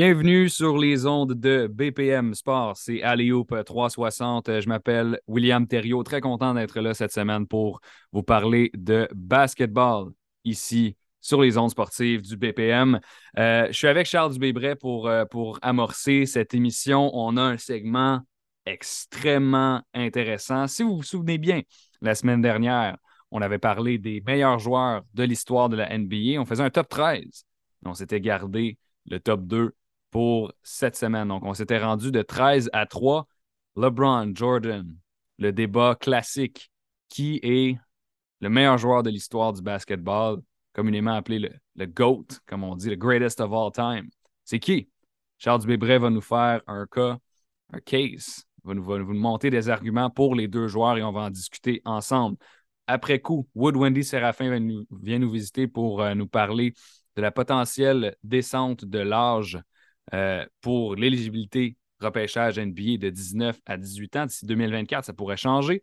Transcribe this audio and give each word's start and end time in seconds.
Bienvenue 0.00 0.48
sur 0.48 0.78
les 0.78 1.06
ondes 1.06 1.34
de 1.34 1.66
BPM 1.66 2.32
Sport. 2.32 2.76
C'est 2.76 3.02
Alioop 3.02 3.52
360. 3.64 4.60
Je 4.60 4.68
m'appelle 4.68 5.18
William 5.26 5.66
Thériault. 5.66 6.04
Très 6.04 6.20
content 6.20 6.54
d'être 6.54 6.78
là 6.78 6.94
cette 6.94 7.10
semaine 7.10 7.48
pour 7.48 7.80
vous 8.12 8.22
parler 8.22 8.70
de 8.74 9.08
basketball 9.12 10.12
ici 10.44 10.96
sur 11.20 11.42
les 11.42 11.58
ondes 11.58 11.72
sportives 11.72 12.22
du 12.22 12.36
BPM. 12.36 13.00
Euh, 13.40 13.66
je 13.66 13.72
suis 13.72 13.88
avec 13.88 14.06
Charles 14.06 14.34
Dubébret 14.34 14.76
pour, 14.76 15.08
euh, 15.08 15.24
pour 15.24 15.58
amorcer 15.62 16.26
cette 16.26 16.54
émission. 16.54 17.10
On 17.12 17.36
a 17.36 17.42
un 17.42 17.58
segment 17.58 18.20
extrêmement 18.66 19.82
intéressant. 19.94 20.68
Si 20.68 20.84
vous 20.84 20.98
vous 20.98 21.02
souvenez 21.02 21.38
bien, 21.38 21.62
la 22.02 22.14
semaine 22.14 22.40
dernière, 22.40 22.98
on 23.32 23.42
avait 23.42 23.58
parlé 23.58 23.98
des 23.98 24.22
meilleurs 24.24 24.60
joueurs 24.60 25.02
de 25.14 25.24
l'histoire 25.24 25.68
de 25.68 25.74
la 25.74 25.92
NBA. 25.92 26.40
On 26.40 26.44
faisait 26.44 26.62
un 26.62 26.70
top 26.70 26.88
13. 26.88 27.44
On 27.84 27.94
s'était 27.94 28.20
gardé 28.20 28.78
le 29.04 29.18
top 29.18 29.42
2 29.42 29.72
pour 30.10 30.52
cette 30.62 30.96
semaine. 30.96 31.28
Donc, 31.28 31.44
on 31.44 31.54
s'était 31.54 31.78
rendu 31.78 32.10
de 32.10 32.22
13 32.22 32.70
à 32.72 32.86
3. 32.86 33.26
LeBron, 33.76 34.32
Jordan, 34.34 34.86
le 35.38 35.52
débat 35.52 35.94
classique. 35.94 36.70
Qui 37.08 37.40
est 37.42 37.78
le 38.40 38.50
meilleur 38.50 38.76
joueur 38.76 39.02
de 39.02 39.08
l'histoire 39.08 39.54
du 39.54 39.62
basketball, 39.62 40.42
communément 40.74 41.14
appelé 41.14 41.38
le, 41.38 41.50
le, 41.76 41.86
GOAT, 41.86 42.26
comme 42.44 42.64
on 42.64 42.76
dit, 42.76 42.90
le 42.90 42.96
greatest 42.96 43.40
of 43.40 43.50
all 43.50 43.72
time? 43.72 44.10
C'est 44.44 44.58
qui? 44.58 44.90
Charles 45.38 45.62
Dubébret 45.62 45.98
va 45.98 46.10
nous 46.10 46.20
faire 46.20 46.60
un 46.66 46.86
cas, 46.86 47.16
un 47.72 47.80
case, 47.80 48.44
va 48.64 48.74
nous, 48.74 48.84
va 48.84 48.98
monter 48.98 49.50
des 49.50 49.68
arguments 49.68 50.10
pour 50.10 50.34
les 50.34 50.48
deux 50.48 50.68
joueurs 50.68 50.98
et 50.98 51.02
on 51.02 51.12
va 51.12 51.22
en 51.22 51.30
discuter 51.30 51.80
ensemble. 51.84 52.36
Après 52.86 53.20
coup, 53.20 53.48
Wood 53.54 53.76
Wendy 53.76 54.04
Séraphin 54.04 54.50
vient 54.50 54.60
nous, 54.60 54.86
vient 54.90 55.18
nous 55.18 55.30
visiter 55.30 55.68
pour 55.68 56.02
euh, 56.02 56.14
nous 56.14 56.26
parler 56.26 56.74
de 57.16 57.22
la 57.22 57.30
potentielle 57.30 58.16
descente 58.22 58.84
de 58.84 58.98
l'âge 58.98 59.58
euh, 60.14 60.44
pour 60.60 60.94
l'éligibilité 60.96 61.76
repêchage 62.00 62.58
NBA 62.58 62.96
de 62.98 63.10
19 63.10 63.58
à 63.66 63.76
18 63.76 64.16
ans. 64.16 64.26
D'ici 64.26 64.46
2024, 64.46 65.04
ça 65.04 65.12
pourrait 65.12 65.36
changer. 65.36 65.82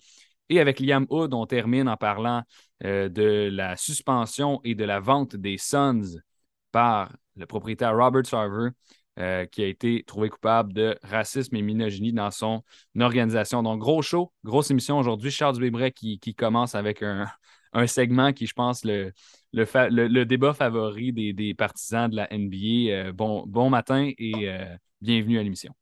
Et 0.49 0.59
avec 0.59 0.79
Liam 0.79 1.05
Hood, 1.09 1.33
on 1.33 1.45
termine 1.45 1.89
en 1.89 1.97
parlant 1.97 2.43
euh, 2.83 3.09
de 3.09 3.49
la 3.51 3.75
suspension 3.75 4.61
et 4.63 4.75
de 4.75 4.83
la 4.83 4.99
vente 4.99 5.35
des 5.35 5.57
Suns 5.57 6.19
par 6.71 7.15
le 7.35 7.45
propriétaire 7.45 7.95
Robert 7.95 8.25
Sarver, 8.25 8.69
euh, 9.19 9.45
qui 9.45 9.63
a 9.63 9.67
été 9.67 10.03
trouvé 10.03 10.29
coupable 10.29 10.73
de 10.73 10.97
racisme 11.01 11.55
et 11.55 11.61
misogynie 11.61 12.13
dans 12.13 12.31
son 12.31 12.63
organisation. 12.99 13.63
Donc, 13.63 13.79
gros 13.79 14.01
show, 14.01 14.31
grosse 14.43 14.71
émission 14.71 14.99
aujourd'hui. 14.99 15.31
Charles 15.31 15.55
Dubébret 15.55 15.91
qui, 15.91 16.19
qui 16.19 16.35
commence 16.35 16.75
avec 16.75 17.01
un, 17.01 17.25
un 17.73 17.87
segment 17.87 18.33
qui, 18.33 18.45
je 18.45 18.53
pense, 18.53 18.85
le, 18.85 19.13
le, 19.55 20.23
débat 20.23 20.53
favori 20.53 21.13
des, 21.13 21.53
partisans 21.53 22.09
de 22.09 22.15
la 22.15 22.27
NBA. 22.31 22.91
Euh, 22.91 23.11
bon, 23.13 23.69
matin 23.69 24.11
et 24.17 24.49
euh, 24.49 24.75
bienvenue 25.01 25.39
à 25.39 25.43
l'émission. 25.43 25.73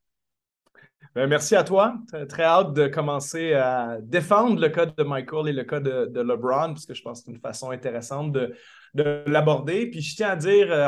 Ben, 1.16 1.28
merci 1.28 1.56
à 1.56 1.64
toi. 1.64 1.96
Très 2.30 2.44
hâte 2.44 2.74
de 2.74 2.88
commencer 2.88 3.54
à 3.54 3.98
défendre 4.02 4.60
le 4.60 4.70
code 4.70 4.96
de 4.96 5.04
Michael 5.04 5.50
et 5.50 5.54
le 5.54 5.64
code 5.64 5.84
de, 5.84 6.22
LeBron, 6.22 6.74
parce 6.74 6.86
que 6.86 6.94
je 6.94 7.02
pense 7.02 7.20
que 7.20 7.26
c'est 7.26 7.32
une 7.32 7.42
façon 7.42 7.72
intéressante 7.72 8.32
de, 8.32 8.56
de 8.94 9.24
l'aborder. 9.26 9.88
Puis 9.88 10.02
je 10.02 10.16
tiens 10.16 10.30
à 10.30 10.36
dire 10.36 10.72
euh, 10.72 10.88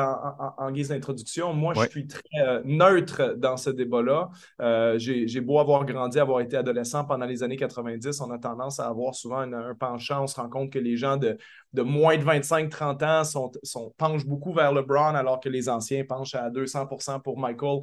en, 0.58 0.72
guise 0.72 0.90
d'introduction, 0.90 1.54
moi, 1.54 1.74
je 1.74 1.90
suis 1.90 2.08
très 2.08 2.22
euh, 2.40 2.62
neutre 2.64 3.36
dans 3.38 3.58
ce 3.58 3.72
débat-là. 3.72 4.30
Euh, 4.62 4.96
j'ai 5.00 5.42
beau 5.42 5.60
avoir 5.60 5.86
grandi, 5.86 6.20
avoir 6.20 6.42
été 6.42 6.56
adolescent 6.56 7.04
pendant 7.06 7.26
les 7.26 7.42
années 7.42 7.56
90, 7.56 8.22
on 8.22 8.32
a 8.32 8.38
tendance 8.38 8.80
à 8.80 8.88
avoir 8.88 9.16
souvent 9.16 9.40
un, 9.40 9.74
penchant. 9.76 10.24
On 10.24 10.28
se 10.28 10.36
rend 10.36 10.50
compte 10.50 10.72
que 10.72 10.80
les 10.80 10.98
gens 10.98 11.18
de, 11.18 11.38
de 11.74 11.82
moins 11.82 12.18
de 12.18 12.24
25-30 12.24 13.04
ans 13.04 13.24
sont, 13.24 13.52
sont, 13.64 13.94
penchent 13.98 14.26
beaucoup 14.26 14.54
vers 14.54 14.72
LeBron, 14.72 15.16
alors 15.16 15.40
que 15.40 15.50
les 15.50 15.68
anciens 15.68 16.04
penchent 16.06 16.36
à 16.36 16.50
200% 16.50 17.22
pour 17.22 17.40
Michael. 17.40 17.80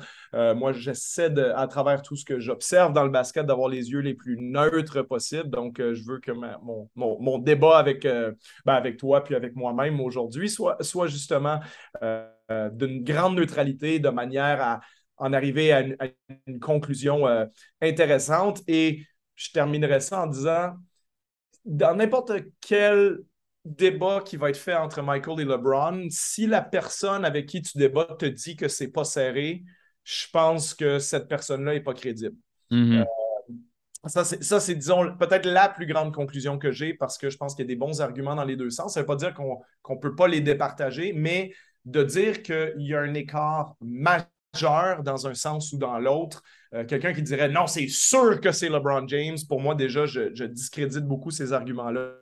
moi, 0.56 0.72
j'essaie 0.72 1.32
à 1.54 1.66
travers 1.66 2.02
tout 2.02 2.16
ce 2.16 2.24
que 2.24 2.38
j'observe 2.38 2.92
dans 2.92 3.04
le 3.04 3.10
basket 3.10 3.46
d'avoir 3.46 3.68
les 3.68 3.90
yeux 3.90 4.00
les 4.00 4.14
plus 4.14 4.36
neutres 4.38 5.02
possibles. 5.02 5.50
Donc, 5.50 5.78
je 5.78 6.04
veux 6.04 6.20
que 6.20 6.32
mon, 6.32 6.88
mon, 6.94 7.38
débat 7.38 7.78
avec, 7.78 8.05
ben, 8.05 8.36
avec 8.74 8.96
toi 8.96 9.24
puis 9.24 9.34
avec 9.34 9.56
moi-même 9.56 9.94
aujourd'hui, 10.12 10.50
soit, 10.50 10.77
soit 10.83 11.06
justement 11.06 11.61
euh, 12.02 12.28
d'une 12.70 13.02
grande 13.02 13.36
neutralité 13.36 13.98
de 13.98 14.11
manière 14.11 14.61
à 14.61 14.80
en 15.17 15.33
arriver 15.33 15.73
à 15.73 15.80
une, 16.46 16.61
conclusion 16.61 17.27
euh, 17.27 17.46
intéressante. 17.80 18.61
Et 18.67 19.06
je 19.36 19.50
terminerai 19.52 20.00
ça 20.00 20.23
en 20.23 20.27
disant, 20.27 20.74
dans 21.64 21.95
n'importe 21.95 22.33
quel 22.61 23.20
débat 23.64 24.20
qui 24.24 24.36
va 24.36 24.50
être 24.50 24.56
fait 24.56 24.74
entre 24.74 25.00
Michael 25.02 25.40
et 25.40 25.45
LeBron, 25.45 26.08
si 26.11 26.46
la 26.46 26.61
personne 26.61 27.24
avec 27.24 27.46
qui 27.46 27.62
tu 27.62 27.79
débats 27.79 28.17
te 28.18 28.27
dit 28.27 28.56
que 28.56 28.68
c'est 28.68 28.89
pas 28.89 29.05
serré, 29.05 29.62
je 30.05 30.27
pense 30.33 30.74
que 30.74 30.98
cette 30.98 31.29
personne-là 31.29 31.74
n'est 31.74 31.80
pas 31.80 31.94
crédible. 31.94 32.36
Mm-hmm. 32.70 33.00
Euh, 33.00 33.05
ça, 34.07 34.24
c'est, 34.24 34.74
disons, 34.74 35.17
peut-être 35.17 35.46
la 35.46 35.68
plus 35.68 35.86
grande 35.86 36.13
conclusion 36.13 36.58
que 36.58 36.73
j'ai 36.73 36.92
parce 36.95 37.18
que 37.18 37.30
je 37.30 37.36
pense 37.36 37.55
qu'il 37.55 37.64
y 37.64 37.67
a 37.67 37.68
des 37.68 37.77
bons 37.77 38.01
arguments 38.01 38.35
dans 38.35 38.45
les 38.45 38.57
deux 38.57 38.70
sens. 38.70 38.95
Ça 38.95 39.01
ne 39.01 39.02
veut 39.02 39.07
pas 39.07 39.17
dire 39.17 39.33
qu'on 39.33 39.63
ne 39.89 39.96
peut 39.96 40.17
pas 40.17 40.27
les 40.27 40.40
départager, 40.40 41.13
mais 41.13 41.52
de 41.85 42.02
dire 42.02 42.42
qu'il 42.42 42.74
y 42.79 42.95
a 42.95 43.01
un 43.01 43.14
écart 43.14 43.77
majeur 43.80 44.27
dans 44.61 45.27
un 45.27 45.35
sens 45.35 45.73
ou 45.73 45.79
dans 45.79 45.98
l'autre, 45.98 46.42
euh, 46.74 46.85
quelqu'un 46.85 47.13
qui 47.13 47.23
dirait 47.23 47.48
non, 47.48 47.67
c'est 47.67 47.89
sûr 47.89 48.40
que 48.40 48.52
c'est 48.52 48.68
LeBron 48.68 49.07
James, 49.08 49.39
pour 49.48 49.61
moi, 49.61 49.74
déjà, 49.74 50.05
je, 50.05 50.45
discrédite 50.45 51.05
beaucoup 51.05 51.30
ces 51.30 51.52
arguments-là. 51.52 52.14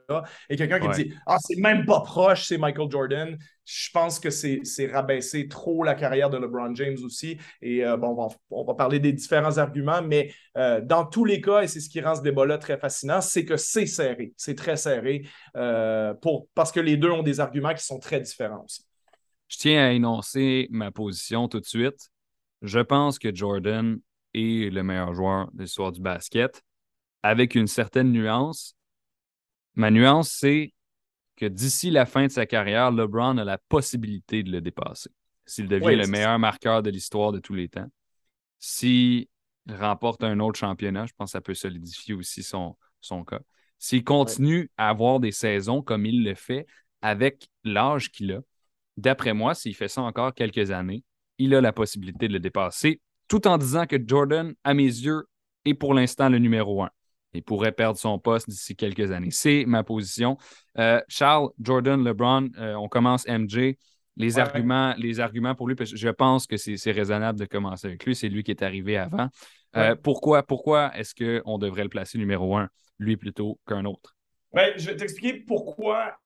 Et 0.49 0.55
quelqu'un 0.55 0.79
qui 0.79 1.03
dit 1.03 1.13
ah, 1.27 1.37
c'est 1.39 1.59
même 1.59 1.85
pas 1.85 2.01
proche, 2.01 2.47
c'est 2.47 2.57
Michael 2.57 2.89
Jordan. 2.89 3.37
Je 3.65 3.89
pense 3.93 4.19
que 4.19 4.29
c'est 4.29 4.87
rabaisser 4.91 5.47
trop 5.47 5.83
la 5.83 5.93
carrière 5.93 6.29
de 6.29 6.37
LeBron 6.37 6.73
James 6.75 6.97
aussi. 7.03 7.37
Et 7.61 7.85
euh, 7.85 7.97
bon, 7.97 8.29
on 8.49 8.63
va, 8.63 8.73
parler 8.75 8.99
des 8.99 9.13
différents 9.13 9.57
arguments, 9.57 10.01
mais 10.01 10.33
euh, 10.57 10.81
dans 10.81 11.05
tous 11.05 11.25
les 11.25 11.41
cas, 11.41 11.61
et 11.61 11.67
c'est 11.67 11.79
ce 11.81 11.89
qui 11.89 12.01
rend 12.01 12.15
ce 12.15 12.21
débat-là 12.21 12.57
très 12.57 12.77
fascinant, 12.77 13.21
c'est 13.21 13.45
que 13.45 13.57
c'est 13.57 13.85
serré. 13.85 14.33
C'est 14.37 14.55
très 14.55 14.77
serré 14.77 15.23
pour, 16.21 16.47
parce 16.55 16.71
que 16.71 16.79
les 16.79 16.95
deux 16.95 17.11
ont 17.11 17.23
des 17.23 17.41
arguments 17.41 17.73
qui 17.73 17.83
sont 17.83 17.99
très 17.99 18.21
différents 18.21 18.63
aussi. 18.63 18.85
Je 19.47 19.57
tiens 19.57 19.85
à 19.85 19.91
énoncer 19.91 20.67
ma 20.71 20.91
position 20.91 21.49
tout 21.49 21.59
de 21.59 21.65
suite. 21.65 22.10
Je 22.61 22.79
pense 22.79 23.19
que 23.19 23.33
Jordan 23.33 23.99
et 24.33 24.69
le 24.69 24.83
meilleur 24.83 25.13
joueur 25.13 25.51
de 25.53 25.63
l'histoire 25.63 25.91
du 25.91 26.01
basket, 26.01 26.61
avec 27.23 27.55
une 27.55 27.67
certaine 27.67 28.11
nuance. 28.11 28.75
Ma 29.75 29.91
nuance, 29.91 30.31
c'est 30.31 30.73
que 31.35 31.45
d'ici 31.45 31.91
la 31.91 32.05
fin 32.05 32.27
de 32.27 32.31
sa 32.31 32.45
carrière, 32.45 32.91
LeBron 32.91 33.37
a 33.37 33.43
la 33.43 33.57
possibilité 33.57 34.43
de 34.43 34.51
le 34.51 34.61
dépasser 34.61 35.09
s'il 35.45 35.67
devient 35.67 35.95
le 35.95 36.07
meilleur 36.07 36.39
marqueur 36.39 36.83
de 36.83 36.89
l'histoire 36.89 37.31
de 37.31 37.39
tous 37.39 37.53
les 37.53 37.67
temps. 37.67 37.87
S'il 38.59 39.27
remporte 39.67 40.23
un 40.23 40.39
autre 40.39 40.59
championnat, 40.59 41.05
je 41.05 41.13
pense 41.17 41.29
que 41.29 41.31
ça 41.31 41.41
peut 41.41 41.53
solidifier 41.53 42.13
aussi 42.13 42.43
son, 42.43 42.77
son 42.99 43.23
cas. 43.23 43.41
S'il 43.79 44.03
continue 44.03 44.69
à 44.77 44.89
avoir 44.89 45.19
des 45.19 45.31
saisons 45.31 45.81
comme 45.81 46.05
il 46.05 46.23
le 46.23 46.35
fait 46.35 46.67
avec 47.01 47.49
l'âge 47.63 48.11
qu'il 48.11 48.31
a, 48.33 48.41
d'après 48.97 49.33
moi, 49.33 49.55
s'il 49.55 49.75
fait 49.75 49.87
ça 49.87 50.03
encore 50.03 50.33
quelques 50.33 50.69
années, 50.71 51.03
il 51.37 51.55
a 51.55 51.61
la 51.61 51.71
possibilité 51.71 52.27
de 52.27 52.33
le 52.33 52.39
dépasser 52.39 53.01
tout 53.27 53.47
en 53.47 53.57
disant 53.57 53.85
que 53.85 53.95
Jordan, 54.05 54.53
à 54.65 54.73
mes 54.73 54.83
yeux, 54.83 55.23
est 55.63 55.73
pour 55.73 55.93
l'instant 55.93 56.27
le 56.27 56.37
numéro 56.37 56.83
un. 56.83 56.89
Il 57.33 57.43
pourrait 57.43 57.71
perdre 57.71 57.97
son 57.97 58.19
poste 58.19 58.49
d'ici 58.49 58.75
quelques 58.75 59.09
années. 59.11 59.31
C'est 59.31 59.63
ma 59.65 59.83
position. 59.83 60.37
Euh, 60.77 60.99
Charles, 61.07 61.49
Jordan, 61.61 62.03
LeBron, 62.03 62.49
euh, 62.57 62.73
on 62.73 62.89
commence 62.89 63.25
MJ. 63.27 63.75
Les, 64.17 64.37
arguments, 64.37 64.93
les 64.97 65.21
arguments 65.21 65.55
pour 65.55 65.69
lui, 65.69 65.75
je 65.79 66.09
pense 66.09 66.45
que 66.45 66.57
c'est 66.57 66.91
raisonnable 66.91 67.39
de 67.39 67.45
commencer 67.45 67.87
avec 67.87 68.05
lui. 68.05 68.15
C'est 68.15 68.27
lui 68.27 68.43
qui 68.43 68.51
est 68.51 68.63
arrivé 68.63 68.97
avant. 68.97 69.29
Euh, 69.77 69.95
pourquoi 69.95 70.43
pourquoi 70.43 70.91
est-ce 70.97 71.15
qu'on 71.15 71.57
devrait 71.57 71.83
le 71.83 71.89
placer 71.89 72.17
numéro 72.17 72.57
un, 72.57 72.67
lui 72.99 73.15
plutôt 73.15 73.57
qu'un 73.65 73.85
autre? 73.85 74.17
Ben, 74.53 74.73
je 74.75 74.87
vais 74.87 74.97
t'expliquer 74.97 75.39
pourquoi 75.47 76.17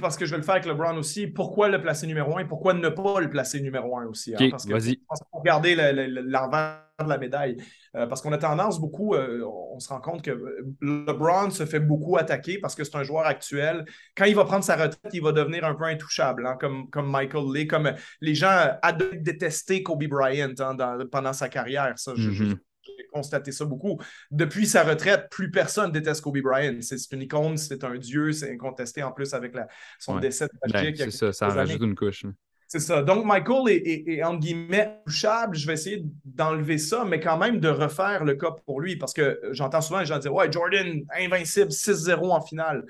parce 0.00 0.16
que 0.16 0.26
je 0.26 0.32
vais 0.32 0.38
le 0.38 0.42
faire 0.42 0.54
avec 0.54 0.66
LeBron 0.66 0.96
aussi, 0.96 1.26
pourquoi 1.26 1.68
le 1.68 1.80
placer 1.80 2.06
numéro 2.06 2.36
un 2.36 2.40
et 2.40 2.44
pourquoi 2.44 2.74
ne 2.74 2.88
pas 2.88 3.20
le 3.20 3.30
placer 3.30 3.60
numéro 3.60 3.96
un 3.96 4.06
aussi. 4.06 4.34
Hein? 4.34 4.48
parce 4.50 4.66
que 4.66 5.30
pour 5.30 5.42
garder 5.42 5.74
l'envers 5.74 6.82
de 6.98 7.08
la 7.08 7.18
médaille. 7.18 7.56
Euh, 7.94 8.06
parce 8.06 8.22
qu'on 8.22 8.32
a 8.32 8.38
tendance 8.38 8.80
beaucoup, 8.80 9.14
euh, 9.14 9.44
on 9.44 9.78
se 9.78 9.88
rend 9.88 10.00
compte 10.00 10.22
que 10.22 10.66
LeBron 10.80 11.50
se 11.50 11.66
fait 11.66 11.80
beaucoup 11.80 12.16
attaquer 12.16 12.58
parce 12.58 12.74
que 12.74 12.84
c'est 12.84 12.96
un 12.96 13.02
joueur 13.02 13.26
actuel. 13.26 13.84
Quand 14.16 14.24
il 14.24 14.34
va 14.34 14.44
prendre 14.44 14.64
sa 14.64 14.76
retraite, 14.76 15.12
il 15.12 15.22
va 15.22 15.32
devenir 15.32 15.64
un 15.64 15.74
peu 15.74 15.84
intouchable, 15.84 16.46
hein, 16.46 16.56
comme, 16.58 16.88
comme 16.90 17.10
Michael 17.10 17.44
Lee, 17.54 17.66
comme 17.66 17.92
les 18.20 18.34
gens 18.34 18.78
adorent 18.82 19.20
détester 19.20 19.82
Kobe 19.82 20.04
Bryant 20.04 20.54
hein, 20.58 20.76
pendant 21.12 21.32
sa 21.32 21.48
carrière. 21.48 21.92
Ça, 21.98 22.14
mm-hmm 22.14 22.56
j'ai 22.86 23.06
constaté 23.06 23.52
ça 23.52 23.64
beaucoup. 23.64 24.00
Depuis 24.30 24.66
sa 24.66 24.84
retraite, 24.84 25.28
plus 25.30 25.50
personne 25.50 25.92
déteste 25.92 26.22
Kobe 26.22 26.38
Bryant. 26.38 26.78
C'est 26.80 27.12
une 27.12 27.22
icône, 27.22 27.56
c'est 27.56 27.84
un 27.84 27.96
dieu, 27.96 28.32
c'est 28.32 28.52
incontesté 28.52 29.02
en 29.02 29.12
plus 29.12 29.34
avec 29.34 29.54
la, 29.54 29.68
son 29.98 30.18
décès. 30.18 30.48
Ben, 30.72 30.94
c'est 30.96 31.10
ça, 31.10 31.32
ça 31.32 31.48
rajoute 31.48 31.82
une 31.82 31.94
couche. 31.94 32.24
C'est 32.68 32.80
ça. 32.80 33.02
Donc, 33.02 33.24
Michael 33.24 33.68
est, 33.68 34.08
est, 34.08 34.22
entre 34.24 34.40
guillemets 34.40 35.00
touchable. 35.04 35.56
Je 35.56 35.66
vais 35.68 35.74
essayer 35.74 36.04
d'enlever 36.24 36.78
ça, 36.78 37.04
mais 37.04 37.20
quand 37.20 37.38
même 37.38 37.60
de 37.60 37.68
refaire 37.68 38.24
le 38.24 38.34
cas 38.34 38.50
pour 38.50 38.80
lui 38.80 38.96
parce 38.96 39.12
que 39.12 39.40
j'entends 39.52 39.80
souvent 39.80 40.00
les 40.00 40.06
gens 40.06 40.18
dire 40.18 40.34
Ouais, 40.34 40.50
Jordan, 40.50 41.02
invincible, 41.16 41.70
6-0 41.70 42.32
en 42.32 42.40
finale. 42.40 42.84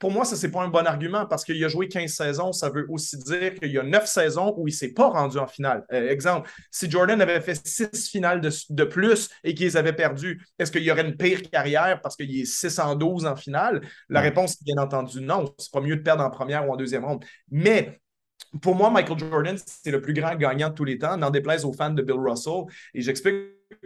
Pour 0.00 0.10
moi, 0.10 0.24
ça, 0.24 0.34
c'est 0.34 0.50
pas 0.50 0.62
un 0.62 0.68
bon 0.68 0.86
argument 0.86 1.26
parce 1.26 1.44
qu'il 1.44 1.62
a 1.62 1.68
joué 1.68 1.86
15 1.86 2.10
saisons. 2.10 2.52
Ça 2.52 2.70
veut 2.70 2.86
aussi 2.88 3.18
dire 3.18 3.54
qu'il 3.54 3.70
y 3.70 3.78
a 3.78 3.82
9 3.82 4.06
saisons 4.06 4.54
où 4.56 4.66
il 4.66 4.72
s'est 4.72 4.94
pas 4.94 5.10
rendu 5.10 5.36
en 5.36 5.46
finale. 5.46 5.84
Euh, 5.92 6.08
exemple, 6.08 6.50
si 6.70 6.90
Jordan 6.90 7.20
avait 7.20 7.42
fait 7.42 7.54
6 7.54 8.08
finales 8.08 8.40
de, 8.40 8.84
plus 8.84 9.28
et 9.44 9.54
qu'ils 9.54 9.76
avaient 9.76 9.92
perdu, 9.92 10.42
est-ce 10.58 10.72
qu'il 10.72 10.82
y 10.82 10.90
aurait 10.90 11.06
une 11.06 11.18
pire 11.18 11.42
carrière 11.50 12.00
parce 12.00 12.16
qu'il 12.16 12.34
est 12.34 12.46
6 12.46 12.78
en 12.78 12.94
12 12.96 13.26
en 13.26 13.36
finale? 13.36 13.82
La 14.08 14.22
réponse 14.22 14.54
est 14.54 14.64
bien 14.64 14.82
entendu 14.82 15.20
non. 15.20 15.54
C'est 15.58 15.70
pas 15.70 15.82
mieux 15.82 15.96
de 15.96 16.02
perdre 16.02 16.24
en 16.24 16.30
première 16.30 16.66
ou 16.66 16.72
en 16.72 16.76
deuxième 16.76 17.04
ronde. 17.04 17.22
Mais 17.50 18.00
pour 18.62 18.74
moi, 18.74 18.88
Michael 18.88 19.18
Jordan, 19.18 19.58
c'est 19.66 19.90
le 19.90 20.00
plus 20.00 20.14
grand 20.14 20.34
gagnant 20.34 20.70
de 20.70 20.74
tous 20.74 20.84
les 20.84 20.96
temps, 20.96 21.18
n'en 21.18 21.30
déplaise 21.30 21.66
aux 21.66 21.74
fans 21.74 21.90
de 21.90 22.02
Bill 22.02 22.16
Russell. 22.18 22.64
Et 22.94 23.02
j'explique 23.02 23.36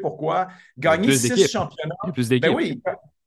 pourquoi. 0.01 0.47
Gagner 0.79 1.13
six 1.17 1.51
championnats. 1.51 1.97
plus 2.13 2.29
d'équipes. 2.29 2.51
Ben 2.51 2.55
oui, 2.55 2.81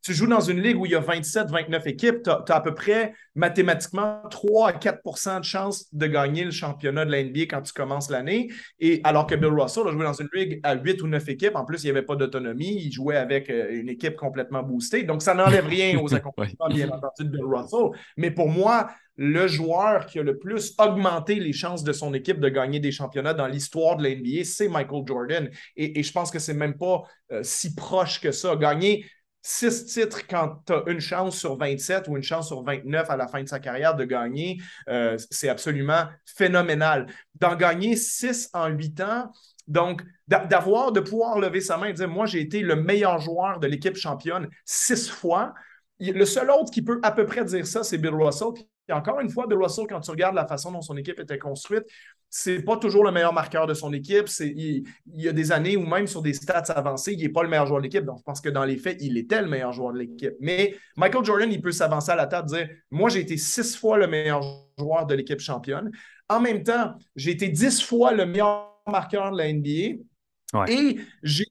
tu 0.08 0.14
joues 0.14 0.28
dans 0.28 0.40
une 0.40 0.62
ligue 0.62 0.80
où 0.80 0.86
il 0.86 0.94
y 0.94 0.96
a 0.96 1.02
27, 1.02 1.52
29 1.52 1.86
équipes, 1.88 2.24
tu 2.24 2.30
as, 2.30 2.56
à 2.56 2.62
peu 2.62 2.74
près 2.74 3.14
mathématiquement 3.36 4.22
3 4.32 4.70
à 4.70 4.72
4% 4.72 5.40
de 5.40 5.44
chances 5.44 5.94
de 5.94 6.08
gagner 6.08 6.46
le 6.46 6.52
championnat 6.52 7.04
de 7.04 7.12
la 7.12 7.22
NBA 7.26 7.42
quand 7.42 7.62
tu 7.62 7.74
commences 7.74 8.10
l'année. 8.10 8.48
Et 8.80 9.02
alors 9.04 9.28
que 9.28 9.36
Bill 9.36 9.50
Russell 9.50 9.86
a 9.86 9.92
joué 9.92 10.06
dans 10.06 10.14
une 10.14 10.30
ligue 10.32 10.62
à 10.64 10.76
8 10.76 11.02
ou 11.02 11.08
9 11.08 11.28
équipes, 11.28 11.58
en 11.58 11.66
plus, 11.66 11.84
il 11.84 11.88
n'y 11.88 11.90
avait 11.90 12.04
pas 12.04 12.16
d'autonomie, 12.16 12.86
il 12.86 12.90
jouait 12.90 13.18
avec 13.18 13.50
euh, 13.50 13.68
une 13.70 13.90
équipe 13.90 14.16
complètement 14.16 14.64
boostée. 14.64 15.04
Donc, 15.04 15.22
ça 15.22 15.34
n'enlève 15.34 15.68
rien 15.68 16.00
aux 16.00 16.14
accomplissements, 16.16 16.70
bien 16.70 16.88
entendu, 16.88 17.26
de 17.26 17.30
Bill 17.30 17.44
Russell. 17.44 18.00
Mais 18.16 18.32
pour 18.32 18.48
moi, 18.48 18.88
le 19.18 19.48
joueur 19.48 20.06
qui 20.06 20.20
a 20.20 20.24
le 20.24 20.38
plus 20.38 20.74
augmenté 20.78 21.36
les 21.36 21.52
chances 21.52 21.84
de 21.84 21.92
son 21.92 22.14
équipe 22.14 22.40
de 22.40 22.50
gagner 22.50 22.80
des 22.80 22.92
championnats 22.92 23.34
dans 23.34 23.48
l'histoire 23.48 23.98
de 23.98 24.04
la 24.04 24.16
NBA, 24.16 24.46
c'est 24.46 24.70
Michael 24.70 25.04
Jordan. 25.06 25.50
Et, 25.76 26.02
je 26.02 26.12
pense 26.14 26.32
que 26.32 26.40
c'est 26.40 26.54
même 26.54 26.78
pas 26.78 27.04
euh, 27.32 27.42
si 27.44 27.76
proche 27.76 28.22
que 28.22 28.32
ça. 28.32 28.56
Gagner 28.56 29.04
six 29.48 29.86
titres 29.86 30.28
quand 30.28 30.62
tu 30.66 30.74
as 30.74 30.84
une 30.88 31.00
chance 31.00 31.38
sur 31.38 31.56
27 31.56 32.10
ou 32.10 32.18
une 32.18 32.24
chance 32.24 32.48
sur 32.48 32.64
29 32.64 33.10
à 33.10 33.16
la 33.16 33.30
fin 33.30 33.42
de 33.42 33.48
sa 33.48 33.60
carrière 33.60 33.96
de 33.96 34.04
gagner, 34.04 34.58
euh, 34.90 35.18
c'est 35.32 35.48
absolument 35.48 36.04
phénoménal. 36.26 37.08
D'en 37.36 37.56
gagner 37.56 37.96
six 37.96 38.50
en 38.54 38.68
huit 38.68 39.00
ans, 39.00 39.32
donc 39.66 40.04
d'avoir, 40.28 40.92
de 40.92 41.00
pouvoir 41.00 41.40
lever 41.40 41.62
sa 41.62 41.78
main 41.78 41.88
et 41.88 41.94
dire 41.94 42.10
Moi, 42.10 42.26
j'ai 42.26 42.42
été 42.42 42.60
le 42.60 42.76
meilleur 42.76 43.20
joueur 43.20 43.60
de 43.60 43.68
l'équipe 43.68 43.96
championne 43.96 44.50
six 44.66 45.10
fois. 45.10 45.54
Le 46.02 46.26
seul 46.26 46.52
autre 46.52 46.70
qui 46.70 46.82
peut 46.82 47.00
à 47.02 47.12
peu 47.12 47.26
près 47.26 47.46
dire 47.46 47.66
ça, 47.66 47.84
c'est 47.84 47.98
Bill 47.98 48.16
Russell. 48.16 48.50
Et 48.90 48.94
encore 48.94 49.20
une 49.20 49.30
fois, 49.30 49.48
Bill 49.48 49.58
Russell, 49.58 49.86
quand 49.88 50.00
tu 50.00 50.12
regardes 50.12 50.36
la 50.36 50.48
façon 50.48 50.72
dont 50.72 50.82
son 50.82 50.96
équipe 50.96 51.20
était 51.20 51.38
construite, 51.38 51.84
c'est 52.30 52.62
pas 52.62 52.78
toujours 52.78 53.04
le 53.04 53.12
meilleur 53.12 53.34
marqueur 53.34 53.68
de 53.68 53.74
son 53.74 53.94
équipe. 53.94 54.28
Il, 54.40 54.84
il, 55.14 55.22
y 55.22 55.28
a 55.28 55.34
des 55.34 55.52
années 55.52 55.78
où 55.78 55.86
même 55.86 56.08
sur 56.08 56.22
des 56.22 56.34
stats 56.34 56.74
avancées, 56.76 57.14
il 57.14 57.22
n'est 57.22 57.30
pas 57.30 57.44
le 57.44 57.50
meilleur 57.50 57.66
joueur 57.66 57.80
de 57.80 57.84
l'équipe. 57.84 58.06
Donc, 58.06 58.20
je 58.20 58.24
pense 58.24 58.42
que 58.42 58.50
dans 58.50 58.66
les 58.66 58.78
faits, 58.78 58.98
il 59.02 59.18
était 59.18 59.42
le 59.42 59.48
meilleur 59.48 59.74
joueur 59.74 59.94
de 59.94 60.00
l'équipe. 60.00 60.34
Mais 60.40 60.76
Michael 60.96 61.26
Jordan, 61.26 61.52
il 61.52 61.62
peut 61.62 61.72
s'avancer 61.72 62.12
à 62.12 62.16
la 62.16 62.28
table 62.28 62.50
et 62.56 62.66
dire 62.66 62.70
Moi, 62.92 63.10
j'ai 63.10 63.22
été 63.22 63.38
six 63.38 63.76
fois 63.76 63.98
le 63.98 64.08
meilleur 64.08 64.42
joueur 64.78 65.06
de 65.06 65.16
l'équipe 65.16 65.40
championne. 65.40 65.92
En 66.30 66.40
même 66.40 66.64
temps, 66.64 66.94
j'ai 67.16 67.32
été 67.32 67.50
dix 67.50 67.82
fois 67.82 68.14
le 68.14 68.26
meilleur 68.26 68.82
marqueur 68.88 69.32
de 69.32 69.38
la 69.38 69.52
NBA. 69.52 70.02
Et 70.70 71.00
j'ai 71.24 71.46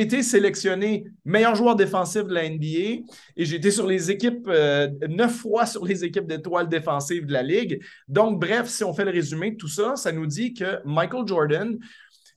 été, 0.00 0.22
sélectionné 0.22 1.04
meilleur 1.26 1.54
joueur 1.54 1.76
défensif 1.76 2.24
de 2.24 2.32
la 2.32 2.48
NBA 2.48 3.04
et 3.36 3.44
j'ai 3.44 3.56
été 3.56 3.70
sur 3.70 3.86
les 3.86 4.10
équipes, 4.10 4.48
euh, 4.48 4.88
neuf 5.08 5.36
fois 5.36 5.66
sur 5.66 5.84
les 5.84 6.04
équipes 6.04 6.26
d'étoiles 6.26 6.68
défensives 6.68 7.26
de 7.26 7.32
la 7.34 7.42
Ligue. 7.42 7.82
Donc, 8.08 8.40
bref, 8.40 8.68
si 8.68 8.82
on 8.82 8.94
fait 8.94 9.04
le 9.04 9.10
résumé 9.10 9.50
de 9.50 9.56
tout 9.56 9.68
ça, 9.68 9.94
ça 9.96 10.10
nous 10.10 10.26
dit 10.26 10.54
que 10.54 10.80
Michael 10.86 11.26
Jordan, 11.26 11.78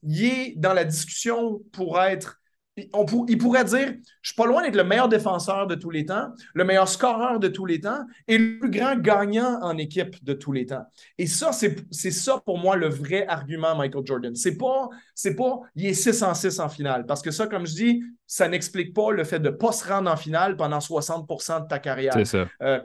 il 0.03 0.25
est 0.25 0.53
dans 0.57 0.73
la 0.73 0.83
discussion 0.83 1.61
pour 1.71 2.01
être 2.01 2.41
il 2.75 3.37
pourrait 3.37 3.65
dire 3.65 3.93
Je 4.21 4.29
suis 4.29 4.35
pas 4.35 4.45
loin 4.45 4.63
d'être 4.63 4.75
le 4.75 4.83
meilleur 4.83 5.07
défenseur 5.07 5.67
de 5.67 5.75
tous 5.75 5.89
les 5.89 6.05
temps, 6.05 6.29
le 6.53 6.63
meilleur 6.63 6.87
scoreur 6.87 7.39
de 7.39 7.47
tous 7.47 7.65
les 7.65 7.79
temps 7.79 8.05
et 8.27 8.37
le 8.37 8.59
plus 8.59 8.71
grand 8.71 8.95
gagnant 8.95 9.59
en 9.61 9.77
équipe 9.77 10.23
de 10.23 10.33
tous 10.33 10.51
les 10.51 10.65
temps. 10.65 10.85
Et 11.17 11.27
ça, 11.27 11.51
c'est 11.51 12.11
ça 12.11 12.41
pour 12.45 12.57
moi 12.57 12.75
le 12.75 12.89
vrai 12.89 13.27
argument, 13.27 13.75
Michael 13.75 14.05
Jordan. 14.05 14.35
C'est 14.35 14.57
pas, 14.57 14.89
c'est 15.13 15.35
pas 15.35 15.59
il 15.75 15.85
est 15.85 15.93
6 15.93 16.23
en 16.23 16.33
6 16.33 16.59
en 16.59 16.69
finale. 16.69 17.05
Parce 17.05 17.21
que 17.21 17.31
ça, 17.31 17.47
comme 17.47 17.67
je 17.67 17.73
dis, 17.73 18.03
ça 18.25 18.47
n'explique 18.47 18.93
pas 18.93 19.11
le 19.11 19.23
fait 19.23 19.39
de 19.39 19.49
ne 19.49 19.55
pas 19.55 19.71
se 19.71 19.87
rendre 19.87 20.09
en 20.09 20.17
finale 20.17 20.57
pendant 20.57 20.79
60% 20.79 21.63
de 21.63 21.67
ta 21.67 21.79
carrière. 21.79 22.13
C'est 22.13 22.25
ça. 22.25 22.47
Euh, 22.61 22.79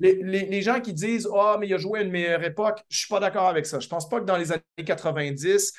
les, 0.00 0.60
gens 0.60 0.80
qui 0.80 0.92
disent 0.92 1.28
Ah, 1.32 1.54
oh, 1.54 1.58
mais 1.58 1.68
il 1.68 1.74
a 1.74 1.78
joué 1.78 2.00
à 2.00 2.02
une 2.02 2.10
meilleure 2.10 2.42
époque, 2.42 2.82
je 2.90 2.96
ne 2.96 2.98
suis 2.98 3.08
pas 3.08 3.20
d'accord 3.20 3.48
avec 3.48 3.64
ça. 3.64 3.80
Je 3.80 3.86
ne 3.86 3.90
pense 3.90 4.08
pas 4.08 4.20
que 4.20 4.24
dans 4.24 4.36
les 4.36 4.52
années 4.52 4.62
90, 4.84 5.72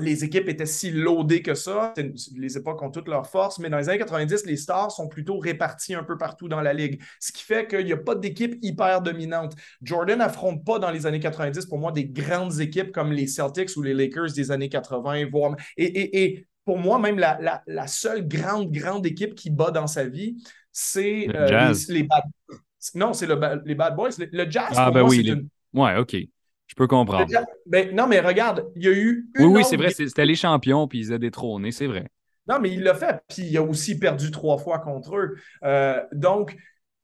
les 0.00 0.24
équipes 0.24 0.48
étaient 0.48 0.66
si 0.66 0.90
loadées 0.90 1.42
que 1.42 1.54
ça. 1.54 1.94
Les 2.36 2.56
époques 2.56 2.82
ont 2.82 2.90
toutes 2.90 3.08
leurs 3.08 3.28
forces, 3.28 3.58
mais 3.58 3.70
dans 3.70 3.78
les 3.78 3.88
années 3.88 3.98
90, 3.98 4.44
les 4.46 4.56
stars 4.56 4.90
sont 4.90 5.08
plutôt 5.08 5.38
répartis 5.38 5.94
un 5.94 6.02
peu 6.02 6.18
partout 6.18 6.48
dans 6.48 6.60
la 6.60 6.72
ligue. 6.72 7.00
Ce 7.20 7.30
qui 7.32 7.44
fait 7.44 7.66
qu'il 7.68 7.84
n'y 7.84 7.92
a 7.92 7.96
pas 7.96 8.14
d'équipe 8.14 8.56
hyper 8.62 9.02
dominante. 9.02 9.54
Jordan 9.82 10.18
n'affronte 10.18 10.64
pas 10.64 10.78
dans 10.78 10.90
les 10.90 11.06
années 11.06 11.20
90, 11.20 11.66
pour 11.66 11.78
moi, 11.78 11.92
des 11.92 12.06
grandes 12.06 12.60
équipes 12.60 12.90
comme 12.90 13.12
les 13.12 13.26
Celtics 13.26 13.76
ou 13.76 13.82
les 13.82 13.94
Lakers 13.94 14.32
des 14.32 14.50
années 14.50 14.68
80, 14.68 15.26
voire. 15.30 15.56
Et, 15.76 16.46
pour 16.64 16.78
moi, 16.78 16.98
même 16.98 17.18
la, 17.18 17.86
seule 17.86 18.26
grande, 18.26 18.72
grande 18.72 19.06
équipe 19.06 19.34
qui 19.34 19.50
bat 19.50 19.70
dans 19.70 19.86
sa 19.86 20.04
vie, 20.04 20.42
c'est 20.72 21.28
euh, 21.34 21.72
les, 21.88 22.02
Bad 22.02 22.24
Non, 22.94 23.12
c'est 23.12 23.26
le, 23.26 23.38
les 23.64 23.74
Bad 23.74 23.94
Boys. 23.94 24.10
Le, 24.18 24.50
Jazz, 24.50 24.72
ah, 24.74 24.90
ben 24.90 25.02
oui, 25.02 25.30
Ouais, 25.74 25.96
OK. 25.96 26.16
Je 26.66 26.74
peux 26.74 26.86
comprendre. 26.86 27.30
Ben, 27.66 27.94
non, 27.94 28.06
mais 28.06 28.20
regarde, 28.20 28.66
il 28.74 28.84
y 28.84 28.88
a 28.88 28.92
eu. 28.92 29.28
oui, 29.38 29.44
oui, 29.44 29.64
c'est 29.64 29.76
vrai. 29.76 29.90
C'était 29.90 30.26
les 30.26 30.34
champions, 30.34 30.88
puis 30.88 31.00
ils 31.00 31.12
ont 31.12 31.18
détrôné, 31.18 31.72
c'est 31.72 31.86
vrai. 31.86 32.08
Non, 32.46 32.58
mais 32.60 32.70
il 32.70 32.82
l'a 32.82 32.94
fait, 32.94 33.20
puis 33.28 33.42
il 33.42 33.56
a 33.56 33.62
aussi 33.62 33.98
perdu 33.98 34.30
trois 34.30 34.58
fois 34.58 34.78
contre 34.78 35.16
eux. 35.16 35.36
Euh, 35.62 36.02
donc, 36.12 36.56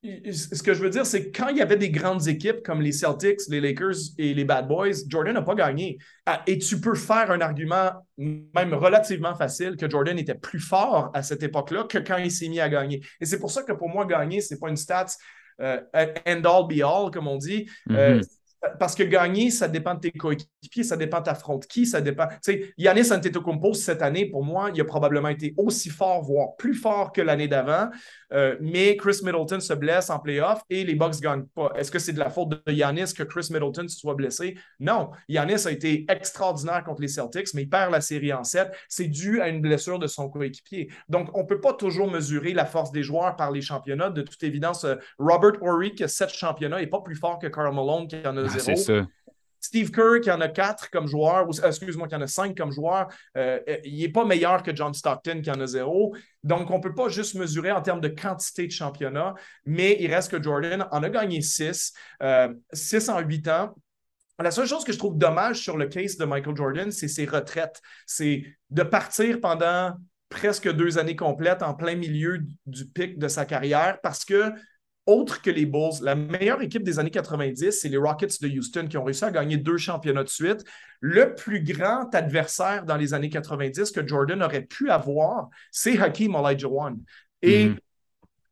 ce 0.02 0.62
que 0.62 0.72
je 0.72 0.82
veux 0.82 0.90
dire, 0.90 1.04
c'est 1.04 1.30
que 1.30 1.36
quand 1.36 1.48
il 1.48 1.58
y 1.58 1.62
avait 1.62 1.76
des 1.76 1.90
grandes 1.90 2.26
équipes 2.26 2.62
comme 2.62 2.80
les 2.80 2.92
Celtics, 2.92 3.40
les 3.48 3.60
Lakers 3.60 3.96
et 4.16 4.32
les 4.32 4.44
Bad 4.44 4.66
Boys, 4.66 5.06
Jordan 5.08 5.34
n'a 5.34 5.42
pas 5.42 5.54
gagné. 5.54 5.98
Ah, 6.24 6.42
et 6.46 6.58
tu 6.58 6.80
peux 6.80 6.94
faire 6.94 7.30
un 7.30 7.40
argument, 7.40 7.90
même 8.16 8.72
relativement 8.74 9.34
facile, 9.34 9.76
que 9.76 9.88
Jordan 9.88 10.18
était 10.18 10.34
plus 10.34 10.60
fort 10.60 11.10
à 11.12 11.22
cette 11.22 11.42
époque-là 11.42 11.84
que 11.84 11.98
quand 11.98 12.16
il 12.16 12.30
s'est 12.30 12.48
mis 12.48 12.60
à 12.60 12.68
gagner. 12.68 13.02
Et 13.20 13.26
c'est 13.26 13.38
pour 13.38 13.50
ça 13.50 13.62
que 13.62 13.72
pour 13.72 13.90
moi, 13.90 14.06
gagner, 14.06 14.40
ce 14.40 14.54
n'est 14.54 14.60
pas 14.60 14.68
une 14.68 14.76
stats 14.76 15.16
euh, 15.60 15.80
end 16.26 16.42
all 16.44 16.66
be 16.66 16.82
all, 16.82 17.10
comme 17.10 17.28
on 17.28 17.36
dit. 17.36 17.68
Euh, 17.90 18.20
mm-hmm. 18.20 18.39
Parce 18.78 18.94
que 18.94 19.02
gagner, 19.02 19.50
ça 19.50 19.68
dépend 19.68 19.94
de 19.94 20.00
tes 20.00 20.10
coéquipiers, 20.10 20.84
ça 20.84 20.96
dépend 20.96 21.20
de 21.20 21.66
qui, 21.66 21.86
ça 21.86 22.00
dépend. 22.00 22.26
Tu 22.26 22.36
sais, 22.42 22.74
Yannis 22.76 23.12
Antetokounmpo, 23.12 23.72
cette 23.74 24.02
année, 24.02 24.26
pour 24.26 24.44
moi, 24.44 24.70
il 24.74 24.80
a 24.80 24.84
probablement 24.84 25.28
été 25.28 25.54
aussi 25.56 25.88
fort, 25.88 26.22
voire 26.22 26.56
plus 26.56 26.74
fort 26.74 27.12
que 27.12 27.22
l'année 27.22 27.48
d'avant. 27.48 27.88
Euh, 28.32 28.56
mais 28.60 28.96
Chris 28.96 29.18
Middleton 29.22 29.60
se 29.60 29.72
blesse 29.72 30.10
en 30.10 30.18
playoff 30.18 30.62
et 30.70 30.84
les 30.84 30.94
Bucks 30.94 31.16
ne 31.16 31.20
gagnent 31.20 31.46
pas. 31.54 31.72
Est-ce 31.76 31.90
que 31.90 31.98
c'est 31.98 32.12
de 32.12 32.18
la 32.18 32.30
faute 32.30 32.50
de 32.50 32.72
Yannis 32.72 33.12
que 33.16 33.22
Chris 33.22 33.48
Middleton 33.50 33.88
se 33.88 33.96
soit 33.96 34.14
blessé? 34.14 34.56
Non. 34.78 35.10
Yannis 35.28 35.66
a 35.66 35.70
été 35.70 36.04
extraordinaire 36.08 36.84
contre 36.84 37.00
les 37.00 37.08
Celtics, 37.08 37.54
mais 37.54 37.62
il 37.62 37.68
perd 37.68 37.90
la 37.90 38.00
série 38.00 38.32
en 38.32 38.44
7. 38.44 38.70
C'est 38.88 39.08
dû 39.08 39.40
à 39.40 39.48
une 39.48 39.60
blessure 39.60 39.98
de 39.98 40.06
son 40.06 40.28
coéquipier. 40.28 40.90
Donc, 41.08 41.28
on 41.34 41.42
ne 41.42 41.46
peut 41.46 41.60
pas 41.60 41.72
toujours 41.72 42.10
mesurer 42.10 42.52
la 42.52 42.66
force 42.66 42.92
des 42.92 43.02
joueurs 43.02 43.36
par 43.36 43.50
les 43.50 43.62
championnats. 43.62 44.10
De 44.10 44.22
toute 44.22 44.42
évidence, 44.42 44.84
euh, 44.84 44.96
Robert 45.18 45.62
Horry, 45.62 45.94
qui 45.94 46.04
a 46.04 46.08
sept 46.08 46.30
championnats, 46.30 46.78
n'est 46.78 46.86
pas 46.86 47.00
plus 47.00 47.16
fort 47.16 47.38
que 47.38 47.46
Karl 47.46 47.74
Malone, 47.74 48.06
qui 48.06 48.16
en 48.26 48.36
a 48.36 48.49
ah, 48.54 48.58
zéro. 48.58 48.76
c'est 48.76 48.84
ça. 48.84 49.06
Steve 49.60 49.90
Kerr, 49.90 50.20
qui 50.22 50.30
en 50.30 50.40
a 50.40 50.48
quatre 50.48 50.90
comme 50.90 51.06
joueur, 51.06 51.46
ou 51.48 51.52
excuse-moi, 51.52 52.08
qui 52.08 52.14
en 52.14 52.22
a 52.22 52.26
cinq 52.26 52.56
comme 52.56 52.72
joueur, 52.72 53.08
euh, 53.36 53.60
il 53.84 53.98
n'est 53.98 54.08
pas 54.08 54.24
meilleur 54.24 54.62
que 54.62 54.74
John 54.74 54.94
Stockton, 54.94 55.42
qui 55.42 55.50
en 55.50 55.60
a 55.60 55.66
zéro. 55.66 56.16
Donc, 56.42 56.70
on 56.70 56.78
ne 56.78 56.82
peut 56.82 56.94
pas 56.94 57.08
juste 57.08 57.34
mesurer 57.34 57.70
en 57.70 57.82
termes 57.82 58.00
de 58.00 58.08
quantité 58.08 58.66
de 58.66 58.72
championnat, 58.72 59.34
mais 59.66 59.98
il 60.00 60.12
reste 60.12 60.30
que 60.30 60.42
Jordan 60.42 60.86
en 60.90 61.02
a 61.02 61.10
gagné 61.10 61.42
six, 61.42 61.92
euh, 62.22 62.52
six 62.72 63.08
en 63.10 63.20
huit 63.20 63.46
ans. 63.48 63.74
La 64.38 64.50
seule 64.50 64.66
chose 64.66 64.84
que 64.84 64.92
je 64.92 64.98
trouve 64.98 65.18
dommage 65.18 65.60
sur 65.60 65.76
le 65.76 65.86
case 65.86 66.16
de 66.16 66.24
Michael 66.24 66.56
Jordan, 66.56 66.90
c'est 66.90 67.08
ses 67.08 67.26
retraites. 67.26 67.82
C'est 68.06 68.44
de 68.70 68.82
partir 68.82 69.38
pendant 69.40 69.92
presque 70.30 70.72
deux 70.72 70.96
années 70.96 71.16
complètes 71.16 71.62
en 71.62 71.74
plein 71.74 71.96
milieu 71.96 72.40
du 72.64 72.86
pic 72.86 73.18
de 73.18 73.28
sa 73.28 73.44
carrière 73.44 74.00
parce 74.00 74.24
que 74.24 74.52
autre 75.06 75.42
que 75.42 75.50
les 75.50 75.66
Bulls, 75.66 76.02
la 76.02 76.14
meilleure 76.14 76.62
équipe 76.62 76.82
des 76.82 76.98
années 76.98 77.10
90, 77.10 77.70
c'est 77.70 77.88
les 77.88 77.96
Rockets 77.96 78.40
de 78.40 78.48
Houston 78.48 78.86
qui 78.88 78.96
ont 78.96 79.04
réussi 79.04 79.24
à 79.24 79.30
gagner 79.30 79.56
deux 79.56 79.76
championnats 79.76 80.24
de 80.24 80.28
suite. 80.28 80.64
Le 81.00 81.34
plus 81.34 81.62
grand 81.62 82.14
adversaire 82.14 82.84
dans 82.84 82.96
les 82.96 83.14
années 83.14 83.30
90 83.30 83.90
que 83.90 84.06
Jordan 84.06 84.42
aurait 84.42 84.62
pu 84.62 84.90
avoir, 84.90 85.48
c'est 85.70 85.98
Hakeem 85.98 86.34
Olajuwon. 86.34 86.98
Et 87.42 87.66
mhm. 87.66 87.76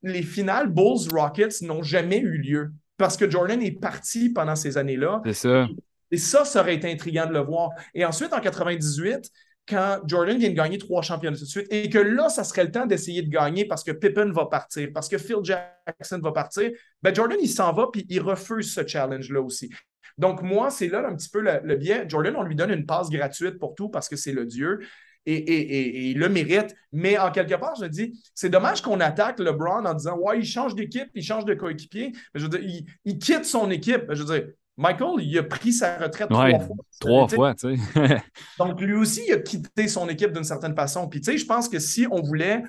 les 0.03 0.23
finales 0.23 0.69
Bulls-Rockets 0.69 1.63
n'ont 1.63 1.83
jamais 1.83 2.19
eu 2.19 2.39
lieu 2.39 2.73
parce 2.97 3.17
que 3.17 3.31
Jordan 3.31 3.63
est 3.63 3.79
parti 3.79 4.31
pendant 4.31 4.57
ces 4.57 4.79
années-là. 4.79 5.23
C'est 5.25 5.35
ça. 5.35 5.69
Et 6.11 6.17
ça, 6.17 6.45
ça 6.45 6.61
aurait 6.61 6.75
été 6.75 6.91
intriguant 6.91 7.27
de 7.27 7.33
le 7.33 7.41
voir. 7.41 7.71
Et 7.95 8.05
ensuite, 8.05 8.33
en 8.33 8.41
98, 8.41 9.31
quand 9.69 10.01
Jordan 10.07 10.39
vient 10.39 10.51
de 10.51 10.55
gagner 10.55 10.79
trois 10.79 11.03
championnats 11.03 11.37
tout 11.37 11.45
de 11.45 11.49
suite 11.49 11.67
et 11.71 11.91
que 11.91 11.99
là, 11.99 12.29
ça 12.29 12.45
serait 12.45 12.65
le 12.65 12.71
temps 12.71 12.87
d'essayer 12.87 13.23
de 13.23 13.29
gagner 13.29 13.67
parce 13.67 13.85
que 13.85 13.93
Pippen 13.93 14.33
va 14.33 14.47
partir, 14.47 14.89
parce 14.95 15.09
que 15.09 15.19
Phil 15.19 15.39
Jackson 15.43 16.21
va 16.23 16.33
partir, 16.33 16.71
ben 17.03 17.15
Jordan, 17.15 17.39
il 17.41 17.49
s'en 17.49 17.73
va 17.73 17.89
puis 17.93 18.07
il 18.09 18.21
refuse 18.21 18.73
ce 18.73 18.87
challenge-là 18.87 19.41
aussi. 19.41 19.71
Donc, 20.17 20.43
moi, 20.43 20.71
c'est 20.71 20.89
là 20.89 21.07
un 21.07 21.15
petit 21.15 21.29
peu 21.29 21.41
le, 21.41 21.77
biais. 21.77 22.05
Jordan, 22.09 22.35
on 22.37 22.43
lui 22.43 22.57
donne 22.57 22.71
une 22.71 22.87
passe 22.87 23.09
gratuite 23.09 23.59
pour 23.59 23.75
tout 23.75 23.89
parce 23.89 24.09
que 24.09 24.17
c'est 24.17 24.33
le 24.33 24.47
Dieu. 24.47 24.81
et, 25.27 26.11
il 26.11 26.19
le 26.19 26.29
mérite. 26.29 26.75
Mais 26.93 27.19
en 27.19 27.31
quelque 27.31 27.55
part, 27.55 27.77
je 27.81 27.85
dis, 27.87 28.21
c'est 28.35 28.49
dommage 28.49 28.83
qu'on 28.83 28.99
attaque 28.99 29.39
LeBron 29.39 29.85
en 29.85 29.95
disant 29.95 30.17
Ouais, 30.19 30.39
il 30.39 30.45
change 30.45 30.75
d'équipe, 30.75 31.09
il 31.15 31.23
change 31.23 31.45
de 31.45 31.55
coéquipier. 31.55 32.13
Je 32.35 32.47
veux 32.47 32.49
dire, 32.49 32.85
il, 33.05 33.19
quitte 33.19 33.45
son 33.45 33.71
équipe. 33.71 34.07
Je 34.11 34.23
veux 34.25 34.39
dire, 34.39 34.49
Michael, 34.79 35.23
il 35.23 35.37
a 35.37 35.43
pris 35.43 35.73
sa 35.73 35.99
retraite 35.99 36.29
trois 36.29 36.61
fois. 36.61 36.77
Trois 37.01 37.29
fois, 37.29 37.55
tu 37.55 37.77
sais. 37.77 38.23
Donc, 38.59 38.81
lui 38.81 38.95
aussi, 38.95 39.23
il 39.27 39.35
a 39.35 39.39
quitté 39.39 39.89
son 39.89 40.09
équipe 40.09 40.33
d'une 40.33 40.45
certaine 40.45 40.75
façon. 40.75 41.09
Puis, 41.09 41.21
tu 41.21 41.33
sais, 41.33 41.39
je 41.39 41.45
pense 41.45 41.69
que 41.69 41.81
si 41.81 42.07
on 42.09 42.23
voulait 42.23 42.63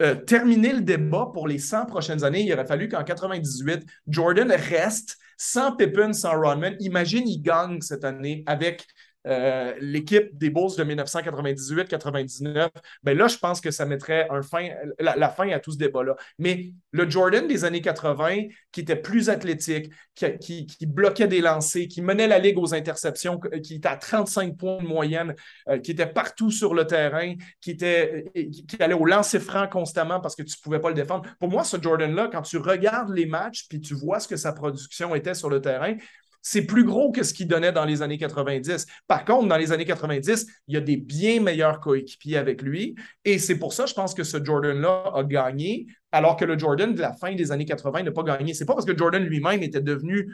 euh, 0.00 0.14
terminer 0.14 0.72
le 0.72 0.80
débat 0.80 1.30
pour 1.32 1.46
les 1.46 1.58
100 1.58 1.86
prochaines 1.86 2.24
années, 2.24 2.42
il 2.42 2.52
aurait 2.54 2.66
fallu 2.66 2.88
qu'en 2.88 3.04
98, 3.04 3.84
Jordan 4.08 4.50
reste 4.50 5.18
sans 5.36 5.76
Pippen, 5.76 6.14
sans 6.14 6.40
Rodman. 6.40 6.74
Imagine, 6.80 7.28
il 7.28 7.42
gagne 7.42 7.82
cette 7.82 8.04
année 8.04 8.42
avec 8.46 8.86
euh, 9.26 9.74
l'équipe 9.80 10.36
des 10.36 10.50
Bulls 10.50 10.76
de 10.76 10.84
1998-99, 10.84 12.70
ben 13.02 13.16
là, 13.16 13.28
je 13.28 13.36
pense 13.36 13.60
que 13.60 13.70
ça 13.70 13.86
mettrait 13.86 14.28
fin, 14.42 14.68
la, 14.98 15.28
fin 15.28 15.48
à 15.50 15.60
tout 15.60 15.72
ce 15.72 15.78
débat-là. 15.78 16.16
Mais 16.38 16.72
le 16.90 17.08
Jordan 17.08 17.46
des 17.46 17.64
années 17.64 17.80
80, 17.80 18.48
qui 18.72 18.80
était 18.80 18.96
plus 18.96 19.30
athlétique, 19.30 19.92
qui, 20.14 20.66
bloquait 20.86 21.28
des 21.28 21.40
lancers, 21.40 21.86
qui 21.88 22.02
menait 22.02 22.26
la 22.26 22.38
ligue 22.38 22.58
aux 22.58 22.74
interceptions, 22.74 23.40
qui 23.62 23.76
était 23.76 23.88
à 23.88 23.96
35 23.96 24.56
points 24.56 24.82
de 24.82 24.86
moyenne, 24.86 25.34
euh, 25.68 25.78
qui 25.78 25.92
était 25.92 26.06
partout 26.06 26.50
sur 26.50 26.74
le 26.74 26.86
terrain, 26.86 27.34
qui, 27.60 27.70
était, 27.70 28.24
qui, 28.34 28.76
allait 28.80 28.94
au 28.94 29.06
lancer 29.06 29.40
franc 29.40 29.68
constamment 29.68 30.20
parce 30.20 30.34
que 30.34 30.42
tu 30.42 30.56
ne 30.58 30.62
pouvais 30.62 30.80
pas 30.80 30.88
le 30.88 30.94
défendre. 30.94 31.28
Pour 31.38 31.48
moi, 31.48 31.64
ce 31.64 31.80
Jordan-là, 31.80 32.28
quand 32.30 32.42
tu 32.42 32.58
regardes 32.58 33.10
les 33.10 33.26
matchs 33.26 33.66
puis 33.68 33.80
tu 33.80 33.94
vois 33.94 34.20
ce 34.20 34.28
que 34.28 34.36
sa 34.36 34.52
production 34.52 35.14
était 35.14 35.34
sur 35.34 35.48
le 35.48 35.60
terrain, 35.60 35.96
c'est 36.42 36.62
plus 36.62 36.84
gros 36.84 37.12
que 37.12 37.22
ce 37.22 37.32
qu'il 37.32 37.46
donnait 37.46 37.72
dans 37.72 37.84
les 37.84 38.02
années 38.02 38.18
90. 38.18 38.86
Par 39.06 39.24
contre, 39.24 39.48
dans 39.48 39.56
les 39.56 39.72
années 39.72 39.84
90, 39.84 40.46
il 40.68 40.74
y 40.74 40.76
a 40.76 40.80
des 40.80 40.96
bien 40.96 41.40
meilleurs 41.40 41.80
coéquipiers 41.80 42.36
avec 42.36 42.62
lui. 42.62 42.96
Et 43.24 43.38
c'est 43.38 43.58
pour 43.58 43.72
ça, 43.72 43.86
je 43.86 43.94
pense 43.94 44.12
que 44.12 44.24
ce 44.24 44.42
Jordan-là 44.44 45.12
a 45.14 45.22
gagné, 45.22 45.86
alors 46.10 46.36
que 46.36 46.44
le 46.44 46.58
Jordan 46.58 46.94
de 46.94 47.00
la 47.00 47.12
fin 47.12 47.34
des 47.34 47.52
années 47.52 47.64
80 47.64 48.02
n'a 48.02 48.10
pas 48.10 48.24
gagné. 48.24 48.54
C'est 48.54 48.66
pas 48.66 48.74
parce 48.74 48.86
que 48.86 48.96
Jordan 48.96 49.22
lui-même 49.22 49.62
était 49.62 49.80
devenu 49.80 50.28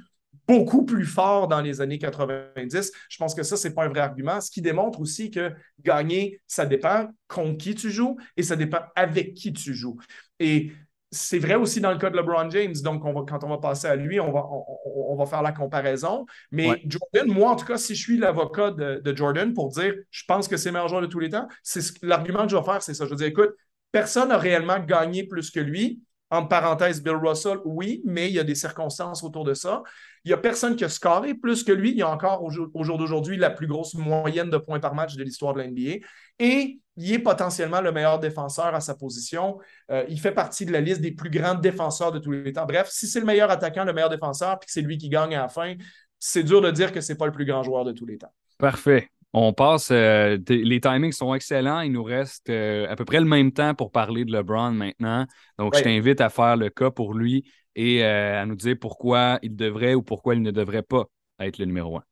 beaucoup 0.46 0.84
plus 0.84 1.04
fort 1.04 1.46
dans 1.46 1.60
les 1.60 1.80
années 1.82 1.98
90. 1.98 2.90
Je 3.08 3.16
pense 3.18 3.34
que 3.34 3.42
ça, 3.42 3.56
ce 3.56 3.68
n'est 3.68 3.74
pas 3.74 3.84
un 3.84 3.88
vrai 3.88 4.00
argument. 4.00 4.40
Ce 4.40 4.50
qui 4.50 4.62
démontre 4.62 5.00
aussi 5.00 5.30
que 5.30 5.52
gagner, 5.84 6.40
ça 6.46 6.64
dépend 6.64 7.08
contre 7.28 7.58
qui 7.58 7.74
tu 7.74 7.90
joues 7.90 8.16
et 8.36 8.42
ça 8.42 8.56
dépend 8.56 8.80
avec 8.96 9.34
qui 9.34 9.52
tu 9.52 9.74
joues. 9.74 9.98
Et 10.40 10.72
c'est 11.10 11.38
vrai 11.38 11.54
aussi 11.54 11.80
dans 11.80 11.90
le 11.90 11.98
cas 11.98 12.10
de 12.10 12.16
LeBron 12.16 12.50
James. 12.50 12.74
Donc, 12.82 13.04
on 13.04 13.12
va, 13.12 13.22
quand 13.26 13.42
on 13.44 13.48
va 13.48 13.58
passer 13.58 13.86
à 13.86 13.96
lui, 13.96 14.20
on 14.20 14.30
va, 14.30 14.44
on, 14.84 15.16
va 15.16 15.26
faire 15.26 15.42
la 15.42 15.52
comparaison. 15.52 16.26
Mais 16.50 16.82
Jordan, 16.86 17.32
moi, 17.32 17.50
en 17.50 17.56
tout 17.56 17.64
cas, 17.64 17.78
si 17.78 17.94
je 17.94 18.02
suis 18.02 18.18
l'avocat 18.18 18.70
de, 18.72 19.16
Jordan 19.16 19.54
pour 19.54 19.68
dire 19.70 19.94
je 20.10 20.24
pense 20.26 20.48
que 20.48 20.56
c'est 20.56 20.68
le 20.68 20.74
meilleur 20.74 20.88
joueur 20.88 21.02
de 21.02 21.06
tous 21.06 21.20
les 21.20 21.30
temps, 21.30 21.48
c'est 21.62 21.82
l'argument 22.02 22.44
que 22.44 22.50
je 22.50 22.56
vais 22.56 22.62
faire, 22.62 22.82
c'est 22.82 22.94
ça. 22.94 23.04
Je 23.06 23.10
vais 23.10 23.16
dire, 23.16 23.26
écoute, 23.28 23.50
personne 23.90 24.28
n'a 24.28 24.38
réellement 24.38 24.80
gagné 24.80 25.24
plus 25.24 25.50
que 25.50 25.60
lui. 25.60 26.02
En 26.30 26.44
parenthèse, 26.44 27.02
Bill 27.02 27.16
Russell, 27.16 27.58
oui, 27.64 28.02
mais 28.04 28.28
il 28.28 28.34
y 28.34 28.38
a 28.38 28.44
des 28.44 28.54
circonstances 28.54 29.24
autour 29.24 29.44
de 29.44 29.54
ça. 29.54 29.82
Il 30.24 30.28
n'y 30.28 30.34
a 30.34 30.36
personne 30.36 30.76
qui 30.76 30.84
a 30.84 30.90
scoré 30.90 31.32
plus 31.32 31.64
que 31.64 31.72
lui. 31.72 31.92
Il 31.92 31.96
y 31.96 32.02
a 32.02 32.10
encore 32.10 32.42
au 32.42 32.50
jour 32.84 32.98
d'aujourd'hui 32.98 33.38
la 33.38 33.48
plus 33.48 33.66
grosse 33.66 33.94
moyenne 33.94 34.50
de 34.50 34.58
points 34.58 34.78
par 34.78 34.94
match 34.94 35.16
de 35.16 35.24
l'histoire 35.24 35.54
de 35.54 35.62
l'NBA. 35.62 36.04
Et 36.38 36.80
il 36.98 37.12
est 37.12 37.18
potentiellement 37.20 37.80
le 37.80 37.92
meilleur 37.92 38.18
défenseur 38.18 38.74
à 38.74 38.80
sa 38.80 38.94
position. 38.94 39.58
Euh, 39.90 40.04
il 40.08 40.18
fait 40.20 40.32
partie 40.32 40.66
de 40.66 40.72
la 40.72 40.80
liste 40.80 41.00
des 41.00 41.12
plus 41.12 41.30
grands 41.30 41.54
défenseurs 41.54 42.10
de 42.10 42.18
tous 42.18 42.32
les 42.32 42.52
temps. 42.52 42.66
Bref, 42.66 42.88
si 42.90 43.06
c'est 43.06 43.20
le 43.20 43.26
meilleur 43.26 43.50
attaquant, 43.50 43.84
le 43.84 43.92
meilleur 43.92 44.10
défenseur, 44.10 44.58
puis 44.58 44.66
que 44.66 44.72
c'est 44.72 44.82
lui 44.82 44.98
qui 44.98 45.08
gagne 45.08 45.34
à 45.36 45.42
la 45.42 45.48
fin, 45.48 45.74
c'est 46.18 46.42
dur 46.42 46.60
de 46.60 46.70
dire 46.72 46.92
que 46.92 47.00
ce 47.00 47.12
n'est 47.12 47.16
pas 47.16 47.26
le 47.26 47.32
plus 47.32 47.44
grand 47.44 47.62
joueur 47.62 47.84
de 47.84 47.92
tous 47.92 48.04
les 48.04 48.18
temps. 48.18 48.32
Parfait. 48.58 49.08
On 49.32 49.52
passe, 49.52 49.90
euh, 49.92 50.38
les 50.48 50.80
timings 50.80 51.12
sont 51.12 51.34
excellents. 51.34 51.80
Il 51.82 51.92
nous 51.92 52.02
reste 52.02 52.50
euh, 52.50 52.88
à 52.88 52.96
peu 52.96 53.04
près 53.04 53.20
le 53.20 53.26
même 53.26 53.52
temps 53.52 53.74
pour 53.74 53.92
parler 53.92 54.24
de 54.24 54.32
LeBron 54.32 54.72
maintenant. 54.72 55.26
Donc, 55.58 55.76
je 55.76 55.82
t'invite 55.82 56.20
à 56.20 56.30
faire 56.30 56.56
le 56.56 56.70
cas 56.70 56.90
pour 56.90 57.14
lui 57.14 57.44
et 57.76 58.02
à 58.02 58.44
nous 58.44 58.56
dire 58.56 58.74
pourquoi 58.80 59.38
il 59.42 59.54
devrait 59.54 59.94
ou 59.94 60.02
pourquoi 60.02 60.34
il 60.34 60.42
ne 60.42 60.50
devrait 60.50 60.82
pas 60.82 61.04
être 61.38 61.58
le 61.58 61.66
numéro 61.66 61.98
un. 61.98 62.02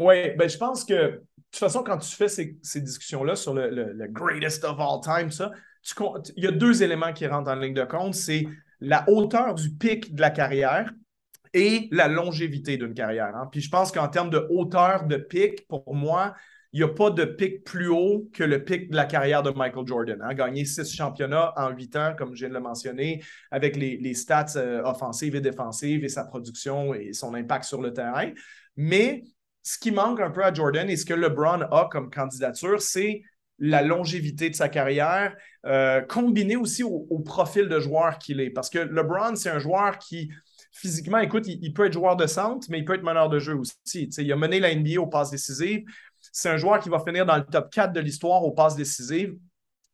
Oui, 0.00 0.30
ben, 0.36 0.48
je 0.48 0.56
pense 0.56 0.84
que 0.84 1.20
toute 1.50 1.58
façon, 1.58 1.82
quand 1.82 1.98
tu 1.98 2.14
fais 2.14 2.28
ces, 2.28 2.80
discussions-là 2.80 3.36
sur 3.36 3.54
le, 3.54 4.06
greatest 4.08 4.64
of 4.64 4.78
all 4.78 5.00
time, 5.02 5.30
ça, 5.30 5.50
il 6.36 6.44
y 6.44 6.46
a 6.46 6.52
deux 6.52 6.82
éléments 6.82 7.12
qui 7.12 7.26
rentrent 7.26 7.50
en 7.50 7.56
ligne 7.56 7.74
de 7.74 7.84
compte. 7.84 8.14
C'est 8.14 8.46
la 8.80 9.04
hauteur 9.08 9.54
du 9.54 9.70
pic 9.70 10.14
de 10.14 10.20
la 10.20 10.30
carrière 10.30 10.92
et 11.52 11.88
la 11.90 12.08
longévité 12.08 12.76
d'une 12.76 12.94
carrière. 12.94 13.34
Hein. 13.34 13.48
Puis 13.50 13.60
je 13.60 13.70
pense 13.70 13.90
qu'en 13.90 14.08
termes 14.08 14.30
de 14.30 14.46
hauteur 14.50 15.04
de 15.06 15.16
pic, 15.16 15.66
pour 15.66 15.94
moi, 15.94 16.34
il 16.72 16.78
n'y 16.78 16.84
a 16.84 16.88
pas 16.88 17.10
de 17.10 17.24
pic 17.24 17.64
plus 17.64 17.88
haut 17.88 18.30
que 18.32 18.44
le 18.44 18.62
pic 18.62 18.90
de 18.90 18.96
la 18.96 19.04
carrière 19.04 19.42
de 19.42 19.50
Michael 19.50 19.86
Jordan. 19.86 20.20
Hein. 20.22 20.34
Gagner 20.34 20.64
six 20.64 20.94
championnats 20.94 21.52
en 21.56 21.70
huit 21.70 21.96
ans, 21.96 22.14
comme 22.16 22.34
je 22.34 22.40
viens 22.40 22.48
de 22.48 22.54
le 22.54 22.60
mentionner, 22.60 23.22
avec 23.50 23.74
les, 23.76 24.14
stats 24.14 24.54
euh, 24.56 24.82
offensives 24.84 25.34
et 25.34 25.40
défensives 25.40 26.04
et 26.04 26.08
sa 26.08 26.24
production 26.24 26.94
et 26.94 27.12
son 27.12 27.34
impact 27.34 27.64
sur 27.64 27.82
le 27.82 27.92
terrain. 27.92 28.30
Mais 28.76 29.24
ce 29.62 29.78
qui 29.78 29.90
manque 29.90 30.20
un 30.20 30.30
peu 30.30 30.44
à 30.44 30.52
Jordan 30.52 30.88
et 30.88 30.96
ce 30.96 31.04
que 31.04 31.14
LeBron 31.14 31.62
a 31.70 31.88
comme 31.90 32.10
candidature, 32.10 32.80
c'est 32.80 33.22
la 33.58 33.82
longévité 33.82 34.48
de 34.48 34.54
sa 34.54 34.68
carrière, 34.68 35.36
euh, 35.66 36.00
combiné 36.00 36.56
aussi 36.56 36.82
au, 36.82 37.18
profil 37.18 37.68
de 37.68 37.78
joueur 37.78 38.18
qu'il 38.18 38.40
est. 38.40 38.50
Parce 38.50 38.70
que 38.70 38.78
LeBron, 38.78 39.36
c'est 39.36 39.50
un 39.50 39.58
joueur 39.58 39.98
qui, 39.98 40.30
physiquement, 40.72 41.18
écoute, 41.18 41.46
il, 41.46 41.72
peut 41.74 41.86
être 41.86 41.92
joueur 41.92 42.16
de 42.16 42.26
centre, 42.26 42.66
mais 42.70 42.78
il 42.78 42.84
peut 42.86 42.94
être 42.94 43.02
meneur 43.02 43.28
de 43.28 43.38
jeu 43.38 43.54
aussi. 43.54 44.08
il 44.16 44.32
a 44.32 44.36
mené 44.36 44.60
la 44.60 44.74
NBA 44.74 44.98
aux 44.98 45.06
passes 45.06 45.30
décisives. 45.30 45.84
C'est 46.32 46.48
un 46.48 46.56
joueur 46.56 46.80
qui 46.80 46.88
va 46.88 47.00
finir 47.00 47.26
dans 47.26 47.36
le 47.36 47.44
top 47.44 47.70
4 47.70 47.92
de 47.92 48.00
l'histoire 48.00 48.42
aux 48.44 48.52
passes 48.52 48.76
décisives 48.76 49.36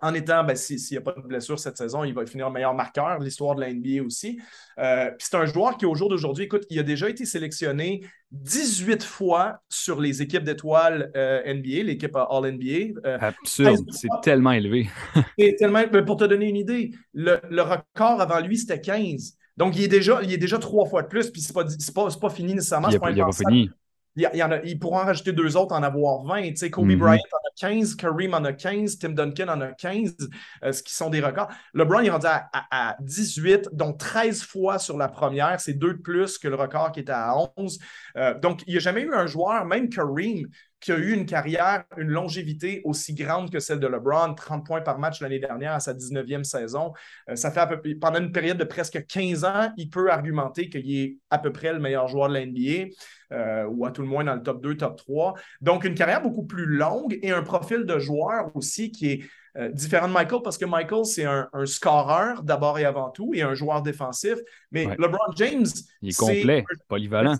en 0.00 0.12
étant, 0.12 0.44
ben, 0.44 0.54
s'il 0.56 0.78
n'y 0.90 0.98
a 0.98 1.00
pas 1.00 1.12
de 1.12 1.26
blessure 1.26 1.58
cette 1.58 1.76
saison, 1.76 2.04
il 2.04 2.12
va 2.12 2.26
finir 2.26 2.50
meilleur 2.50 2.74
marqueur, 2.74 3.18
l'histoire 3.18 3.54
de 3.54 3.62
la 3.62 3.72
NBA 3.72 4.02
aussi. 4.04 4.38
Euh, 4.78 5.10
c'est 5.18 5.34
un 5.36 5.46
joueur 5.46 5.78
qui, 5.78 5.86
au 5.86 5.94
jour 5.94 6.10
d'aujourd'hui, 6.10 6.44
écoute, 6.44 6.64
il 6.68 6.78
a 6.78 6.82
déjà 6.82 7.08
été 7.08 7.24
sélectionné 7.24 8.02
18 8.32 9.02
fois 9.02 9.60
sur 9.70 10.00
les 10.00 10.20
équipes 10.20 10.44
d'étoiles 10.44 11.10
euh, 11.16 11.42
NBA, 11.54 11.84
l'équipe 11.84 12.14
All-NBA. 12.14 13.00
Euh, 13.06 13.18
Absurde, 13.20 13.86
c'est 13.90 14.08
tellement 14.22 14.52
élevé. 14.52 14.88
tellement, 15.58 15.82
pour 16.04 16.18
te 16.18 16.24
donner 16.24 16.48
une 16.48 16.56
idée, 16.56 16.90
le, 17.14 17.62
record 17.62 18.20
avant 18.20 18.40
lui, 18.40 18.58
c'était 18.58 18.80
15. 18.80 19.32
Donc, 19.56 19.76
il 19.76 19.84
est 19.84 19.88
déjà, 19.88 20.20
il 20.22 20.30
est 20.30 20.38
déjà 20.38 20.58
trois 20.58 20.84
fois 20.84 21.02
de 21.02 21.08
plus, 21.08 21.30
puis 21.30 21.40
ce 21.40 21.54
n'est 21.54 21.94
pas, 21.94 22.10
pas, 22.20 22.30
fini 22.30 22.52
nécessairement. 22.52 22.90
Il 22.90 23.00
n'a 23.16 23.24
pas, 23.24 23.32
fini 23.32 23.70
il, 24.16 24.30
y 24.34 24.42
en 24.42 24.50
a, 24.50 24.58
pourront 24.80 24.98
en 24.98 25.04
rajouter 25.04 25.32
deux 25.32 25.56
autres, 25.56 25.74
en 25.74 25.82
avoir 25.82 26.24
20. 26.24 26.50
Tu 26.50 26.56
sais, 26.56 26.70
Kobe 26.70 26.86
mhm. 26.86 26.98
Bryant 26.98 27.20
en 27.32 27.45
a 27.45 27.45
15, 27.56 27.94
Kareem 27.96 28.34
en 28.34 28.44
a 28.44 28.52
15, 28.52 28.98
Tim 28.98 29.10
Duncan 29.10 29.48
en 29.48 29.60
a 29.60 29.72
15, 29.72 30.16
euh, 30.62 30.72
ce 30.72 30.82
qui 30.82 30.94
sont 30.94 31.10
des 31.10 31.20
records. 31.20 31.48
LeBron 31.74 32.00
est 32.00 32.10
rendu 32.10 32.26
à, 32.26 32.96
18, 33.00 33.70
donc 33.72 33.98
13 33.98 34.42
fois 34.42 34.78
sur 34.78 34.96
la 34.96 35.08
première. 35.08 35.60
C'est 35.60 35.74
deux 35.74 35.94
de 35.94 36.02
plus 36.02 36.38
que 36.38 36.48
le 36.48 36.56
record 36.56 36.92
qui 36.92 37.00
était 37.00 37.12
à 37.12 37.34
11. 37.56 37.78
Euh, 38.16 38.38
donc, 38.38 38.62
il 38.66 38.72
n'y 38.72 38.76
a 38.76 38.80
jamais 38.80 39.02
eu 39.02 39.14
un 39.14 39.26
joueur, 39.26 39.64
même 39.64 39.88
Kareem, 39.88 40.46
qui 40.86 40.92
a 40.92 40.98
eu 40.98 41.12
une 41.12 41.26
carrière, 41.26 41.82
une 41.96 42.10
longévité 42.10 42.80
aussi 42.84 43.12
grande 43.12 43.50
que 43.50 43.58
celle 43.58 43.80
de 43.80 43.88
LeBron, 43.88 44.34
30 44.34 44.64
points 44.64 44.82
par 44.82 45.00
match 45.00 45.20
l'année 45.20 45.40
dernière 45.40 45.72
à 45.72 45.80
sa 45.80 45.92
19e 45.92 46.44
saison. 46.44 46.92
Euh, 47.28 47.34
ça 47.34 47.50
fait 47.50 47.66
peu, 47.66 47.98
pendant 48.00 48.20
une 48.20 48.30
période 48.30 48.56
de 48.56 48.62
presque 48.62 49.04
15 49.04 49.44
ans, 49.44 49.72
il 49.76 49.90
peut 49.90 50.12
argumenter 50.12 50.68
qu'il 50.68 50.96
est 50.96 51.16
à 51.28 51.38
peu 51.38 51.50
près 51.50 51.72
le 51.72 51.80
meilleur 51.80 52.06
joueur 52.06 52.28
de 52.28 52.34
la 52.34 52.46
NBA, 52.46 52.92
euh, 53.32 53.64
ou 53.64 53.84
à 53.84 53.90
tout 53.90 54.02
le 54.02 54.06
moins 54.06 54.22
dans 54.22 54.36
le 54.36 54.44
top 54.44 54.62
2, 54.62 54.76
top 54.76 54.96
3. 54.96 55.34
Donc, 55.60 55.82
une 55.82 55.96
carrière 55.96 56.22
beaucoup 56.22 56.46
plus 56.46 56.66
longue 56.66 57.18
et 57.20 57.32
un 57.32 57.42
profil 57.42 57.84
de 57.84 57.98
joueur 57.98 58.54
aussi 58.54 58.92
qui 58.92 59.10
est 59.10 59.24
euh, 59.56 59.70
différent 59.70 60.06
de 60.06 60.12
Michael 60.12 60.42
parce 60.44 60.56
que 60.56 60.66
Michael, 60.66 61.04
c'est 61.04 61.24
un, 61.24 61.48
scoreur 61.64 62.44
d'abord 62.44 62.78
et 62.78 62.84
avant 62.84 63.10
tout 63.10 63.32
et 63.34 63.42
un 63.42 63.54
joueur 63.54 63.82
défensif. 63.82 64.38
Mais 64.70 64.84
LeBron 64.84 65.32
James. 65.34 65.66
Il 66.00 66.10
est 66.10 66.16
complet, 66.16 66.64
polyvalent 66.86 67.36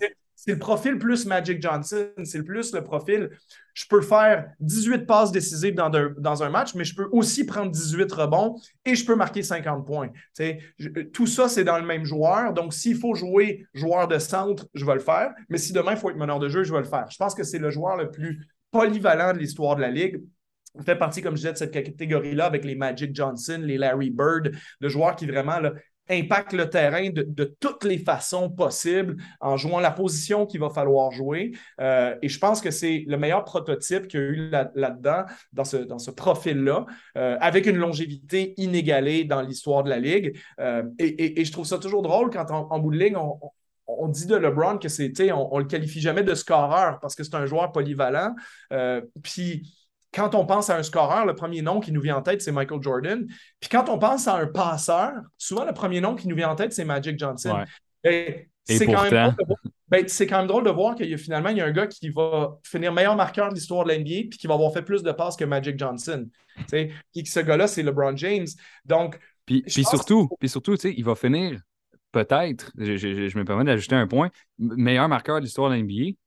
c'est 0.47 0.53
le 0.53 0.59
profil 0.59 0.97
plus 0.97 1.25
Magic 1.25 1.61
Johnson, 1.61 2.07
c'est 2.23 2.37
le 2.37 2.45
plus 2.45 2.73
le 2.73 2.81
profil. 2.81 3.31
Je 3.73 3.83
peux 3.89 3.99
faire 3.99 4.49
18 4.61 5.05
passes 5.05 5.33
décisives 5.33 5.75
dans, 5.75 6.43
un 6.43 6.49
match, 6.49 6.73
mais 6.73 6.85
je 6.85 6.95
peux 6.95 7.09
aussi 7.11 7.45
prendre 7.45 7.69
18 7.69 8.09
rebonds 8.13 8.55
et 8.85 8.95
je 8.95 9.05
peux 9.05 9.15
marquer 9.15 9.43
50 9.43 9.85
points. 9.85 10.09
tout 11.11 11.27
ça, 11.27 11.49
c'est 11.49 11.65
dans 11.65 11.77
le 11.77 11.85
même 11.85 12.05
joueur. 12.05 12.53
Donc, 12.53 12.73
s'il 12.73 12.95
faut 12.95 13.13
jouer 13.13 13.67
joueur 13.73 14.07
de 14.07 14.19
centre, 14.19 14.65
je 14.73 14.85
vais 14.85 14.93
le 14.93 15.01
faire. 15.01 15.33
Mais 15.49 15.57
si 15.57 15.73
demain, 15.73 15.91
il 15.91 15.97
faut 15.97 16.11
être 16.11 16.17
meneur 16.17 16.39
de 16.39 16.47
jeu, 16.47 16.63
je 16.63 16.71
vais 16.71 16.79
le 16.79 16.85
faire. 16.85 17.11
Je 17.11 17.17
pense 17.17 17.35
que 17.35 17.43
c'est 17.43 17.59
le 17.59 17.69
joueur 17.69 17.97
le 17.97 18.09
plus 18.09 18.47
polyvalent 18.71 19.33
de 19.33 19.39
l'histoire 19.39 19.75
de 19.75 19.81
la 19.81 19.91
Ligue. 19.91 20.23
Fait 20.85 20.95
partie, 20.95 21.21
comme 21.21 21.35
je 21.35 21.41
disais, 21.41 21.51
de 21.51 21.57
cette 21.57 21.71
catégorie-là 21.71 22.45
avec 22.45 22.63
les 22.63 22.75
Magic 22.75 23.13
Johnson, 23.13 23.59
les 23.61 23.77
Larry 23.77 24.11
Bird, 24.11 24.53
de 24.79 24.87
joueurs 24.87 25.17
qui 25.17 25.25
vraiment 25.25 25.59
impacte 26.09 26.53
le 26.53 26.69
terrain 26.69 27.09
de, 27.09 27.43
toutes 27.59 27.83
les 27.83 27.97
façons 27.97 28.49
possibles 28.49 29.17
en 29.41 29.57
jouant 29.57 29.79
la 29.79 29.91
position 29.91 30.45
qu'il 30.45 30.59
va 30.59 30.69
falloir 30.69 31.11
jouer. 31.11 31.51
Euh, 31.81 32.15
et 32.21 32.29
je 32.29 32.39
pense 32.39 32.61
que 32.61 32.71
c'est 32.71 33.03
le 33.07 33.17
meilleur 33.17 33.43
prototype 33.43 34.07
qu'il 34.07 34.19
y 34.19 34.23
a 34.23 34.25
eu 34.25 34.49
là-dedans, 34.75 35.23
dans 35.53 35.63
ce, 35.63 35.77
dans 35.77 35.99
ce 35.99 36.11
profil-là, 36.11 36.85
euh, 37.17 37.37
avec 37.41 37.65
une 37.65 37.77
longévité 37.77 38.53
inégalée 38.57 39.23
dans 39.23 39.41
l'histoire 39.41 39.83
de 39.83 39.89
la 39.89 39.99
Ligue. 39.99 40.37
Euh, 40.59 40.83
et, 40.99 41.43
je 41.43 41.51
trouve 41.51 41.65
ça 41.65 41.77
toujours 41.77 42.01
drôle 42.01 42.29
quand 42.29 42.51
en, 42.51 42.79
bout 42.79 42.91
de 42.91 42.97
ligne, 42.97 43.15
on, 43.87 44.07
dit 44.09 44.25
de 44.25 44.35
LeBron 44.35 44.77
que 44.77 44.89
c'était, 44.89 45.31
on, 45.31 45.53
on 45.53 45.59
le 45.59 45.65
qualifie 45.65 46.01
jamais 46.01 46.23
de 46.23 46.35
scoreur 46.35 46.99
parce 46.99 47.15
que 47.15 47.23
c'est 47.23 47.35
un 47.35 47.45
joueur 47.45 47.71
polyvalent. 47.71 48.35
puis 49.23 49.76
quand 50.13 50.35
on 50.35 50.45
pense 50.45 50.69
à 50.69 50.77
un 50.77 50.83
scoreur, 50.83 51.25
le 51.25 51.35
premier 51.35 51.61
nom 51.61 51.79
qui 51.79 51.91
nous 51.91 52.01
vient 52.01 52.17
en 52.17 52.21
tête, 52.21 52.41
c'est 52.41 52.51
Michael 52.51 52.81
Jordan. 52.81 53.27
Puis 53.59 53.69
quand 53.69 53.89
on 53.89 53.99
pense 53.99 54.27
à 54.27 54.35
un 54.35 54.47
passeur, 54.47 55.13
souvent 55.37 55.65
le 55.65 55.73
premier 55.73 56.01
nom 56.01 56.15
qui 56.15 56.27
nous 56.27 56.35
vient 56.35 56.49
en 56.49 56.55
tête, 56.55 56.73
c'est 56.73 56.85
Magic 56.85 57.19
Johnson. 57.19 57.63
C'est 58.03 58.85
quand, 58.85 59.09
ben, 59.89 60.05
quand, 60.05 60.37
même 60.39 60.47
drôle 60.47 60.65
de 60.65 60.69
voir 60.69 60.95
qu'il 60.95 61.09
y 61.09 61.13
a 61.13 61.17
finalement 61.17 61.49
il 61.49 61.57
y 61.57 61.61
a 61.61 61.65
un 61.65 61.71
gars 61.71 61.87
qui 61.87 62.09
va 62.09 62.57
finir 62.63 62.91
meilleur 62.91 63.15
marqueur 63.15 63.49
de 63.49 63.55
l'histoire 63.55 63.85
de 63.85 63.93
l'NBA 63.93 64.27
puis 64.29 64.37
qui 64.37 64.47
va 64.47 64.55
avoir 64.55 64.73
fait 64.73 64.81
plus 64.81 65.03
de 65.03 65.11
passes 65.13 65.37
que 65.37 65.45
Magic 65.45 65.79
Johnson. 65.79 66.27
Puis 66.69 66.91
ce 67.25 67.39
gars-là, 67.39 67.67
c'est 67.67 67.83
LeBron 67.83 68.15
James. 68.17 68.47
Donc, 68.83 69.17
puis, 69.45 69.61
puis 69.61 69.85
surtout, 69.85 70.29
puis 70.39 70.49
surtout 70.49 70.75
il 70.75 71.05
va 71.05 71.15
finir 71.15 71.61
peut-être, 72.11 72.71
je, 72.77 73.37
me 73.37 73.45
permets 73.45 73.63
d'ajouter 73.63 73.95
un 73.95 74.07
point, 74.07 74.29
meilleur 74.57 75.07
marqueur 75.07 75.39
de 75.39 75.45
l'histoire 75.45 75.69
de 75.69 75.75
l'NBA 75.75 76.17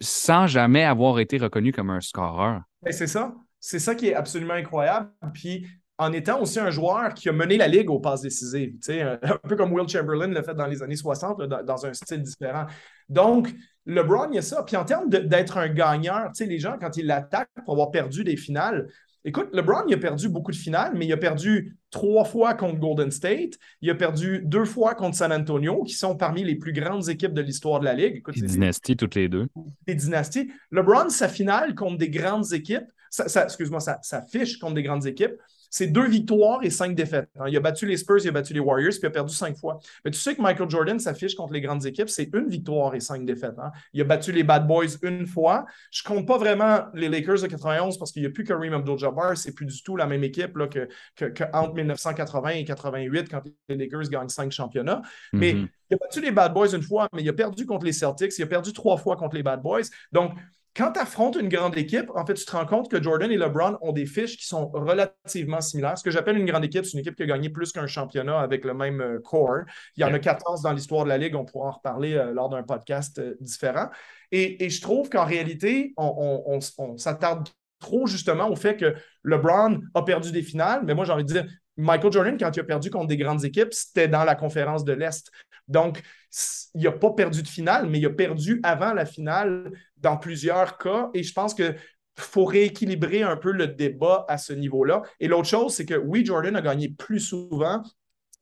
sans 0.00 0.46
jamais 0.46 0.84
avoir 0.84 1.18
été 1.20 1.38
reconnu 1.38 1.72
comme 1.72 1.90
un 1.90 2.00
scoreur. 2.00 2.62
Ben, 2.82 2.92
c'est 2.92 3.06
ça. 3.06 3.34
C'est 3.58 3.78
ça 3.78 3.94
qui 3.94 4.08
est 4.08 4.14
absolument 4.14 4.54
incroyable. 4.54 5.10
Puis 5.34 5.66
en 6.00 6.14
étant 6.14 6.40
aussi 6.40 6.58
un 6.58 6.70
joueur 6.70 7.12
qui 7.12 7.28
a 7.28 7.32
mené 7.32 7.58
la 7.58 7.68
ligue 7.68 7.90
aux 7.90 8.00
passes 8.00 8.22
décisives, 8.22 8.74
un, 8.88 9.18
un 9.22 9.36
peu 9.36 9.54
comme 9.54 9.70
Will 9.70 9.86
Chamberlain 9.86 10.28
l'a 10.28 10.42
fait 10.42 10.54
dans 10.54 10.66
les 10.66 10.82
années 10.82 10.96
60, 10.96 11.42
dans, 11.42 11.86
un 11.86 11.92
style 11.92 12.22
différent. 12.22 12.64
Donc, 13.10 13.54
LeBron, 13.84 14.28
il 14.30 14.36
y 14.36 14.38
a 14.38 14.42
ça. 14.42 14.62
Puis 14.62 14.76
en 14.76 14.84
termes 14.86 15.10
d'être 15.10 15.58
un 15.58 15.68
gagneur, 15.68 16.30
les 16.40 16.58
gens, 16.58 16.78
quand 16.80 16.96
ils 16.96 17.04
l'attaquent 17.04 17.50
pour 17.66 17.74
avoir 17.74 17.90
perdu 17.90 18.24
des 18.24 18.36
finales, 18.36 18.88
Écoute, 19.22 19.50
LeBron, 19.52 19.82
il 19.86 19.92
a 19.92 19.98
perdu 19.98 20.30
beaucoup 20.30 20.50
de 20.50 20.56
finales, 20.56 20.92
mais 20.96 21.04
il 21.04 21.12
a 21.12 21.18
perdu 21.18 21.76
trois 21.90 22.24
fois 22.24 22.54
contre 22.54 22.78
Golden 22.78 23.10
State. 23.10 23.58
Il 23.82 23.90
a 23.90 23.94
perdu 23.94 24.40
deux 24.46 24.64
fois 24.64 24.94
contre 24.94 25.14
San 25.14 25.30
Antonio, 25.30 25.82
qui 25.82 25.92
sont 25.92 26.16
parmi 26.16 26.42
les 26.42 26.54
plus 26.54 26.72
grandes 26.72 27.06
équipes 27.10 27.34
de 27.34 27.42
l'histoire 27.42 27.80
de 27.80 27.84
la 27.84 27.92
Ligue. 27.92 28.24
des 28.34 28.40
dynasties, 28.40 28.96
toutes 28.96 29.16
les 29.16 29.28
deux. 29.28 29.46
Des 29.86 29.94
dynasties. 29.94 30.50
LeBron, 30.70 31.10
sa 31.10 31.28
finale 31.28 31.74
contre 31.74 31.98
des 31.98 32.08
grandes 32.08 32.50
équipes, 32.54 32.90
excuse-moi, 33.18 33.80
sa 33.80 34.22
fiche 34.22 34.58
contre 34.58 34.76
des 34.76 34.84
grandes 34.84 35.06
équipes, 35.06 35.34
c'est 35.70 35.86
deux 35.86 36.08
victoires 36.08 36.58
et 36.62 36.70
cinq 36.70 36.94
défaites. 36.94 37.30
Hein. 37.38 37.44
Il 37.48 37.56
a 37.56 37.60
battu 37.60 37.86
les 37.86 37.96
Spurs, 37.96 38.18
il 38.22 38.28
a 38.28 38.32
battu 38.32 38.52
les 38.52 38.60
Warriors, 38.60 38.90
puis 38.90 39.00
il 39.04 39.06
a 39.06 39.10
perdu 39.10 39.32
cinq 39.32 39.56
fois. 39.56 39.78
Mais 40.04 40.10
tu 40.10 40.18
sais 40.18 40.34
que 40.34 40.42
Michael 40.42 40.68
Jordan 40.68 40.98
s'affiche 40.98 41.34
contre 41.34 41.52
les 41.52 41.60
grandes 41.60 41.86
équipes, 41.86 42.10
c'est 42.10 42.28
une 42.34 42.48
victoire 42.48 42.94
et 42.94 43.00
cinq 43.00 43.24
défaites. 43.24 43.58
Hein. 43.58 43.70
Il 43.92 44.00
a 44.00 44.04
battu 44.04 44.32
les 44.32 44.42
Bad 44.42 44.66
Boys 44.66 44.98
une 45.02 45.26
fois. 45.26 45.64
Je 45.92 46.02
compte 46.02 46.26
pas 46.26 46.38
vraiment 46.38 46.86
les 46.94 47.08
Lakers 47.08 47.42
de 47.42 47.46
91 47.46 47.98
parce 47.98 48.10
qu'il 48.10 48.22
n'y 48.22 48.28
a 48.28 48.30
plus 48.30 48.44
Kareem 48.44 48.74
Abdul-Jabbar. 48.74 49.36
C'est 49.36 49.54
plus 49.54 49.66
du 49.66 49.82
tout 49.82 49.96
la 49.96 50.06
même 50.06 50.24
équipe 50.24 50.56
là, 50.56 50.66
que, 50.66 50.88
entre 51.52 51.74
1980 51.74 52.48
et 52.50 52.64
88 52.64 53.28
quand 53.30 53.42
les 53.68 53.76
Lakers 53.76 54.10
gagnent 54.10 54.28
cinq 54.28 54.50
championnats. 54.50 55.02
Mais 55.32 55.52
mm-hmm. 55.52 55.68
il 55.90 55.94
a 55.94 55.96
battu 55.98 56.20
les 56.20 56.32
Bad 56.32 56.52
Boys 56.52 56.74
une 56.74 56.82
fois, 56.82 57.08
mais 57.14 57.22
il 57.22 57.28
a 57.28 57.32
perdu 57.32 57.64
contre 57.64 57.86
les 57.86 57.92
Celtics. 57.92 58.36
Il 58.38 58.42
a 58.42 58.46
perdu 58.46 58.72
trois 58.72 58.96
fois 58.96 59.16
contre 59.16 59.36
les 59.36 59.42
Bad 59.42 59.62
Boys. 59.62 59.82
Donc, 60.10 60.32
quand 60.76 60.92
tu 60.92 61.00
affrontes 61.00 61.36
une 61.36 61.48
grande 61.48 61.76
équipe, 61.76 62.10
en 62.14 62.24
fait, 62.24 62.34
tu 62.34 62.44
te 62.44 62.52
rends 62.52 62.66
compte 62.66 62.90
que 62.90 63.02
Jordan 63.02 63.30
et 63.30 63.36
LeBron 63.36 63.76
ont 63.80 63.92
des 63.92 64.06
fiches 64.06 64.36
qui 64.36 64.46
sont 64.46 64.68
relativement 64.68 65.60
similaires. 65.60 65.98
Ce 65.98 66.04
que 66.04 66.10
j'appelle 66.10 66.38
une 66.38 66.46
grande 66.46 66.64
équipe, 66.64 66.84
c'est 66.84 66.92
une 66.92 67.00
équipe 67.00 67.16
qui 67.16 67.24
a 67.24 67.26
gagné 67.26 67.48
plus 67.48 67.72
qu'un 67.72 67.88
championnat 67.88 68.38
avec 68.38 68.64
le 68.64 68.74
même 68.74 69.00
euh, 69.00 69.18
core. 69.20 69.62
Il 69.96 70.02
y 70.02 70.04
en 70.04 70.14
a 70.14 70.18
14 70.18 70.62
dans 70.62 70.72
l'histoire 70.72 71.04
de 71.04 71.08
la 71.08 71.18
Ligue. 71.18 71.34
On 71.34 71.44
pourra 71.44 71.68
en 71.68 71.72
reparler 71.72 72.14
euh, 72.14 72.32
lors 72.32 72.48
d'un 72.48 72.62
podcast 72.62 73.18
euh, 73.18 73.34
différent. 73.40 73.88
Et, 74.30 74.70
je 74.70 74.80
trouve 74.80 75.10
qu'en 75.10 75.24
réalité, 75.24 75.92
on, 75.96 76.60
s'attarde 76.96 77.48
trop 77.80 78.06
justement 78.06 78.48
au 78.48 78.54
fait 78.54 78.76
que 78.76 78.94
LeBron 79.24 79.80
a 79.94 80.02
perdu 80.02 80.30
des 80.30 80.42
finales. 80.42 80.82
Mais 80.84 80.94
moi, 80.94 81.04
j'ai 81.04 81.12
envie 81.12 81.24
de 81.24 81.32
dire, 81.32 81.46
Michael 81.76 82.12
Jordan, 82.12 82.36
quand 82.38 82.54
il 82.54 82.60
a 82.60 82.64
perdu 82.64 82.90
contre 82.90 83.08
des 83.08 83.16
grandes 83.16 83.44
équipes, 83.44 83.72
c'était 83.72 84.06
dans 84.06 84.22
la 84.22 84.36
conférence 84.36 84.84
de 84.84 84.92
l'Est. 84.92 85.32
Donc, 85.70 86.02
il 86.74 86.82
n'a 86.82 86.92
pas 86.92 87.10
perdu 87.12 87.42
de 87.42 87.48
finale, 87.48 87.88
mais 87.88 87.98
il 87.98 88.06
a 88.06 88.10
perdu 88.10 88.60
avant 88.62 88.92
la 88.92 89.06
finale 89.06 89.72
dans 89.96 90.16
plusieurs 90.16 90.78
cas. 90.78 91.10
Et 91.14 91.22
je 91.22 91.32
pense 91.32 91.54
qu'il 91.54 91.76
faut 92.18 92.44
rééquilibrer 92.44 93.22
un 93.22 93.36
peu 93.36 93.52
le 93.52 93.68
débat 93.68 94.24
à 94.28 94.36
ce 94.36 94.52
niveau-là. 94.52 95.02
Et 95.20 95.28
l'autre 95.28 95.48
chose, 95.48 95.74
c'est 95.74 95.86
que 95.86 95.94
oui, 95.94 96.24
Jordan 96.24 96.56
a 96.56 96.60
gagné 96.60 96.88
plus 96.90 97.20
souvent, 97.20 97.82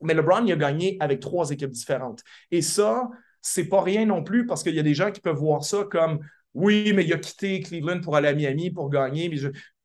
mais 0.00 0.14
LeBron, 0.14 0.49
a 0.49 0.56
gagné 0.56 0.97
avec 1.00 1.20
trois 1.20 1.50
équipes 1.50 1.70
différentes. 1.70 2.23
Et 2.50 2.62
ça, 2.62 3.08
c'est 3.40 3.68
pas 3.68 3.82
rien 3.82 4.06
non 4.06 4.23
plus 4.25 4.47
parce 4.47 4.62
qu'il 4.62 4.75
y 4.75 4.80
a 4.80 4.82
des 4.82 4.94
gens 4.94 5.11
qui 5.11 5.20
peuvent 5.20 5.37
voir 5.37 5.64
ça 5.64 5.85
comme 5.90 6.20
oui, 6.54 6.92
mais 6.94 7.04
il 7.04 7.12
a 7.12 7.18
quitté 7.18 7.61
Cleveland 7.61 8.00
pour 8.00 8.16
aller 8.16 8.28
à 8.28 8.35
Miami 8.35 8.70
pour 8.70 8.90
gagner. 8.90 9.30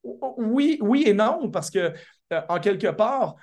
Oui, 0.04 0.78
oui 0.82 1.04
et 1.06 1.14
non, 1.14 1.50
parce 1.52 1.70
que 1.70 1.94
euh, 2.34 2.42
en 2.50 2.60
quelque 2.60 2.88
part, 2.88 3.36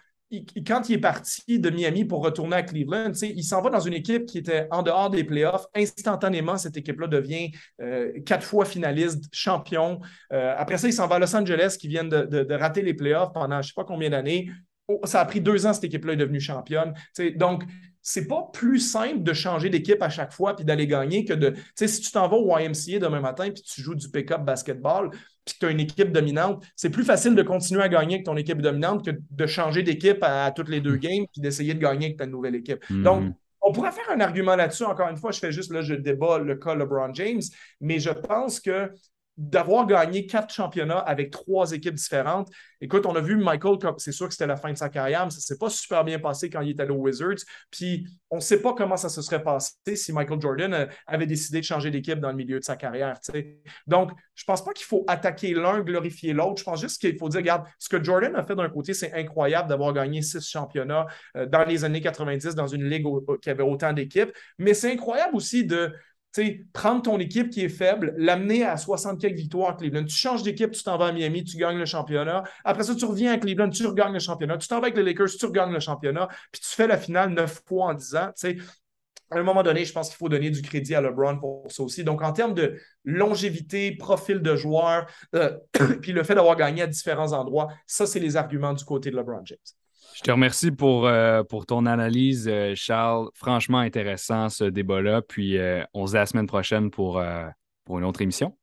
quand 0.67 0.89
il 0.89 0.95
est 0.95 0.99
parti 0.99 1.59
de 1.59 1.71
Miami 1.71 2.05
pour 2.05 2.23
retourner 2.23 2.57
à 2.57 2.63
Cleveland, 2.63 3.13
il 3.23 3.43
s'en 3.43 3.61
va 3.63 3.71
dans 3.71 3.81
une 3.81 3.95
équipe 3.95 4.27
qui 4.27 4.39
était 4.39 4.69
en 4.71 4.83
dehors 4.83 5.11
des 5.11 5.25
playoffs. 5.25 5.67
Instantanément, 5.75 6.57
cette 6.57 6.77
équipe-là 6.77 7.09
devient 7.09 7.51
euh, 7.81 8.13
quatre 8.25 8.45
fois 8.45 8.65
finaliste, 8.65 9.25
champion. 9.33 10.01
Euh, 10.33 10.55
après 10.57 10.79
ça, 10.79 10.87
il 10.87 10.93
s'en 10.93 11.09
va 11.09 11.17
à 11.17 11.19
Los 11.19 11.35
Angeles, 11.35 11.77
qui 11.81 11.89
vient 11.89 12.05
de, 12.05 12.55
rater 12.55 12.83
les 12.83 12.95
playoffs 12.95 13.33
pendant 13.33 13.57
je 13.57 13.59
ne 13.59 13.63
sais 13.69 13.75
pas 13.75 13.85
combien 13.85 14.11
d'années. 14.11 14.51
Oh, 14.89 15.01
ça 15.05 15.21
a 15.21 15.25
pris 15.25 15.41
deux 15.41 15.67
ans, 15.67 15.73
cette 15.73 15.85
équipe-là 15.85 16.13
est 16.13 16.17
devenue 16.17 16.41
championne. 16.41 16.95
donc, 17.37 17.65
c'est 18.03 18.27
pas 18.27 18.49
plus 18.53 18.79
simple 18.79 19.23
de 19.23 19.33
changer 19.33 19.69
d'équipe 19.69 20.03
à 20.03 20.09
chaque 20.09 20.33
fois 20.33 20.57
puis 20.57 20.65
d'aller 20.65 20.87
gagner 20.87 21.25
que 21.25 21.33
de. 21.33 21.51
Tu 21.51 21.63
sais, 21.75 21.89
si 21.89 22.01
tu 22.01 22.11
t'en 22.11 22.29
vas 22.29 22.37
au 22.37 22.57
YMCA 22.59 22.99
demain 22.99 23.21
matin 23.21 23.51
puis 23.51 23.63
tu 23.63 23.83
joues 23.83 23.95
du 23.95 24.11
pick-up 24.11 24.43
basketball 24.43 25.11
puis 25.45 25.55
que 25.55 25.59
tu 25.61 25.67
as 25.67 25.71
une 25.71 25.81
équipe 25.81 26.13
dominante, 26.13 26.65
c'est 26.77 26.91
plus 26.91 27.05
facile 27.05 27.35
de 27.35 27.43
continuer 27.43 27.83
à 27.83 27.89
gagner 27.89 28.15
avec 28.15 28.27
ton 28.27 28.37
équipe 28.37 28.63
dominante 28.63 29.05
que 29.05 29.11
de 29.31 29.47
changer 29.47 29.83
d'équipe 29.83 30.19
à, 30.23 30.51
toutes 30.53 30.69
les 30.69 30.81
deux 30.81 30.97
mm. 30.97 31.01
games 31.01 31.25
puis 31.33 31.41
d'essayer 31.41 31.75
de 31.75 31.81
gagner 31.81 32.07
avec 32.07 32.19
ta 32.19 32.27
nouvelle 32.27 32.55
équipe. 32.55 32.83
Mm-hmm. 32.91 33.03
Donc, 33.03 33.35
on 33.63 33.73
pourrait 33.73 33.93
faire 33.93 34.11
un 34.11 34.21
argument 34.21 34.57
là-dessus. 34.57 34.85
Encore 34.85 35.09
une 35.09 35.17
fois, 35.17 35.33
je 35.33 35.39
fais 35.39 35.53
juste 35.53 35.73
là, 35.73 35.83
je 35.83 35.95
débat 35.95 36.39
le 36.39 36.57
cas 36.57 36.75
LeBron 36.75 37.13
James, 37.15 37.43
mais 37.81 37.99
je 37.99 38.11
pense 38.11 38.61
que 38.61 38.91
d'avoir 39.37 39.87
gagné 39.87 40.27
quatre 40.27 40.53
championnats 40.53 40.99
avec 40.99 41.31
trois 41.31 41.73
équipes 41.73 41.95
différentes. 41.95 42.51
Écoute, 42.83 43.07
on 43.07 43.15
a 43.15 43.21
vu 43.21 43.37
Michael, 43.37 43.79
c'est 43.99 44.13
sûr 44.13 44.27
que 44.27 44.35
c'était 44.35 44.47
la 44.47 44.57
fin 44.57 44.71
de 44.73 44.77
sa 44.77 44.89
carrière, 44.89 45.25
mais 45.25 45.31
ça 45.31 45.39
ne 45.39 45.43
s'est 45.43 45.59
pas 45.59 45.71
super 45.71 46.05
bien 46.05 46.19
passé 46.19 46.51
quand 46.51 46.61
il 46.61 46.71
est 46.71 46.81
allé 46.81 46.91
aux 46.91 46.97
Wizards. 46.97 47.43
Puis 47.71 48.07
on 48.31 48.37
ne 48.37 48.41
sait 48.41 48.61
pas 48.61 48.75
comment 48.75 48.97
ça 48.97 49.09
se 49.09 49.23
serait 49.23 49.43
passé 49.43 49.73
si 49.95 50.13
Michael 50.13 50.41
Jordan 50.41 50.75
euh, 50.75 50.87
avait 51.07 51.27
décidé 51.27 51.61
de 51.61 51.65
changer 51.65 51.91
d'équipe 51.91 52.21
dans 52.21 52.31
le 52.31 52.37
milieu 52.37 52.59
de 52.59 52.65
sa 52.65 52.77
carrière. 52.77 53.19
Donc, 53.87 54.11
je 54.35 54.43
ne 54.43 54.47
pense 54.47 54.65
pas 54.65 54.73
qu'il 54.73 54.87
faut 54.87 55.05
attaquer 55.09 55.55
l'un, 55.55 55.81
glorifier 55.81 56.33
l'autre. 56.33 56.59
Je 56.59 56.65
pense 56.65 56.81
juste 56.81 57.01
qu'il 57.01 57.19
faut 57.19 57.29
dire, 57.29 57.41
regarde, 57.41 57.67
ce 57.79 57.89
que 57.89 58.03
Jordan 58.03 58.35
a 58.37 58.45
fait 58.45 58.55
d'un 58.55 58.69
côté, 58.69 58.95
c'est 58.95 59.13
incroyable 59.13 59.69
d'avoir 59.69 59.93
gagné 59.93 60.23
six 60.23 60.49
championnats 60.49 61.07
euh, 61.37 61.47
dans 61.47 61.65
les 61.65 61.85
années 61.85 62.01
90 62.01 62.55
dans 62.55 62.67
une 62.67 62.85
ligue 62.85 63.07
qui 63.43 63.51
avait 63.51 63.63
autant 63.63 63.93
d'équipes, 63.93 64.33
mais 64.59 64.75
c'est 64.75 64.93
incroyable 64.93 65.37
aussi 65.37 65.65
de 65.65 65.93
prendre 66.73 67.03
ton 67.03 67.19
équipe 67.19 67.51
qui 67.51 67.65
est 67.65 67.69
faible, 67.69 68.15
l'amener 68.17 68.65
à 68.65 68.77
64 68.77 69.33
victoires 69.33 69.71
à 69.71 69.75
Cleveland. 69.75 70.05
Tu 70.05 70.17
changes 70.17 70.43
d'équipe, 70.43 70.71
tu 70.71 70.83
t'en 70.83 70.97
vas 70.97 71.07
à 71.07 71.13
Miami, 71.13 71.45
tu 71.45 71.57
gagnes 71.57 71.79
le 71.79 71.87
championnat. 71.87 72.45
Après 72.65 72.85
ça, 72.85 72.95
tu 72.95 73.05
reviens 73.05 73.33
à 73.33 73.39
Cleveland, 73.39 73.71
tu 73.71 73.87
regagnes 73.87 74.13
le 74.13 74.21
championnat. 74.21 74.59
Tu 74.59 74.69
t'en 74.69 74.77
vas 74.77 74.87
avec 74.87 74.97
les 74.97 75.03
Lakers, 75.03 75.31
tu 75.39 75.47
regagnes 75.47 75.73
le 75.73 75.81
championnat. 75.81 76.29
Puis 76.53 76.63
tu 76.63 76.69
fais 76.69 76.87
la 76.87 76.99
finale 76.99 77.31
neuf 77.31 77.63
fois 77.67 77.87
en 77.87 77.95
10 77.95 78.15
ans. 78.17 78.31
À 79.33 79.39
un 79.39 79.43
moment 79.45 79.63
donné, 79.63 79.85
je 79.85 79.93
pense 79.93 80.09
qu'il 80.09 80.17
faut 80.17 80.29
donner 80.29 80.51
du 80.51 80.61
crédit 80.61 80.95
à 80.95 81.01
LeBron 81.01 81.39
pour 81.39 81.71
ça 81.71 81.85
aussi. 81.85 82.03
Donc, 82.03 82.21
en 82.21 82.33
termes 82.33 82.55
de 82.55 82.81
longévité, 83.05 83.93
profil 83.93 84.41
de 84.41 84.57
joueur, 84.57 85.07
euh, 85.37 85.57
puis 86.03 86.13
le 86.13 86.25
fait 86.25 86.35
d'avoir 86.35 86.57
gagné 86.57 86.83
à 86.83 86.89
différents 86.89 87.33
endroits, 87.33 87.69
ça, 87.87 88.07
c'est 88.07 88.19
les 88.19 88.37
arguments 88.37 88.73
du 88.73 88.85
côté 88.85 89.11
de 89.11 89.17
LeBron 89.17 89.43
James. 89.45 89.59
Je 90.21 90.25
te 90.27 90.31
remercie 90.33 90.71
pour, 90.71 91.07
euh, 91.07 91.43
pour 91.45 91.65
ton 91.65 91.87
analyse, 91.87 92.47
euh, 92.47 92.75
Charles. 92.75 93.31
Franchement 93.33 93.79
intéressant 93.79 94.51
ce 94.51 94.65
débat-là. 94.65 95.23
Puis 95.23 95.57
euh, 95.57 95.83
on 95.95 96.05
se 96.05 96.13
dit 96.13 96.19
la 96.19 96.27
semaine 96.27 96.47
prochaine 96.47 96.91
pour, 96.91 97.23
pour 97.87 97.99
une 97.99 98.05
autre 98.05 98.21
émission. 98.21 98.55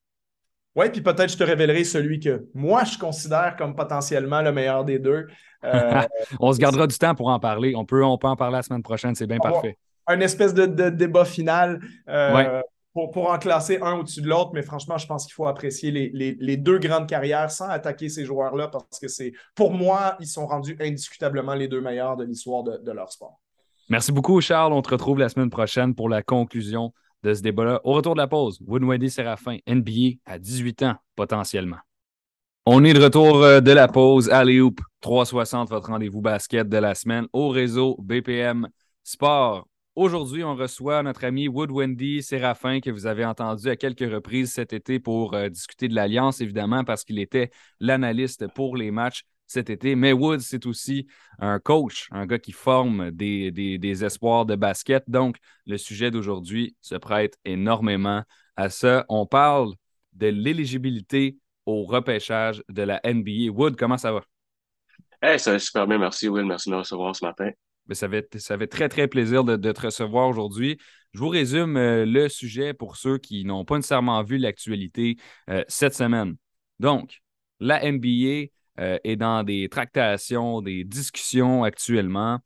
Oui, 0.75 0.91
puis 0.91 1.01
peut-être 1.01 1.31
je 1.31 1.37
te 1.37 1.43
révélerai 1.43 1.83
celui 1.83 2.19
que 2.19 2.47
moi 2.53 2.83
je 2.83 2.99
considère 2.99 3.55
comme 3.57 3.75
potentiellement 3.75 4.43
le 4.43 4.51
meilleur 4.51 4.85
des 4.85 4.99
deux. 4.99 5.25
on 6.39 6.53
se 6.53 6.59
gardera 6.59 6.85
du 6.85 6.95
temps 6.95 7.15
pour 7.15 7.29
en 7.29 7.39
parler. 7.39 7.73
On 7.75 7.85
peut, 7.85 8.03
on 8.03 8.19
peut 8.19 8.27
en 8.27 8.35
parler 8.35 8.57
la 8.57 8.61
semaine 8.61 8.83
prochaine, 8.83 9.15
c'est 9.15 9.25
bien 9.25 9.39
parfait. 9.39 9.79
Un 10.05 10.19
espèce 10.19 10.53
de, 10.53 10.67
débat 10.89 11.25
final. 11.25 11.81
Ouais 12.07 12.61
pour, 13.05 13.29
en 13.29 13.37
classer 13.37 13.79
un 13.81 13.99
au-dessus 13.99 14.21
de 14.21 14.27
l'autre, 14.27 14.51
mais 14.53 14.63
franchement, 14.63 14.97
je 14.97 15.05
pense 15.05 15.25
qu'il 15.25 15.33
faut 15.33 15.45
apprécier 15.45 15.91
les, 15.91 16.57
deux 16.57 16.79
grandes 16.79 17.07
carrières 17.07 17.51
sans 17.51 17.69
attaquer 17.69 18.09
ces 18.09 18.25
joueurs-là 18.25 18.69
parce 18.69 18.99
que 18.99 19.07
c'est, 19.07 19.33
pour 19.55 19.71
moi, 19.71 20.15
ils 20.19 20.27
sont 20.27 20.47
rendus 20.47 20.75
indiscutablement 20.79 21.53
les 21.53 21.67
deux 21.67 21.81
meilleurs 21.81 22.17
de 22.17 22.23
l'histoire 22.23 22.63
de, 22.63 22.91
leur 22.91 23.11
sport. 23.11 23.39
Merci 23.89 24.11
beaucoup, 24.11 24.41
Charles. 24.41 24.73
On 24.73 24.81
te 24.81 24.89
retrouve 24.89 25.19
la 25.19 25.29
semaine 25.29 25.49
prochaine 25.49 25.93
pour 25.93 26.09
la 26.09 26.23
conclusion 26.23 26.93
de 27.23 27.33
ce 27.33 27.41
débat-là. 27.41 27.81
Au 27.83 27.93
retour 27.93 28.15
de 28.15 28.19
la 28.19 28.27
pause, 28.27 28.59
Woodwady 28.65 29.09
Séraphin, 29.09 29.57
NBA 29.67 30.17
à 30.25 30.39
18 30.39 30.83
ans, 30.83 30.95
potentiellement. 31.15 31.77
On 32.65 32.83
est 32.83 32.93
de 32.93 33.01
retour 33.01 33.43
euh, 33.43 33.61
de 33.61 33.71
la 33.71 33.87
pause. 33.87 34.29
Alley 34.29 34.59
Hoop 34.59 34.81
360, 35.01 35.69
votre 35.69 35.89
rendez-vous 35.89 36.21
basket 36.21 36.67
de 36.67 36.77
la 36.77 36.95
semaine 36.95 37.27
au 37.31 37.49
réseau 37.49 37.95
BPM 37.99 38.67
Sport. 39.03 39.67
Aujourd'hui, 39.97 40.43
on 40.43 40.55
reçoit 40.55 41.01
notre 41.01 41.23
ami 41.23 41.47
Wood 41.47 41.71
Wendy 41.71 42.21
Séraphin, 42.21 42.81
que 42.81 42.91
vous 42.91 43.07
avez 43.07 43.25
entendu 43.25 43.67
à 43.67 43.75
quelques 43.75 44.07
reprises 44.07 44.53
cet 44.53 44.71
été 44.71 44.99
pour 44.99 45.33
euh, 45.33 45.49
discuter 45.49 45.87
de 45.87 45.95
l'Alliance, 45.95 46.39
évidemment, 46.39 46.83
parce 46.83 47.03
qu'il 47.03 47.17
était 47.17 47.49
l'analyste 47.79 48.45
pour 48.53 48.77
les 48.77 48.91
matchs 48.91 49.23
cet 49.47 49.71
été. 49.71 49.95
Mais 49.95 50.13
Wood, 50.13 50.41
c'est 50.41 50.67
aussi 50.67 51.07
un 51.39 51.59
coach, 51.59 52.09
un 52.11 52.27
gars 52.27 52.37
qui 52.37 52.51
forme 52.51 53.09
des, 53.09 54.03
espoirs 54.03 54.45
de 54.45 54.55
basket. 54.55 55.03
Donc, 55.07 55.37
le 55.65 55.79
sujet 55.79 56.11
d'aujourd'hui 56.11 56.75
se 56.79 56.93
prête 56.93 57.35
énormément 57.43 58.21
à 58.55 58.69
ça. 58.69 59.03
On 59.09 59.25
parle 59.25 59.73
de 60.13 60.27
l'éligibilité 60.27 61.39
au 61.65 61.85
repêchage 61.85 62.61
de 62.69 62.83
la 62.83 63.01
NBA. 63.03 63.51
Wood, 63.51 63.75
comment 63.75 63.97
ça 63.97 64.11
va? 64.11 64.21
Hey, 65.23 65.39
ça 65.39 65.53
va 65.53 65.57
super 65.57 65.87
bien, 65.87 65.97
merci 65.97 66.29
Will, 66.29 66.45
merci 66.45 66.69
de 66.69 66.75
me 66.75 66.81
recevoir 66.81 67.15
ce 67.15 67.25
matin. 67.25 67.49
Mais 67.87 67.95
ça, 67.95 68.09
fait, 68.09 68.37
ça 68.37 68.57
très, 68.67 68.89
très 68.89 69.07
plaisir 69.07 69.43
de, 69.43 69.71
te 69.71 69.81
recevoir 69.81 70.27
aujourd'hui. 70.27 70.77
Je 71.13 71.19
vous 71.19 71.29
résume 71.29 71.77
euh, 71.77 72.05
le 72.05 72.29
sujet 72.29 72.73
pour 72.73 72.97
ceux 72.97 73.17
qui 73.17 73.45
n'ont 73.45 73.65
pas 73.65 73.77
nécessairement 73.77 74.23
vu 74.23 74.37
l'actualité 74.37 75.17
euh, 75.49 75.63
cette 75.67 75.95
semaine. 75.95 76.35
Donc, 76.79 77.21
la 77.59 77.83
NBA 77.83 78.49
euh, 78.79 78.99
est 79.03 79.15
dans 79.15 79.43
des 79.43 79.69
tractations, 79.69 80.61
des 80.61 80.83
discussions 80.83 81.63
actuellement 81.63 82.39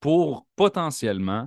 pour 0.00 0.46
potentiellement 0.56 1.46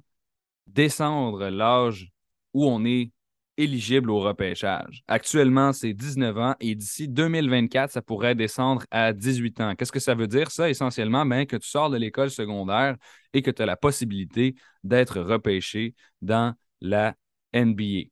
descendre 0.68 1.50
l'âge 1.50 2.12
où 2.54 2.66
on 2.66 2.86
est 2.86 3.12
éligible 3.58 4.10
au 4.12 4.20
repêchage. 4.20 5.04
Actuellement, 5.08 5.74
c'est 5.74 5.94
19 5.94 6.38
ans 6.38 6.56
et 6.60 6.76
d'ici 6.76 7.08
2024, 7.08 7.92
ça 7.92 8.02
pourrait 8.02 8.36
descendre 8.36 8.86
à 8.92 9.14
18 9.14 9.62
ans. 9.62 9.76
Qu'est-ce 9.76 9.92
que 9.92 10.00
ça 10.00 10.16
veut 10.16 10.28
dire, 10.28 10.52
ça, 10.52 10.70
essentiellement? 10.70 11.26
Ben, 11.26 11.46
que 11.46 11.56
tu 11.56 11.68
sors 11.68 11.90
de 11.90 11.98
l'école 11.98 12.30
secondaire 12.30 12.96
et 13.34 13.42
que 13.42 13.52
tu 13.52 13.62
as 13.62 13.66
la 13.66 13.78
possibilité 13.78 14.56
d'être 14.84 15.22
repêché 15.22 15.96
dans 16.22 16.54
la 16.82 17.16
NBA. 17.54 18.10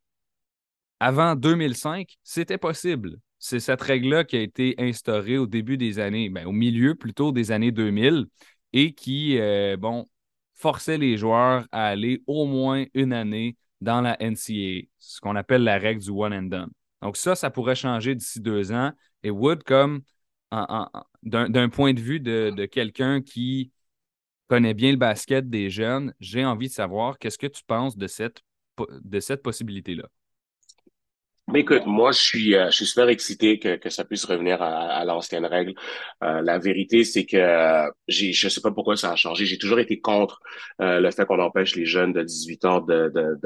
Avant 0.99 1.36
2005, 1.36 2.17
c'était 2.23 2.58
possible. 2.58 3.17
C'est 3.39 3.60
cette 3.60 3.82
règle-là 3.82 4.23
qui 4.23 4.38
a 4.38 4.41
été 4.41 4.75
instaurée 4.77 5.38
au 5.38 5.47
début 5.47 5.77
des 5.77 5.99
années, 5.99 6.29
ben, 6.29 6.45
au 6.45 6.53
milieu 6.53 6.95
plutôt 6.95 7.34
des 7.34 7.51
années 7.51 7.71
2000 7.71 8.27
et 8.71 8.93
qui, 8.93 9.38
euh, 9.38 9.75
bon, 9.77 10.08
forçait 10.53 10.97
les 10.97 11.17
joueurs 11.17 11.67
à 11.71 11.88
aller 11.88 12.23
au 12.25 12.45
moins 12.45 12.86
une 12.93 13.12
année 13.12 13.58
dans 13.83 14.01
la 14.01 14.17
NCAA, 14.21 14.87
ce 14.97 15.19
qu'on 15.19 15.35
appelle 15.35 15.63
la 15.63 15.77
règle 15.77 16.01
du 16.01 16.09
one 16.09 16.33
and 16.33 16.43
done. 16.43 16.69
Donc 17.01 17.17
ça, 17.17 17.35
ça 17.35 17.49
pourrait 17.49 17.75
changer 17.75 18.15
d'ici 18.15 18.39
deux 18.39 18.71
ans. 18.71 18.91
Et 19.23 19.29
Wood, 19.29 19.63
comme 19.63 20.01
d'un 21.23 21.69
point 21.69 21.93
de 21.93 21.99
vue 21.99 22.19
de, 22.19 22.65
quelqu'un 22.65 23.21
qui 23.21 23.71
connaît 24.47 24.73
bien 24.73 24.91
le 24.91 24.97
basket 24.97 25.49
des 25.49 25.69
jeunes, 25.69 26.13
j'ai 26.19 26.45
envie 26.45 26.67
de 26.67 26.73
savoir 26.73 27.17
qu'est-ce 27.17 27.37
que 27.37 27.47
tu 27.47 27.63
penses 27.65 27.97
de 27.97 28.07
cette, 28.07 28.41
de 28.77 29.19
cette 29.19 29.43
possibilité-là. 29.43 30.07
Mais 31.51 31.60
écoute, 31.60 31.86
moi, 31.86 32.13
je 32.13 32.19
suis, 32.19 32.56
euh, 32.56 32.67
je 32.67 32.77
suis 32.77 32.86
super 32.86 33.10
excité 33.10 33.60
que, 33.60 33.75
que 33.75 33.89
ça 33.89 34.06
puisse 34.06 34.23
revenir 34.23 34.62
à, 34.62 34.88
à 34.88 35.03
l'ancienne 35.03 35.45
règle. 35.45 35.73
Euh, 36.23 36.41
la 36.41 36.58
vérité, 36.58 37.03
c'est 37.03 37.25
que 37.25 37.36
euh, 37.36 37.89
j'ai, 38.08 38.32
je 38.32 38.47
sais 38.47 38.62
pas 38.62 38.71
pourquoi 38.71 38.95
ça 38.95 39.12
a 39.12 39.15
changé. 39.17 39.45
J'ai 39.45 39.58
toujours 39.58 39.79
été 39.79 39.99
contre 39.99 40.39
euh, 40.82 41.01
le 41.01 41.12
fait 41.12 41.25
qu'on 41.25 41.39
empêche 41.39 41.75
les 41.75 41.86
jeunes 41.86 42.13
de 42.13 42.23
18 42.23 42.65
ans 42.65 42.79
de, 42.79 43.12
de, 43.13 43.38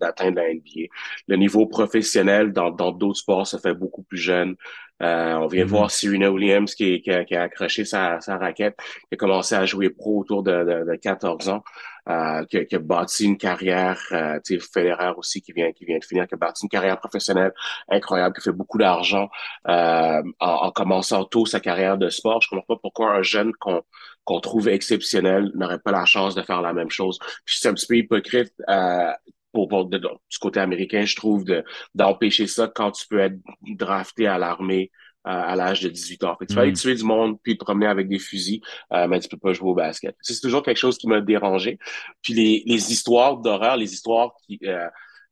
d'atteindre 0.00 0.36
la 0.36 0.54
NBA. 0.54 0.88
Le 1.28 1.36
niveau 1.36 1.66
professionnel 1.66 2.52
dans, 2.52 2.70
dans 2.70 2.90
d'autres 2.90 3.18
sports 3.18 3.46
se 3.46 3.58
fait 3.58 3.74
beaucoup 3.74 4.02
plus 4.02 4.18
jeune. 4.18 4.56
Euh, 5.02 5.34
on 5.34 5.46
vient 5.46 5.64
mm-hmm. 5.64 5.68
voir 5.68 5.90
Serena 5.90 6.30
Williams 6.30 6.74
qui, 6.74 7.02
qui, 7.02 7.10
a, 7.10 7.24
qui, 7.24 7.34
a, 7.34 7.42
accroché 7.42 7.84
sa, 7.84 8.20
sa 8.20 8.38
raquette, 8.38 8.76
qui 8.78 9.14
a 9.14 9.16
commencé 9.16 9.54
à 9.54 9.66
jouer 9.66 9.90
pro 9.90 10.20
autour 10.20 10.42
de, 10.42 10.52
de, 10.52 10.90
de 10.90 10.96
14 10.96 11.48
ans 11.50 11.62
euh, 12.08 12.44
qui, 12.46 12.64
qui, 12.66 12.76
a 12.76 12.78
bâti 12.78 13.24
une 13.24 13.38
carrière, 13.38 14.00
euh, 14.12 14.38
tu 14.44 14.58
sais, 14.58 14.66
Federer 14.72 15.12
aussi 15.16 15.40
qui 15.40 15.52
vient, 15.52 15.72
qui 15.72 15.84
vient 15.84 15.98
de 15.98 16.04
finir, 16.04 16.26
qui 16.26 16.34
a 16.34 16.36
bâti 16.36 16.64
une 16.64 16.68
carrière 16.68 16.98
professionnelle 16.98 17.52
incroyable, 17.88 18.34
qui 18.34 18.42
fait 18.42 18.52
beaucoup 18.52 18.78
d'argent 18.78 19.28
euh, 19.68 20.22
en, 20.40 20.46
en, 20.46 20.70
commençant 20.72 21.24
tôt 21.24 21.46
sa 21.46 21.60
carrière 21.60 21.98
de 21.98 22.08
sport. 22.08 22.40
Je 22.42 22.48
comprends 22.48 22.74
pas 22.74 22.80
pourquoi 22.80 23.12
un 23.12 23.22
jeune 23.22 23.52
qu'on 23.54 23.82
qu'on 24.24 24.40
trouve 24.40 24.68
exceptionnel 24.68 25.50
n'aurait 25.54 25.80
pas 25.80 25.92
la 25.92 26.04
chance 26.04 26.34
de 26.34 26.42
faire 26.42 26.62
la 26.62 26.72
même 26.72 26.90
chose. 26.90 27.18
Puis 27.44 27.56
c'est 27.58 27.68
un 27.68 27.74
petit 27.74 27.86
peu 27.86 27.96
hypocrite 27.96 28.52
euh, 28.68 29.12
pour, 29.52 29.68
pour 29.68 29.86
du 29.86 29.98
côté 30.40 30.60
américain, 30.60 31.04
je 31.04 31.16
trouve, 31.16 31.44
de 31.44 31.64
d'empêcher 31.94 32.46
ça 32.46 32.70
quand 32.72 32.92
tu 32.92 33.06
peux 33.08 33.18
être 33.18 33.36
drafté 33.62 34.26
à 34.26 34.38
l'armée 34.38 34.90
à 35.24 35.54
l'âge 35.56 35.80
de 35.80 35.88
18 35.88 36.24
ans. 36.24 36.36
Fait 36.38 36.46
tu 36.46 36.54
vas 36.54 36.62
aller 36.62 36.72
mm. 36.72 36.76
tuer 36.76 36.94
du 36.94 37.04
monde 37.04 37.38
puis 37.42 37.56
te 37.56 37.64
promener 37.64 37.86
avec 37.86 38.08
des 38.08 38.18
fusils, 38.18 38.60
euh, 38.92 39.06
mais 39.06 39.20
tu 39.20 39.28
peux 39.28 39.36
pas 39.36 39.52
jouer 39.52 39.70
au 39.70 39.74
basket. 39.74 40.16
C'est 40.20 40.40
toujours 40.40 40.62
quelque 40.62 40.78
chose 40.78 40.98
qui 40.98 41.06
m'a 41.06 41.20
dérangé. 41.20 41.78
Puis 42.22 42.34
les, 42.34 42.62
les 42.66 42.92
histoires 42.92 43.38
d'horreur, 43.38 43.76
les 43.76 43.92
histoires 43.92 44.32
qui... 44.46 44.58
Euh, 44.64 44.88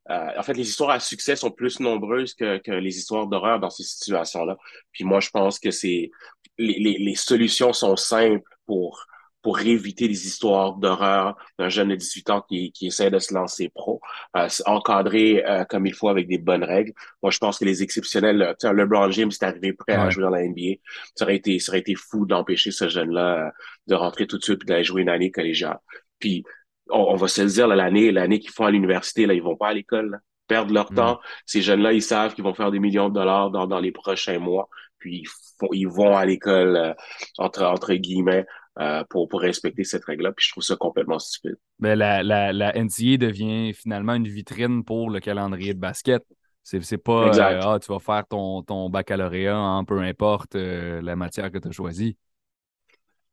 euh, 0.09 0.31
en 0.37 0.42
fait, 0.42 0.55
les 0.55 0.68
histoires 0.68 0.90
à 0.90 0.98
succès 0.98 1.37
sont 1.37 1.50
plus 1.50 1.79
nombreuses 1.79 2.35
que, 2.35 2.59
que 2.59 2.72
les 2.72 2.98
histoires 2.98 3.26
d'horreur 3.26 3.61
dans 3.61 3.70
ces 3.70 3.85
situations-là. 3.85 4.57
Puis 4.92 5.05
moi, 5.05 5.20
je 5.20 5.31
pense 5.31 5.61
que 5.61 5.70
c'est 5.70 6.11
les, 6.59 6.79
les, 6.79 6.98
les 6.98 7.14
solutions 7.14 7.72
sont 7.72 7.96
simples 7.96 8.48
pour 8.66 9.07
pour 9.42 9.61
éviter 9.61 10.07
les 10.07 10.26
histoires 10.26 10.74
d'horreur 10.74 11.37
d'un 11.59 11.68
jeune 11.68 11.88
de 11.88 11.94
18 11.96 12.31
ans 12.31 12.44
qui, 12.48 12.72
qui 12.72 12.88
essaie 12.88 13.11
de 13.11 13.18
se 13.18 13.33
lancer 13.33 13.70
pro, 13.70 14.00
euh, 14.37 14.48
encadré 14.66 15.44
euh, 15.46 15.64
comme 15.64 15.87
il 15.87 15.94
faut 15.94 16.09
avec 16.09 16.29
des 16.29 16.38
bonnes 16.38 16.64
règles. 16.64 16.92
Moi, 17.22 17.31
je 17.31 17.38
pense 17.38 17.59
que 17.59 17.64
les 17.64 17.83
exceptionnels, 17.83 18.55
tu 18.61 18.66
sais, 18.66 18.74
LeBron 18.74 19.11
James 19.11 19.31
est 19.31 19.44
arrivé 19.44 19.72
prêt 19.72 19.94
à 19.94 20.11
jouer 20.11 20.24
dans 20.24 20.31
la 20.31 20.46
NBA. 20.46 20.81
Ça 21.14 21.24
aurait 21.24 21.37
été, 21.37 21.59
ça 21.59 21.72
aurait 21.72 21.81
été 21.81 21.94
fou 21.94 22.26
d'empêcher 22.26 22.70
ce 22.70 22.88
jeune-là 22.88 23.46
euh, 23.46 23.50
de 23.87 23.94
rentrer 23.94 24.26
tout 24.26 24.38
de 24.38 24.44
suite 24.44 24.62
et 24.62 24.66
d'aller 24.66 24.85
jouer 24.85 25.03
une 25.03 25.09
année 25.09 25.31
collégiale. 25.31 25.79
Puis, 26.18 26.44
on, 26.90 27.14
va 27.14 27.29
se 27.29 27.42
le 27.42 27.48
dire, 27.48 27.68
l'année, 27.68 28.11
l'année 28.12 28.40
qu'ils 28.40 28.50
font 28.50 28.64
à 28.64 28.70
l'université, 28.70 29.26
là, 29.26 29.35
ils 29.35 29.42
vont 29.42 29.57
pas 29.57 29.68
à 29.68 29.74
l'école, 29.74 30.20
perdre 30.48 30.74
leur 30.74 30.92
mm. 30.92 30.96
temps. 30.96 31.20
Ces 31.46 31.62
jeunes-là, 31.62 31.92
ils 31.92 32.03
savent 32.03 32.35
qu'ils 32.35 32.44
vont 32.44 32.55
faire 32.55 32.70
des 32.70 32.81
millions 32.81 33.09
de 33.09 33.14
dollars 33.14 33.50
dans, 33.50 33.66
dans 33.66 33.81
les 33.81 33.92
prochains 33.92 34.38
mois. 34.38 34.68
Puis, 34.98 35.22
ils, 35.22 35.29
font, 35.59 35.68
ils 35.72 35.88
vont 35.88 36.16
à 36.16 36.26
l'école, 36.26 36.76
euh, 36.76 36.94
entre, 37.38 37.64
entre 37.64 37.94
guillemets, 37.94 38.44
euh, 38.78 39.02
pour, 39.11 39.28
pour 39.28 39.40
respecter 39.40 39.83
cette 39.83 40.04
règle-là. 40.04 40.33
Puis 40.33 40.46
je 40.46 40.52
trouve 40.52 40.62
ça 40.62 40.76
complètement 40.76 41.18
stupide. 41.18 41.56
Ben, 41.80 41.98
la, 41.98 42.22
la, 42.22 42.52
la 42.52 42.72
NCA 42.72 43.16
devient 43.16 43.74
finalement 43.74 44.14
une 44.14 44.28
vitrine 44.28 44.85
pour 44.85 45.11
le 45.11 45.18
calendrier 45.18 45.74
de 45.74 45.80
basket. 45.80 46.22
C'est, 46.62 46.80
c'est 46.85 46.96
pas 46.96 47.37
euh, 47.37 47.61
ah, 47.62 47.78
tu 47.80 47.92
vas 47.92 47.98
faire 47.98 48.24
ton, 48.28 48.62
ton 48.62 48.88
baccalauréat 48.88 49.59
en 49.59 49.85
peu 49.85 49.98
importe 49.98 50.54
euh, 50.54 51.02
la 51.02 51.16
matière 51.16 51.50
que 51.50 51.59
tu 51.59 51.66
as 51.66 51.72
choisie. 51.72 52.16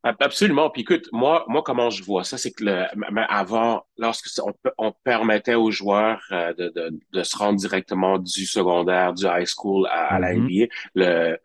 Absolument. 0.01 0.71
Puis 0.71 0.81
écoute, 0.81 1.07
moi, 1.11 1.45
moi, 1.47 1.61
comment 1.63 1.91
je 1.91 2.03
vois 2.03 2.23
ça, 2.23 2.37
c'est 2.37 2.51
que 2.51 2.63
le, 2.63 2.85
avant, 3.29 3.85
lorsque 3.97 4.27
on, 4.43 4.53
on 4.79 4.91
permettait 5.03 5.55
aux 5.55 5.69
joueurs 5.69 6.23
de, 6.31 6.71
de, 6.73 6.99
de, 7.13 7.23
se 7.23 7.37
rendre 7.37 7.59
directement 7.59 8.17
du 8.17 8.45
secondaire, 8.45 9.13
du 9.13 9.25
high 9.25 9.45
school 9.45 9.85
à, 9.91 10.17
la 10.17 10.33
NBA, 10.33 10.47
mm-hmm. 10.47 10.69
le, 10.95 11.37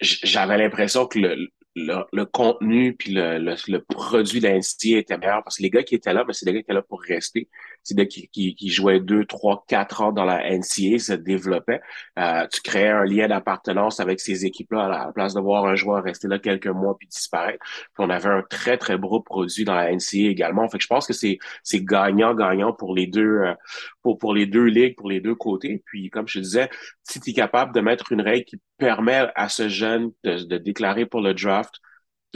j'avais 0.00 0.58
l'impression 0.58 1.06
que 1.06 1.18
le, 1.18 1.48
le, 1.76 2.24
contenu 2.24 2.94
puis 2.94 3.12
le, 3.12 3.38
le, 3.38 3.78
produit 3.80 4.40
de 4.40 4.48
était 4.96 5.18
meilleur 5.18 5.42
parce 5.44 5.58
que 5.58 5.62
les 5.62 5.70
gars 5.70 5.82
qui 5.82 5.94
étaient 5.94 6.12
là, 6.12 6.24
ben, 6.24 6.32
c'est 6.32 6.46
des 6.46 6.52
gars 6.52 6.58
qui 6.60 6.64
étaient 6.64 6.74
là 6.74 6.82
pour 6.82 7.02
rester. 7.02 7.48
Des 7.94 7.94
gars 7.94 8.06
qui, 8.06 8.54
qui, 8.54 8.68
jouaient 8.68 9.00
deux, 9.00 9.24
trois, 9.24 9.64
quatre 9.68 10.02
ans 10.02 10.12
dans 10.12 10.24
la 10.24 10.50
NCA, 10.50 10.98
se 10.98 11.12
développaient. 11.12 11.80
Euh, 12.18 12.46
tu 12.52 12.60
créais 12.60 12.88
un 12.88 13.04
lien 13.04 13.28
d'appartenance 13.28 14.00
avec 14.00 14.20
ces 14.20 14.44
équipes-là 14.44 14.86
à 14.86 14.88
la 14.88 15.12
place 15.12 15.34
de 15.34 15.40
voir 15.40 15.64
un 15.66 15.76
joueur 15.76 16.02
rester 16.02 16.28
là 16.28 16.38
quelques 16.38 16.66
mois 16.66 16.96
puis 16.98 17.08
disparaître. 17.08 17.58
Puis 17.62 18.04
on 18.04 18.10
avait 18.10 18.28
un 18.28 18.42
très, 18.42 18.78
très 18.78 18.96
beau 18.96 19.20
produit 19.20 19.64
dans 19.64 19.74
la 19.74 19.92
NCA 19.92 20.28
également. 20.28 20.68
Fait 20.68 20.78
que 20.78 20.82
je 20.82 20.88
pense 20.88 21.06
que 21.06 21.12
c'est, 21.12 21.38
c'est 21.62 21.84
gagnant-gagnant 21.84 22.72
pour 22.72 22.94
les 22.94 23.06
deux, 23.06 23.40
euh, 23.40 23.54
pour, 24.02 24.18
pour 24.18 24.34
les 24.34 24.46
deux 24.46 24.64
ligues, 24.64 24.96
pour 24.96 25.08
les 25.08 25.20
deux 25.20 25.34
côtés. 25.34 25.82
Puis 25.86 26.10
comme 26.10 26.26
je 26.28 26.38
te 26.38 26.44
disais, 26.44 26.70
si 27.02 27.20
tu 27.20 27.30
es 27.30 27.32
capable 27.34 27.74
de 27.74 27.80
mettre 27.80 28.12
une 28.12 28.20
règle 28.20 28.44
qui 28.44 28.60
permet 28.78 29.28
à 29.34 29.48
ce 29.48 29.68
jeune 29.68 30.10
de 30.24 30.58
déclarer 30.58 31.06
pour 31.06 31.20
le 31.20 31.34
draft, 31.34 31.80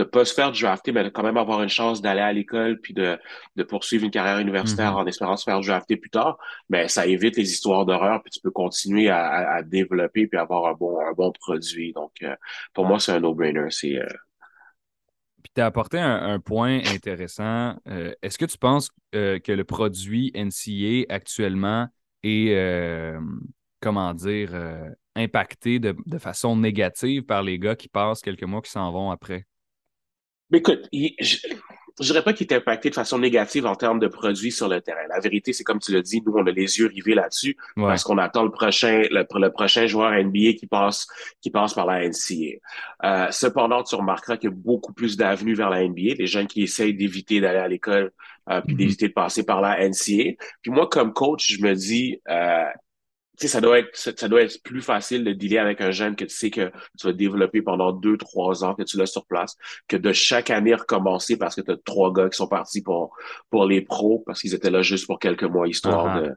de 0.00 0.04
pas 0.04 0.24
se 0.24 0.32
faire 0.32 0.50
drafter, 0.50 0.92
mais 0.92 1.04
de 1.04 1.10
quand 1.10 1.22
même 1.22 1.36
avoir 1.36 1.62
une 1.62 1.68
chance 1.68 2.00
d'aller 2.00 2.22
à 2.22 2.32
l'école 2.32 2.80
puis 2.80 2.94
de, 2.94 3.18
de 3.56 3.62
poursuivre 3.62 4.04
une 4.04 4.10
carrière 4.10 4.38
universitaire 4.38 4.94
mm-hmm. 4.94 5.02
en 5.02 5.06
espérant 5.06 5.36
se 5.36 5.44
faire 5.44 5.60
drafter 5.60 5.98
plus 5.98 6.08
tard, 6.08 6.38
mais 6.70 6.88
ça 6.88 7.06
évite 7.06 7.36
les 7.36 7.52
histoires 7.52 7.84
d'horreur 7.84 8.22
puis 8.22 8.30
tu 8.30 8.40
peux 8.40 8.50
continuer 8.50 9.10
à, 9.10 9.56
à, 9.56 9.62
développer 9.62 10.26
puis 10.26 10.38
avoir 10.38 10.66
un 10.70 10.72
bon, 10.72 10.98
un 10.98 11.12
bon 11.12 11.32
produit. 11.32 11.92
Donc, 11.92 12.12
euh, 12.22 12.34
pour 12.72 12.86
moi, 12.86 12.98
c'est 12.98 13.12
un 13.12 13.20
no-brainer. 13.20 13.66
C'est, 13.68 13.98
euh, 13.98 14.06
Puis 15.42 15.52
tu 15.54 15.60
as 15.60 15.66
apporté 15.66 15.98
un, 15.98 16.40
point 16.40 16.80
intéressant. 16.86 17.76
Euh, 17.86 18.14
est-ce 18.22 18.38
que 18.38 18.46
tu 18.46 18.56
penses 18.56 18.90
que 19.12 19.52
le 19.52 19.64
produit 19.64 20.32
NCA 20.34 21.12
actuellement 21.14 21.88
est, 22.22 23.14
comment 23.80 24.14
dire, 24.14 24.54
impacté 25.14 25.78
de, 25.78 25.94
de, 26.06 26.18
façon 26.18 26.56
négative 26.56 27.24
par 27.24 27.42
les 27.42 27.58
gars 27.58 27.76
qui 27.76 27.88
passent 27.88 28.22
quelques 28.22 28.44
mois 28.44 28.62
qui 28.62 28.70
s'en 28.70 28.90
vont 28.92 29.10
après? 29.10 29.44
Mais 30.50 30.58
écoute, 30.58 30.88
je 30.92 31.36
ne 32.00 32.04
dirais 32.04 32.22
pas 32.22 32.32
qu'il 32.32 32.46
est 32.46 32.54
impacté 32.54 32.88
de 32.88 32.94
façon 32.94 33.18
négative 33.18 33.66
en 33.66 33.74
termes 33.74 33.98
de 33.98 34.08
produits 34.08 34.52
sur 34.52 34.68
le 34.68 34.80
terrain. 34.80 35.06
La 35.08 35.20
vérité, 35.20 35.52
c'est 35.52 35.64
comme 35.64 35.78
tu 35.78 35.92
l'as 35.92 36.02
dit, 36.02 36.22
nous, 36.24 36.32
on 36.34 36.46
a 36.46 36.50
les 36.50 36.78
yeux 36.78 36.86
rivés 36.86 37.14
là-dessus 37.14 37.56
parce 37.76 38.04
qu'on 38.04 38.18
attend 38.18 38.42
le 38.42 38.50
prochain, 38.50 39.02
le, 39.10 39.26
le, 39.38 39.50
prochain 39.50 39.86
joueur 39.86 40.12
NBA 40.12 40.54
qui 40.58 40.66
passe, 40.66 41.06
qui 41.40 41.50
passe 41.50 41.74
par 41.74 41.86
la 41.86 42.08
NCA. 42.08 42.58
Euh, 43.04 43.28
cependant, 43.30 43.82
tu 43.82 43.94
remarqueras 43.94 44.36
qu'il 44.36 44.50
y 44.50 44.52
a 44.52 44.56
beaucoup 44.56 44.92
plus 44.92 45.16
d'avenues 45.16 45.54
vers 45.54 45.70
la 45.70 45.86
NBA, 45.86 46.14
les 46.18 46.26
gens 46.26 46.46
qui 46.46 46.62
essayent 46.62 46.94
d'éviter 46.94 47.40
d'aller 47.40 47.58
à 47.58 47.68
l'école 47.68 48.12
euh, 48.48 48.60
puis 48.62 48.74
mm-hmm. 48.74 48.78
d'éviter 48.78 49.08
de 49.08 49.12
passer 49.12 49.44
par 49.44 49.60
la 49.60 49.86
NCA. 49.86 50.36
Puis 50.62 50.70
moi, 50.70 50.88
comme 50.88 51.12
coach, 51.12 51.52
je 51.52 51.62
me 51.62 51.74
dis, 51.74 52.20
euh, 52.28 52.64
ça 53.48 53.60
doit 53.60 53.78
être 53.78 53.96
ça 53.96 54.28
doit 54.28 54.42
être 54.42 54.62
plus 54.62 54.82
facile 54.82 55.24
de 55.24 55.32
dealer 55.32 55.58
avec 55.58 55.80
un 55.80 55.90
jeune 55.90 56.16
que 56.16 56.24
tu 56.24 56.34
sais 56.34 56.50
que 56.50 56.70
tu 56.98 57.06
vas 57.06 57.12
développer 57.12 57.62
pendant 57.62 57.92
deux, 57.92 58.16
trois 58.16 58.64
ans, 58.64 58.74
que 58.74 58.82
tu 58.82 58.96
l'as 58.96 59.06
sur 59.06 59.26
place, 59.26 59.56
que 59.88 59.96
de 59.96 60.12
chaque 60.12 60.50
année 60.50 60.74
recommencer 60.74 61.36
parce 61.36 61.54
que 61.54 61.60
tu 61.60 61.70
as 61.70 61.76
trois 61.84 62.12
gars 62.12 62.28
qui 62.28 62.36
sont 62.36 62.48
partis 62.48 62.82
pour, 62.82 63.16
pour 63.50 63.66
les 63.66 63.80
pros 63.80 64.22
parce 64.26 64.40
qu'ils 64.40 64.54
étaient 64.54 64.70
là 64.70 64.82
juste 64.82 65.06
pour 65.06 65.18
quelques 65.18 65.44
mois, 65.44 65.68
histoire 65.68 66.18
uh-huh. 66.18 66.28
de 66.28 66.34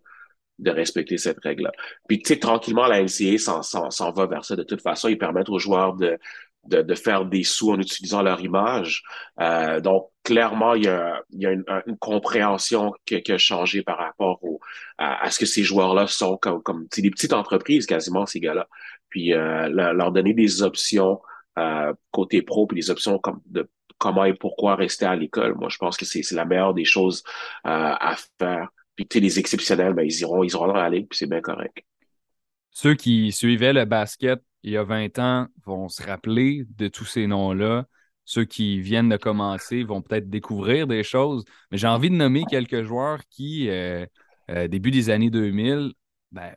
de 0.60 0.70
respecter 0.70 1.18
cette 1.18 1.40
règle-là. 1.40 1.72
Puis, 2.08 2.20
tu 2.20 2.28
sais, 2.28 2.40
tranquillement, 2.40 2.86
la 2.86 3.02
NCA 3.02 3.38
s'en 3.40 4.12
va 4.12 4.26
vers 4.28 4.46
ça. 4.46 4.56
De 4.56 4.64
toute 4.64 4.82
façon, 4.82 5.08
ils 5.08 5.18
permettent 5.18 5.50
aux 5.50 5.58
joueurs 5.58 5.96
de, 5.96 6.20
de, 6.66 6.82
de 6.82 6.96
faire 6.96 7.26
des 7.26 7.44
sous 7.44 7.72
en 7.72 7.80
utilisant 7.80 8.22
leur 8.22 8.42
image. 8.42 9.04
Euh, 9.40 9.80
donc, 9.82 10.10
clairement, 10.24 10.76
il 10.76 10.86
y 10.86 10.88
a, 10.88 11.22
il 11.32 11.42
y 11.42 11.46
a 11.46 11.52
une, 11.52 11.66
une, 11.88 11.98
compréhension 11.98 12.94
qui, 13.06 13.22
qui, 13.22 13.32
a 13.32 13.38
changé 13.38 13.84
par 13.84 13.98
rapport 13.98 14.44
au, 14.44 14.60
à, 14.98 15.30
ce 15.30 15.40
que 15.40 15.46
ces 15.46 15.64
joueurs-là 15.64 16.08
sont 16.08 16.38
comme, 16.38 16.62
comme 16.64 16.88
des 16.96 17.12
petites 17.12 17.34
entreprises 17.34 17.86
quasiment, 17.86 18.26
ces 18.26 18.40
gars-là. 18.40 18.68
Puis, 19.10 19.34
euh, 19.34 19.70
leur 19.70 20.12
donner 20.12 20.34
des 20.34 20.64
options 20.64 21.22
euh, 21.60 21.94
côté 22.12 22.42
pro, 22.42 22.66
puis 22.66 22.80
des 22.80 22.90
options 22.90 23.20
comme 23.20 23.42
de 23.46 23.70
comment 23.98 24.26
et 24.26 24.34
pourquoi 24.34 24.76
rester 24.76 25.06
à 25.06 25.16
l'école. 25.16 25.56
Moi, 25.56 25.70
je 25.70 25.78
pense 25.78 25.98
que 25.98 26.06
c'est 26.06 26.30
la 26.32 26.46
meilleure 26.46 26.74
des 26.74 26.86
choses 26.86 27.24
euh, 27.66 27.70
à 27.70 28.16
faire. 28.40 28.70
Puis, 28.96 29.08
les 29.20 29.40
exceptionnels, 29.40 29.94
ben, 29.94 30.04
ils 30.04 30.22
iront, 30.22 30.44
ils 30.44 30.52
iront 30.52 30.68
dans 30.68 30.74
la 30.74 30.90
ligue, 30.90 31.08
puis 31.10 31.18
c'est 31.18 31.30
bien 31.30 31.42
correct. 31.42 31.78
Ceux 32.72 32.96
qui 32.96 33.32
suivaient 33.32 33.74
le 33.74 33.86
basket 33.86 34.42
il 34.64 34.72
y 34.72 34.78
a 34.78 34.84
20 34.84 35.20
ans 35.20 35.48
vont 35.66 35.90
se 35.90 36.04
rappeler 36.04 36.66
de 36.78 36.88
tous 36.88 37.06
ces 37.06 37.28
noms-là. 37.28 37.86
Ceux 38.26 38.46
qui 38.46 38.80
viennent 38.80 39.10
de 39.10 39.18
commencer 39.18 39.84
vont 39.84 40.02
peut-être 40.02 40.30
découvrir 40.30 40.88
des 40.88 41.04
choses. 41.04 41.44
Mais 41.72 41.78
j'ai 41.78 41.88
envie 41.88 42.10
de 42.10 42.16
nommer 42.16 42.46
quelques 42.50 42.84
joueurs 42.84 43.20
qui, 43.30 43.70
euh, 43.70 44.06
euh, 44.50 44.68
début 44.68 44.92
des 44.92 45.10
années 45.10 45.30
2000, 45.30 45.94
ben, 46.32 46.56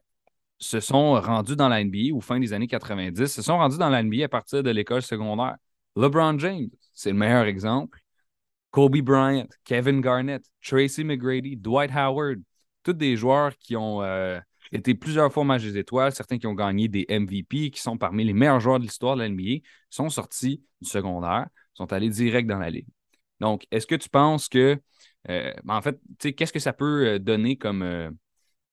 se 0.59 0.81
sont 0.81 1.21
rendus 1.21 1.57
dans 1.57 1.69
la 1.69 1.83
ou 2.13 2.21
fin 2.21 2.39
des 2.39 2.53
années 2.53 2.69
90, 2.69 3.27
se 3.27 3.43
sont 3.43 3.59
rendus 3.59 3.79
dans 3.79 3.91
la 3.91 3.99
à 3.99 4.29
partir 4.29 4.63
de 4.63 4.71
l'école 4.71 5.03
secondaire. 5.03 5.57
LeBron 5.97 6.39
James, 6.39 6.69
c'est 6.95 7.11
le 7.11 7.17
meilleur 7.17 7.45
exemple. 7.47 7.99
Kobe 8.71 8.99
Bryant, 8.99 9.49
Kevin 9.65 10.01
Garnett, 10.01 10.45
Tracy 10.63 11.05
McGrady, 11.05 11.57
Dwight 11.57 11.91
Howard, 11.95 12.41
tous 12.83 12.93
des 12.93 13.17
joueurs 13.17 13.57
qui 13.57 13.77
ont 13.77 14.03
euh, 14.03 14.39
été 14.73 14.95
plusieurs 14.95 15.33
fois 15.33 15.45
match 15.45 15.63
des 15.63 15.79
étoiles, 15.79 16.13
certains 16.13 16.39
qui 16.39 16.47
ont 16.47 16.55
gagné 16.55 16.89
des 16.89 17.07
MVP, 17.09 17.71
qui 17.71 17.81
sont 17.81 17.97
parmi 17.99 18.25
les 18.25 18.33
meilleurs 18.33 18.61
joueurs 18.61 18.79
de 18.79 18.85
l'histoire 18.85 19.17
de 19.17 19.23
la 19.23 19.29
NBA, 19.29 19.63
sont 19.91 20.09
sortis 20.09 20.63
du 20.81 20.89
secondaire, 20.89 21.47
sont 21.75 21.93
allés 21.93 22.11
direct 22.11 22.49
dans 22.49 22.59
la 22.59 22.71
ligue. 22.71 22.89
Donc, 23.41 23.67
est-ce 23.71 23.87
que 23.87 23.95
tu 23.95 24.09
penses 24.09 24.49
que, 24.49 24.81
euh, 25.29 25.53
en 25.69 25.83
fait, 25.83 25.99
qu'est-ce 26.19 26.53
que 26.53 26.59
ça 26.59 26.73
peut 26.73 27.07
euh, 27.07 27.19
donner 27.19 27.57
comme, 27.57 28.17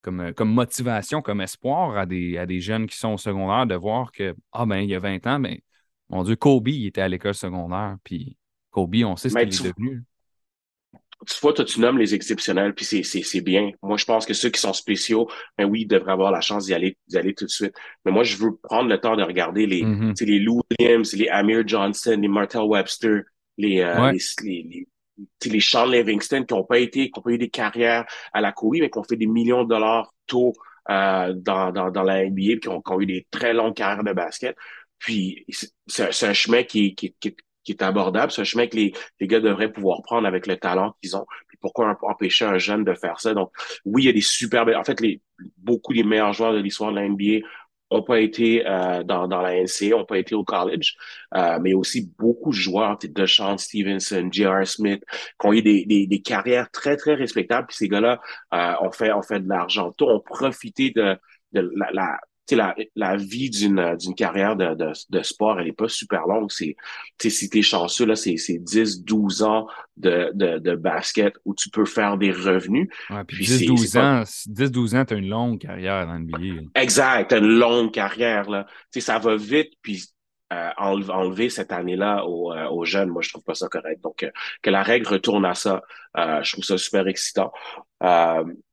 comme, 0.01 0.33
comme 0.33 0.53
motivation, 0.53 1.21
comme 1.21 1.41
espoir 1.41 1.97
à 1.97 2.05
des, 2.05 2.37
à 2.37 2.45
des 2.45 2.59
jeunes 2.59 2.87
qui 2.87 2.97
sont 2.97 3.13
au 3.13 3.17
secondaire 3.17 3.65
de 3.65 3.75
voir 3.75 4.11
que, 4.11 4.35
ah 4.51 4.65
ben, 4.65 4.77
il 4.77 4.89
y 4.89 4.95
a 4.95 4.99
20 4.99 5.25
ans, 5.27 5.39
ben, 5.39 5.57
mon 6.09 6.23
Dieu, 6.23 6.35
Kobe, 6.35 6.67
il 6.67 6.87
était 6.87 7.01
à 7.01 7.07
l'école 7.09 7.33
secondaire, 7.33 7.97
puis 8.03 8.37
Kobe, 8.69 8.95
on 9.05 9.15
sait 9.15 9.29
ce 9.29 9.37
qu'il 9.37 9.49
est 9.53 9.63
devenu. 9.63 10.03
Tu 11.27 11.39
vois, 11.41 11.53
toi, 11.53 11.65
tu 11.65 11.79
nommes 11.79 11.97
les 11.97 12.13
exceptionnels, 12.13 12.73
puis 12.73 12.85
c'est 12.85 13.41
bien. 13.41 13.71
Moi, 13.81 13.97
je 13.97 14.05
pense 14.05 14.25
que 14.25 14.33
ceux 14.33 14.49
qui 14.49 14.59
sont 14.59 14.73
spéciaux, 14.73 15.29
ben 15.57 15.65
oui, 15.65 15.81
ils 15.81 15.87
devraient 15.87 16.11
avoir 16.11 16.31
la 16.31 16.41
chance 16.41 16.65
d'y 16.65 16.73
aller, 16.73 16.97
aller 17.13 17.33
tout 17.33 17.45
de 17.45 17.49
suite. 17.49 17.73
Mais 18.05 18.11
moi, 18.11 18.23
je 18.23 18.37
veux 18.37 18.55
prendre 18.55 18.89
le 18.89 18.99
temps 18.99 19.15
de 19.15 19.23
regarder 19.23 19.65
les, 19.65 19.83
mm-hmm. 19.83 20.25
les 20.25 20.39
Lou 20.39 20.61
Williams, 20.71 21.13
les 21.13 21.27
Amir 21.29 21.67
Johnson, 21.67 22.17
les 22.19 22.27
Martel 22.27 22.61
Webster, 22.61 23.21
les, 23.57 23.81
euh, 23.81 24.11
les, 24.11 24.63
les, 24.63 24.87
les, 25.45 25.59
Sean 25.59 25.85
Livingston 25.85 26.43
qui 26.43 26.53
n'ont 26.53 26.63
pas 26.63 26.79
été, 26.79 27.09
qui 27.09 27.19
ont 27.19 27.21
pas 27.21 27.31
eu 27.31 27.37
des 27.37 27.49
carrières 27.49 28.05
à 28.33 28.41
la 28.41 28.51
Kobe, 28.51 28.77
mais 28.79 28.89
qui 28.89 28.97
ont 28.97 29.03
fait 29.03 29.15
des 29.15 29.27
millions 29.27 29.63
de 29.63 29.69
dollars 29.69 30.13
tôt 30.27 30.53
euh, 30.89 31.33
dans, 31.35 31.71
dans, 31.71 31.91
dans 31.91 32.03
la 32.03 32.25
NBA, 32.25 32.33
puis 32.33 32.59
qui 32.61 32.69
ont, 32.69 32.81
qui 32.81 32.91
ont 32.91 32.99
eu 32.99 33.05
des 33.05 33.27
très 33.31 33.53
longues 33.53 33.75
carrières 33.75 34.03
de 34.03 34.13
basket. 34.13 34.55
Puis 34.99 35.45
c'est 35.87 36.25
un 36.25 36.33
chemin 36.33 36.63
qui, 36.63 36.95
qui, 36.95 37.13
qui, 37.19 37.35
qui 37.63 37.71
est 37.71 37.81
abordable. 37.81 38.31
C'est 38.31 38.41
un 38.41 38.45
chemin 38.45 38.67
que 38.67 38.75
les, 38.75 38.93
les 39.19 39.27
gars 39.27 39.39
devraient 39.39 39.71
pouvoir 39.71 40.01
prendre 40.01 40.27
avec 40.27 40.47
le 40.47 40.57
talent 40.57 40.95
qu'ils 41.01 41.15
ont. 41.15 41.25
Puis 41.47 41.57
pourquoi 41.61 41.97
empêcher 42.03 42.45
un 42.45 42.57
jeune 42.57 42.83
de 42.83 42.93
faire 42.93 43.19
ça? 43.19 43.33
Donc, 43.33 43.51
oui, 43.85 44.03
il 44.03 44.05
y 44.05 44.09
a 44.09 44.13
des 44.13 44.21
super... 44.21 44.67
En 44.77 44.83
fait, 44.83 44.99
les, 44.99 45.21
beaucoup 45.57 45.93
des 45.93 46.03
meilleurs 46.03 46.33
joueurs 46.33 46.53
de 46.53 46.59
l'histoire 46.59 46.91
de 46.91 46.97
la 46.97 47.07
NBA 47.07 47.45
ont 47.89 48.01
pas 48.01 48.19
été 48.19 48.65
euh, 48.65 49.03
dans, 49.03 49.27
dans 49.27 49.41
la 49.41 49.61
NCA, 49.61 49.95
ont 49.95 50.05
pas 50.05 50.17
été 50.17 50.35
au 50.35 50.43
college, 50.43 50.95
euh, 51.35 51.59
mais 51.61 51.73
aussi 51.73 52.11
beaucoup 52.17 52.49
de 52.49 52.55
joueurs, 52.55 52.97
de 53.01 53.25
Sean 53.25 53.57
Stevenson, 53.57 54.29
J.R. 54.31 54.65
Smith, 54.65 55.03
qui 55.39 55.47
ont 55.47 55.53
eu 55.53 55.61
des, 55.61 55.85
des, 55.85 56.07
des, 56.07 56.21
carrières 56.21 56.69
très, 56.71 56.97
très 56.97 57.13
respectables. 57.13 57.67
Puis 57.67 57.77
ces 57.77 57.87
gars-là 57.87 58.19
euh, 58.53 58.73
ont, 58.81 58.91
fait, 58.91 59.11
ont 59.11 59.21
fait 59.21 59.39
de 59.39 59.49
l'argent. 59.49 59.93
Ont 60.01 60.19
profité 60.19 60.91
de, 60.91 61.17
de 61.51 61.71
la, 61.75 61.91
la 61.93 62.19
la, 62.51 62.75
la 62.95 63.15
vie 63.15 63.49
d'une 63.49 63.95
d'une 63.97 64.15
carrière 64.15 64.55
de, 64.55 64.75
de, 64.75 64.91
de, 65.09 65.23
sport, 65.23 65.59
elle 65.59 65.67
est 65.67 65.71
pas 65.71 65.87
super 65.87 66.27
longue. 66.27 66.51
C'est 66.51 66.75
si 67.21 67.49
t'es 67.49 67.61
chanceux, 67.61 68.05
là, 68.05 68.15
c'est 68.15 68.35
10, 68.35 69.03
12 69.03 69.43
ans 69.43 69.67
de, 69.97 70.31
de, 70.33 70.59
de, 70.59 70.75
basket 70.75 71.33
où 71.45 71.55
tu 71.55 71.69
peux 71.69 71.85
faire 71.85 72.17
des 72.17 72.31
revenus. 72.31 72.89
puis, 73.27 73.45
10, 73.45 73.65
12 73.65 73.97
ans, 73.97 74.23
10, 74.47 74.71
12 74.71 74.95
ans, 74.95 75.05
t'as 75.05 75.15
une 75.15 75.29
longue 75.29 75.59
carrière 75.59 76.05
dans 76.05 76.17
le 76.17 76.25
billet. 76.25 76.67
Exact, 76.75 77.29
t'as 77.29 77.39
une 77.39 77.57
longue 77.57 77.91
carrière, 77.91 78.49
là. 78.49 78.67
sais 78.91 79.01
ça 79.01 79.19
va 79.19 79.35
vite, 79.35 79.73
puis 79.81 80.03
euh, 80.53 80.69
enlever 80.77 81.49
cette 81.49 81.71
année-là 81.71 82.25
aux, 82.25 82.51
euh, 82.51 82.67
aux, 82.69 82.85
jeunes, 82.85 83.09
moi, 83.09 83.21
je 83.21 83.29
trouve 83.29 83.43
pas 83.43 83.55
ça 83.55 83.67
correct. 83.69 84.01
Donc, 84.01 84.23
euh, 84.23 84.31
que 84.61 84.69
la 84.69 84.83
règle 84.83 85.07
retourne 85.07 85.45
à 85.45 85.55
ça, 85.55 85.81
je 86.15 86.51
trouve 86.51 86.63
ça 86.63 86.77
super 86.77 87.07
excitant. 87.07 87.51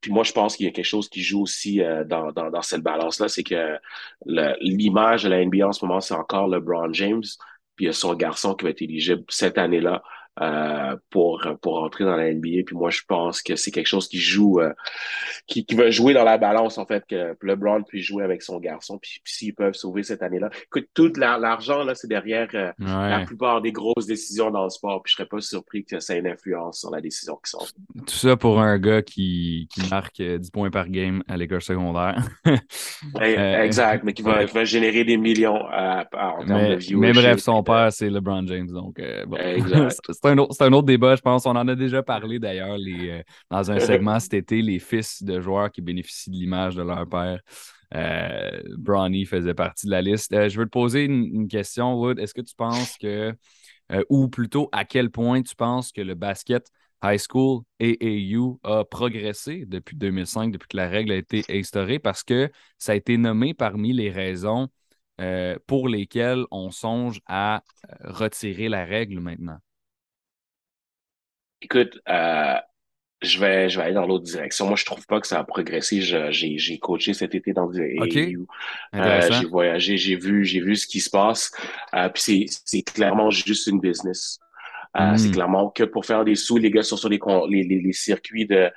puis 0.00 0.12
moi, 0.12 0.24
je 0.24 0.32
pense 0.32 0.56
qu'il 0.56 0.66
y 0.66 0.68
a 0.68 0.72
quelque 0.72 0.84
chose 0.84 1.08
qui 1.08 1.22
joue 1.22 1.42
aussi 1.42 1.80
dans, 2.06 2.32
dans, 2.32 2.62
cette 2.62 2.82
balance-là, 2.82 3.28
c'est 3.28 3.44
que 3.44 3.78
l'image 4.26 5.24
de 5.24 5.30
la 5.30 5.44
NBA 5.44 5.68
en 5.68 5.72
ce 5.72 5.84
moment, 5.84 6.00
c'est 6.00 6.14
encore 6.14 6.48
LeBron 6.48 6.92
James, 6.92 7.24
puis 7.76 7.86
il 7.86 7.86
y 7.86 7.88
a 7.88 7.92
son 7.94 8.14
garçon 8.14 8.54
qui 8.54 8.64
va 8.64 8.70
être 8.70 8.82
éligible 8.82 9.24
cette 9.28 9.56
année-là 9.56 10.02
euh, 10.40 10.96
pour 11.10 11.46
pour 11.60 11.82
entrer 11.82 12.04
dans 12.04 12.16
la 12.16 12.32
NBA. 12.32 12.62
Puis 12.64 12.74
moi, 12.74 12.88
je 12.88 13.02
pense 13.06 13.42
que 13.42 13.56
c'est 13.56 13.70
quelque 13.70 13.86
chose 13.86 14.08
qui 14.08 14.18
joue, 14.18 14.60
euh, 14.60 14.72
qui, 15.46 15.66
qui 15.66 15.74
va 15.74 15.90
jouer 15.90 16.14
dans 16.14 16.24
la 16.24 16.38
balance 16.38 16.78
en 16.78 16.86
fait, 16.86 17.04
que 17.06 17.36
LeBron 17.42 17.82
puisse 17.82 18.06
jouer 18.06 18.24
avec 18.24 18.40
son 18.40 18.58
garçon. 18.58 18.98
Puis, 18.98 19.20
s'ils 19.24 19.54
peuvent 19.54 19.74
sauver 19.74 20.02
cette 20.02 20.22
année-là, 20.22 20.48
écoute, 20.64 20.88
tout 20.94 21.12
l'argent 21.16 21.84
là, 21.84 21.94
c'est 21.94 22.08
derrière 22.08 22.48
euh, 22.54 22.72
la 22.78 23.24
plupart 23.26 23.60
des 23.60 23.72
grosses 23.72 24.06
décisions 24.06 24.50
dans 24.50 24.64
le 24.64 24.70
sport. 24.70 25.02
Puis 25.02 25.10
je 25.10 25.16
serais 25.16 25.28
pas 25.28 25.40
surpris 25.42 25.84
que 25.84 26.00
ça 26.00 26.16
ait 26.16 26.20
une 26.20 26.26
influence 26.26 26.80
sur 26.80 26.90
la 26.90 27.02
décision 27.02 27.38
qui 27.44 27.50
sont. 27.50 27.66
Tout 28.06 28.14
ça 28.14 28.34
pour 28.36 28.60
un 28.60 28.78
gars 28.78 29.02
qui, 29.02 29.68
qui 29.70 29.88
marque 29.90 30.22
10 30.22 30.50
points 30.50 30.70
par 30.70 30.88
game 30.88 31.22
à 31.28 31.36
l'école 31.36 31.62
secondaire. 31.62 32.24
exact, 33.20 34.04
mais 34.04 34.14
qui 34.14 34.22
va, 34.22 34.46
va, 34.46 34.64
générer 34.64 35.04
des 35.04 35.18
millions 35.18 35.66
en 35.70 36.04
termes 36.10 36.46
de. 36.46 36.96
Mais 36.96 37.12
bref, 37.12 37.40
son 37.40 37.62
père, 37.62 37.92
c'est 37.92 38.08
LeBron 38.08 38.46
James, 38.46 38.68
donc 38.68 39.00
bon. 39.26 39.36
un, 40.30 40.72
autre 40.72 40.82
débat, 40.82 41.16
je 41.16 41.20
pense. 41.20 41.46
On 41.46 41.50
en 41.50 41.68
a 41.68 41.74
déjà 41.74 42.02
parlé 42.02 42.38
d'ailleurs 42.38 42.76
euh, 42.78 43.22
dans 43.50 43.70
un 43.70 43.78
segment 43.80 44.18
cet 44.20 44.34
été, 44.34 44.62
les 44.62 44.78
fils 44.78 45.22
de 45.22 45.40
joueurs 45.40 45.70
qui 45.70 45.80
bénéficient 45.80 46.30
de 46.30 46.36
l'image 46.36 46.74
de 46.74 46.82
leur 46.82 47.08
père. 47.08 47.40
Euh, 47.94 48.62
Bronny 48.78 49.24
faisait 49.24 49.54
partie 49.54 49.86
de 49.86 49.90
la 49.90 50.02
liste. 50.02 50.32
Euh, 50.32 50.48
je 50.48 50.58
veux 50.58 50.66
te 50.66 50.70
poser 50.70 51.04
une, 51.04 51.48
question, 51.48 51.94
Wood. 51.94 52.18
Est-ce 52.18 52.34
que 52.34 52.40
tu 52.40 52.54
penses 52.54 52.96
que, 52.98 53.34
ou 54.08 54.28
plutôt 54.28 54.68
à 54.72 54.84
quel 54.84 55.10
point 55.10 55.42
tu 55.42 55.56
penses 55.56 55.92
que 55.92 56.00
le 56.00 56.14
basket 56.14 56.70
high 57.02 57.18
school 57.18 57.62
et 57.80 58.34
AU 58.36 58.60
a 58.62 58.84
progressé 58.84 59.64
depuis 59.66 59.96
2005, 59.96 60.52
depuis 60.52 60.68
que 60.68 60.76
la 60.76 60.88
règle 60.88 61.12
a 61.12 61.16
été 61.16 61.44
instaurée, 61.48 61.98
parce 61.98 62.22
que 62.22 62.50
ça 62.78 62.92
a 62.92 62.94
été 62.94 63.16
nommé 63.16 63.54
parmi 63.54 63.92
les 63.92 64.10
raisons 64.10 64.68
pour 65.66 65.88
lesquelles 65.88 66.44
on 66.50 66.70
songe 66.70 67.20
à 67.26 67.62
retirer 68.04 68.68
la 68.68 68.84
règle 68.84 69.20
maintenant? 69.20 69.58
Écoute, 71.62 72.00
euh, 72.08 72.56
je 73.22 73.38
vais, 73.38 73.68
je 73.68 73.78
vais 73.78 73.84
aller 73.84 73.94
dans 73.94 74.06
l'autre 74.06 74.24
direction. 74.24 74.66
Moi, 74.66 74.76
je 74.76 74.84
trouve 74.84 75.06
pas 75.06 75.20
que 75.20 75.26
ça 75.26 75.38
a 75.38 75.44
progressé. 75.44 76.00
J'ai, 76.00 76.58
j'ai 76.58 76.78
coaché 76.78 77.12
cet 77.12 77.34
été 77.34 77.52
dans 77.52 77.68
du 77.68 77.98
okay. 78.00 78.34
euh, 78.94 79.28
j'ai 79.30 79.46
voyagé, 79.46 79.96
j'ai 79.98 80.16
vu, 80.16 80.44
j'ai 80.44 80.60
vu 80.60 80.74
ce 80.76 80.86
qui 80.86 81.00
se 81.00 81.10
passe. 81.10 81.52
Euh, 81.94 82.08
puis 82.08 82.22
c'est, 82.22 82.46
c'est 82.64 82.82
clairement 82.82 83.30
juste 83.30 83.66
une 83.66 83.80
business. 83.80 84.38
Euh, 84.96 85.16
C'est 85.16 85.28
hmm. 85.28 85.32
clairement 85.32 85.70
que 85.70 85.84
pour 85.84 86.04
faire 86.06 86.24
des 86.24 86.34
sous, 86.34 86.56
les 86.56 86.70
gars 86.70 86.82
sont 86.82 86.96
sur 86.96 87.08
les, 87.08 87.20
les, 87.48 87.62
les 87.62 87.92
circuits 87.92 88.46
de 88.46 88.70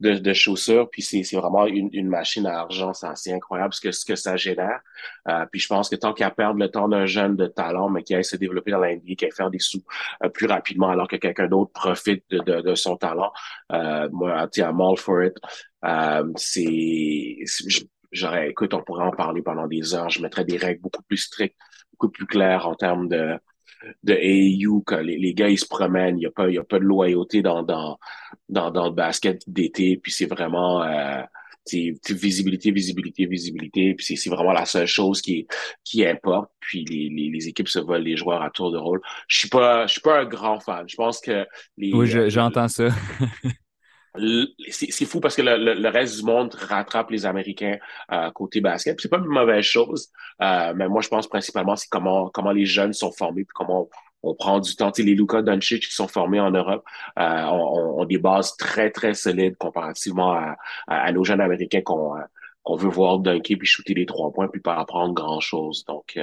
de, 0.00 0.14
de 0.14 0.32
chaussures. 0.32 0.88
Puis 0.90 1.02
c'est, 1.02 1.22
c'est 1.22 1.36
vraiment 1.36 1.66
une, 1.66 2.08
machine 2.08 2.46
à 2.46 2.60
argent. 2.60 2.92
C'est 2.92 3.06
assez 3.06 3.32
incroyable 3.32 3.72
ce 3.72 3.80
que, 3.80 3.92
ce 3.92 4.04
que 4.04 4.16
ça 4.16 4.36
génère. 4.36 4.80
Euh, 5.28 5.46
puis 5.50 5.60
je 5.60 5.68
pense 5.68 5.88
que 5.88 5.96
tant 5.96 6.12
qu'à 6.12 6.30
perdre 6.30 6.58
le 6.58 6.68
temps 6.70 6.88
d'un 6.88 7.06
jeune 7.06 7.36
de 7.36 7.46
talent, 7.46 7.88
mais 7.88 8.02
qui 8.02 8.14
aille 8.14 8.24
se 8.24 8.36
développer 8.36 8.70
dans 8.70 8.80
l'indie, 8.80 9.16
qui 9.16 9.24
aille 9.24 9.32
faire 9.32 9.50
des 9.50 9.58
sous 9.58 9.82
euh, 10.24 10.28
plus 10.28 10.46
rapidement 10.46 10.90
alors 10.90 11.08
que 11.08 11.16
quelqu'un 11.16 11.46
d'autre 11.46 11.72
profite 11.72 12.24
de 12.30 12.74
son 12.74 12.96
talent, 12.96 13.32
euh, 13.72 14.08
moi, 14.12 14.48
I'm 14.56 14.80
all 14.80 14.96
for 14.96 15.22
it. 15.22 15.34
Euh, 15.84 16.30
c'est, 16.36 17.38
j'aurais, 18.12 18.50
écoute, 18.50 18.74
on 18.74 18.82
pourrait 18.82 19.04
en 19.04 19.12
parler 19.12 19.42
pendant 19.42 19.66
des 19.66 19.94
heures. 19.94 20.10
Je 20.10 20.22
mettrais 20.22 20.44
des 20.44 20.56
règles 20.56 20.80
beaucoup 20.80 21.02
plus 21.02 21.18
strictes, 21.18 21.56
beaucoup 21.92 22.10
plus 22.10 22.26
claires 22.26 22.66
en 22.66 22.74
termes 22.74 23.08
de 23.08 23.38
de 24.02 24.14
AAU, 24.14 24.82
que 24.82 24.96
les, 24.96 25.18
les, 25.18 25.34
gars, 25.34 25.48
ils 25.48 25.58
se 25.58 25.66
promènent, 25.66 26.16
il 26.16 26.20
n'y 26.20 26.26
a, 26.26 26.30
pas, 26.30 26.50
y 26.50 26.58
a 26.58 26.64
pas 26.64 26.78
de 26.78 26.84
loyauté 26.84 27.42
dans, 27.42 27.62
dans, 27.62 27.98
dans, 28.48 28.70
dans 28.70 28.86
le 28.86 28.94
basket 28.94 29.42
d'été, 29.46 29.96
puis 29.96 30.12
c'est 30.12 30.26
vraiment 30.26 30.82
euh, 30.82 31.22
visibilité, 32.10 32.70
visibilité, 32.70 33.26
visibilité, 33.26 33.94
puis 33.94 34.16
c'est 34.16 34.30
vraiment 34.30 34.52
la 34.52 34.64
seule 34.64 34.86
chose 34.86 35.20
qui, 35.20 35.46
qui 35.84 36.06
importe, 36.06 36.50
puis 36.60 36.84
les, 36.84 37.08
les, 37.08 37.30
les, 37.30 37.48
équipes 37.48 37.68
se 37.68 37.78
volent 37.78 38.04
les 38.04 38.16
joueurs 38.16 38.42
à 38.42 38.50
tour 38.50 38.72
de 38.72 38.78
rôle. 38.78 39.00
Je 39.28 39.40
suis 39.40 39.48
pas 39.48 39.86
je 39.86 39.92
suis 39.92 40.00
pas 40.00 40.20
un 40.20 40.24
grand 40.24 40.60
fan. 40.60 40.88
Je 40.88 40.96
pense 40.96 41.20
que 41.20 41.46
les... 41.76 41.92
Oui, 41.92 42.08
j'entends 42.28 42.68
ça. 42.68 42.88
c'est 44.70 45.04
fou 45.04 45.20
parce 45.20 45.36
que 45.36 45.42
le, 45.42 45.88
reste 45.88 46.18
du 46.18 46.24
monde 46.24 46.54
rattrape 46.54 47.10
les 47.10 47.26
Américains 47.26 47.78
euh, 48.12 48.30
côté 48.32 48.60
basket. 48.60 49.00
C'est 49.00 49.08
pas 49.08 49.18
une 49.18 49.26
mauvaise 49.26 49.64
chose, 49.64 50.08
euh, 50.42 50.72
mais 50.74 50.88
moi 50.88 51.00
je 51.00 51.08
pense 51.08 51.28
principalement 51.28 51.76
c'est 51.76 51.88
comment 51.88 52.28
comment 52.30 52.50
les 52.50 52.66
jeunes 52.66 52.92
sont 52.92 53.12
formés 53.12 53.44
puis 53.44 53.54
comment 53.54 53.88
on, 54.22 54.34
prend 54.34 54.58
du 54.58 54.74
temps. 54.74 54.90
Tu 54.90 55.02
les 55.04 55.14
Luka 55.14 55.42
Doncic 55.42 55.84
qui 55.84 55.94
sont 55.94 56.08
formés 56.08 56.40
en 56.40 56.50
Europe 56.50 56.84
euh, 57.18 57.44
ont, 57.44 58.04
des 58.04 58.18
bases 58.18 58.56
très 58.56 58.90
très 58.90 59.14
solides 59.14 59.56
comparativement 59.56 60.32
à, 60.32 60.56
à, 60.88 61.12
nos 61.12 61.24
jeunes 61.24 61.40
Américains 61.40 61.82
qu'on 61.82 62.14
qu'on 62.62 62.76
veut 62.76 62.90
voir 62.90 63.20
dunker 63.20 63.56
puis 63.56 63.66
shooter 63.66 63.94
les 63.94 64.06
trois 64.06 64.32
points 64.32 64.48
puis 64.48 64.60
pas 64.60 64.74
apprendre 64.74 65.14
grand 65.14 65.40
chose. 65.40 65.84
Donc 65.86 66.18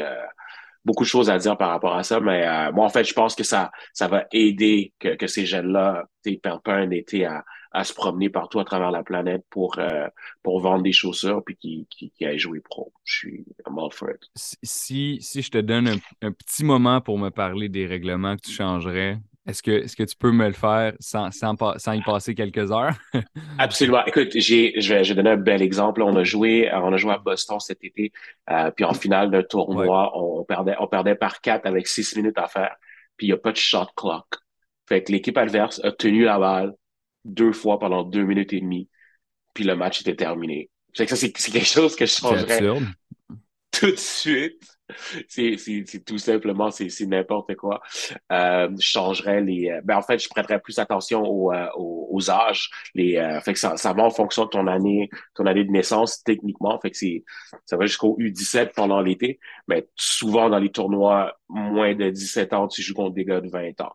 beaucoup 0.86 1.04
de 1.04 1.10
choses 1.10 1.30
à 1.30 1.38
dire 1.38 1.58
par 1.58 1.70
rapport 1.70 1.96
à 1.96 2.04
ça, 2.04 2.20
mais 2.20 2.72
moi 2.74 2.86
en 2.86 2.90
fait 2.90 3.06
je 3.06 3.14
pense 3.14 3.34
que 3.34 3.44
ça 3.44 3.72
ça 3.94 4.08
va 4.08 4.26
aider 4.34 4.94
que, 5.00 5.16
que 5.16 5.28
ces 5.28 5.46
jeunes 5.46 5.72
là 5.72 6.06
perdent 6.36 6.62
pas 6.62 6.74
un 6.74 6.92
été 6.92 7.26
à 7.26 7.46
à 7.78 7.84
se 7.84 7.94
promener 7.94 8.30
partout 8.30 8.60
à 8.60 8.66
travers 8.66 8.90
la 8.90 9.04
planète 9.04 9.46
pour, 9.52 9.78
euh, 9.78 10.08
pour 10.42 10.60
vendre 10.60 10.82
des 10.82 10.92
chaussures 10.92 11.44
puis 11.46 11.56
qui, 11.56 11.88
qui, 11.92 12.10
qui 12.10 12.26
aille 12.26 12.40
jouer 12.40 12.60
pro. 12.60 12.92
Je 13.04 13.18
suis 13.18 13.46
all 13.66 13.92
for 13.92 14.10
it. 14.10 14.20
Si, 14.36 15.20
si 15.22 15.42
je 15.44 15.52
te 15.52 15.60
donne 15.60 15.88
un, 16.24 16.32
petit 16.32 16.66
moment 16.66 17.02
pour 17.02 17.20
me 17.20 17.30
parler 17.30 17.70
des 17.70 17.86
règlements 17.86 18.36
que 18.36 18.42
tu 18.42 18.52
changerais, 18.52 19.20
est-ce 19.46 19.62
que, 19.62 19.70
est-ce 19.70 19.96
que 19.96 20.04
tu 20.04 20.16
peux 20.16 20.32
me 20.32 20.48
le 20.48 20.54
faire 20.54 20.94
sans, 21.00 21.30
sans, 21.30 21.56
sans 21.78 21.94
y 21.94 22.02
passer 22.02 22.34
quelques 22.34 22.72
heures? 22.72 22.98
Absolument. 23.60 24.04
Écoute, 24.08 24.30
j'ai, 24.34 24.74
je, 24.82 24.96
vais, 24.96 25.04
je 25.04 25.14
vais 25.14 25.16
donner 25.16 25.36
un 25.36 25.38
bel 25.38 25.62
exemple. 25.62 26.02
On 26.02 26.16
a 26.16 26.24
joué, 26.24 26.72
on 26.74 26.92
a 26.92 26.98
joué 26.98 27.14
à 27.14 27.20
Boston 27.20 27.60
cet 27.60 27.84
été, 27.84 28.12
euh, 28.50 28.72
puis 28.72 28.86
en 28.86 28.94
finale 28.94 29.30
d'un 29.30 29.44
tournoi, 29.44 30.12
on, 30.16 30.44
perdait, 30.44 30.76
on 30.80 30.88
perdait 30.88 31.16
par 31.16 31.42
quatre 31.42 31.68
avec 31.68 31.88
six 31.88 32.16
minutes 32.16 32.40
à 32.40 32.48
faire, 32.48 32.76
puis 33.16 33.28
il 33.28 33.30
n'y 33.30 33.34
a 33.34 33.38
pas 33.38 33.52
de 33.52 33.58
shot 33.58 33.86
clock. 33.96 34.26
Fait 34.90 35.04
que 35.04 35.12
l'équipe 35.12 35.38
adverse 35.38 35.80
a 35.84 35.92
tenu 35.92 36.24
la 36.24 36.40
balle, 36.40 36.74
deux 37.28 37.54
fois 37.54 37.80
pendant 37.80 38.04
deux 38.04 38.24
minutes 38.24 38.54
et 38.54 38.62
demie, 38.62 38.90
puis 39.54 39.64
le 39.64 39.76
match 39.76 40.02
était 40.02 40.16
terminé. 40.16 40.70
C'est 40.94 41.08
ça, 41.08 41.16
c'est 41.16 41.32
quelque 41.32 41.66
chose 41.66 41.96
que 41.96 42.06
je 42.06 42.16
changerais 42.16 42.60
tout 43.72 43.92
de 43.92 43.96
suite. 43.96 44.77
C'est 45.28 46.06
tout 46.06 46.18
simplement, 46.18 46.72
c'est 46.72 47.06
n'importe 47.06 47.56
quoi. 47.56 47.82
Euh, 48.32 48.70
je 48.80 48.88
changerais 48.88 49.42
les. 49.42 49.70
Euh, 49.70 49.82
ben 49.84 49.98
en 49.98 50.02
fait, 50.02 50.20
je 50.20 50.30
prêterais 50.30 50.60
plus 50.60 50.80
attention 50.80 51.24
aux, 51.24 51.52
euh, 51.52 51.68
aux, 51.76 52.30
âges. 52.30 52.70
Les, 52.96 53.18
euh, 53.18 53.40
fait 53.42 53.54
que 53.54 53.60
ça, 53.60 53.78
ça 53.78 53.94
va 53.94 54.04
en 54.04 54.10
fonction 54.10 54.46
de 54.46 54.50
ton 54.50 54.68
année, 54.68 55.10
ton 55.36 55.46
année 55.46 55.66
de 55.66 55.72
naissance 55.72 56.24
techniquement. 56.24 56.80
Fait 56.80 56.92
que 56.92 56.98
c'est, 56.98 57.24
ça 57.66 57.78
va 57.78 57.86
jusqu'au 57.86 58.18
U17 58.20 58.74
pendant 58.76 59.02
l'été. 59.02 59.40
Mais 59.68 59.88
souvent 59.96 60.50
dans 60.50 60.60
les 60.60 60.72
tournois 60.72 61.38
moins 61.50 61.94
de 61.96 62.10
17 62.10 62.54
ans, 62.54 62.68
tu 62.68 62.82
joues 62.82 62.94
contre 62.94 63.14
des 63.14 63.26
gars 63.26 63.42
de 63.42 63.50
20 63.50 63.82
ans. 63.82 63.94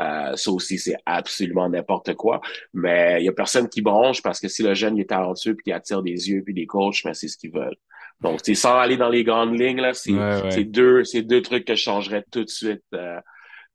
Euh, 0.00 0.36
ça 0.36 0.50
aussi, 0.50 0.78
c'est 0.78 0.96
absolument 1.06 1.68
n'importe 1.68 2.14
quoi. 2.14 2.40
Mais 2.72 3.20
il 3.20 3.24
y 3.26 3.28
a 3.28 3.32
personne 3.32 3.68
qui 3.68 3.82
bronche 3.82 4.22
parce 4.22 4.40
que 4.40 4.48
si 4.48 4.62
le 4.62 4.74
jeune 4.74 4.98
est 4.98 5.08
talentueux 5.08 5.54
puis 5.54 5.64
qu'il 5.64 5.72
attire 5.72 6.02
des 6.02 6.30
yeux 6.30 6.42
puis 6.44 6.54
des 6.54 6.66
coachs, 6.66 7.04
mais 7.04 7.14
c'est 7.14 7.28
ce 7.28 7.36
qu'ils 7.36 7.52
veulent. 7.52 7.76
Donc, 8.20 8.40
sans 8.54 8.78
aller 8.78 8.96
dans 8.96 9.08
les 9.08 9.24
grandes 9.24 9.58
lignes, 9.58 9.80
là, 9.80 9.94
c'est 9.94 10.64
deux, 10.64 11.04
c'est 11.04 11.22
deux 11.22 11.42
trucs 11.42 11.64
que 11.64 11.74
je 11.74 11.82
changerais 11.82 12.24
tout 12.30 12.44
de 12.44 12.48
suite 12.48 12.82
euh, 12.94 13.20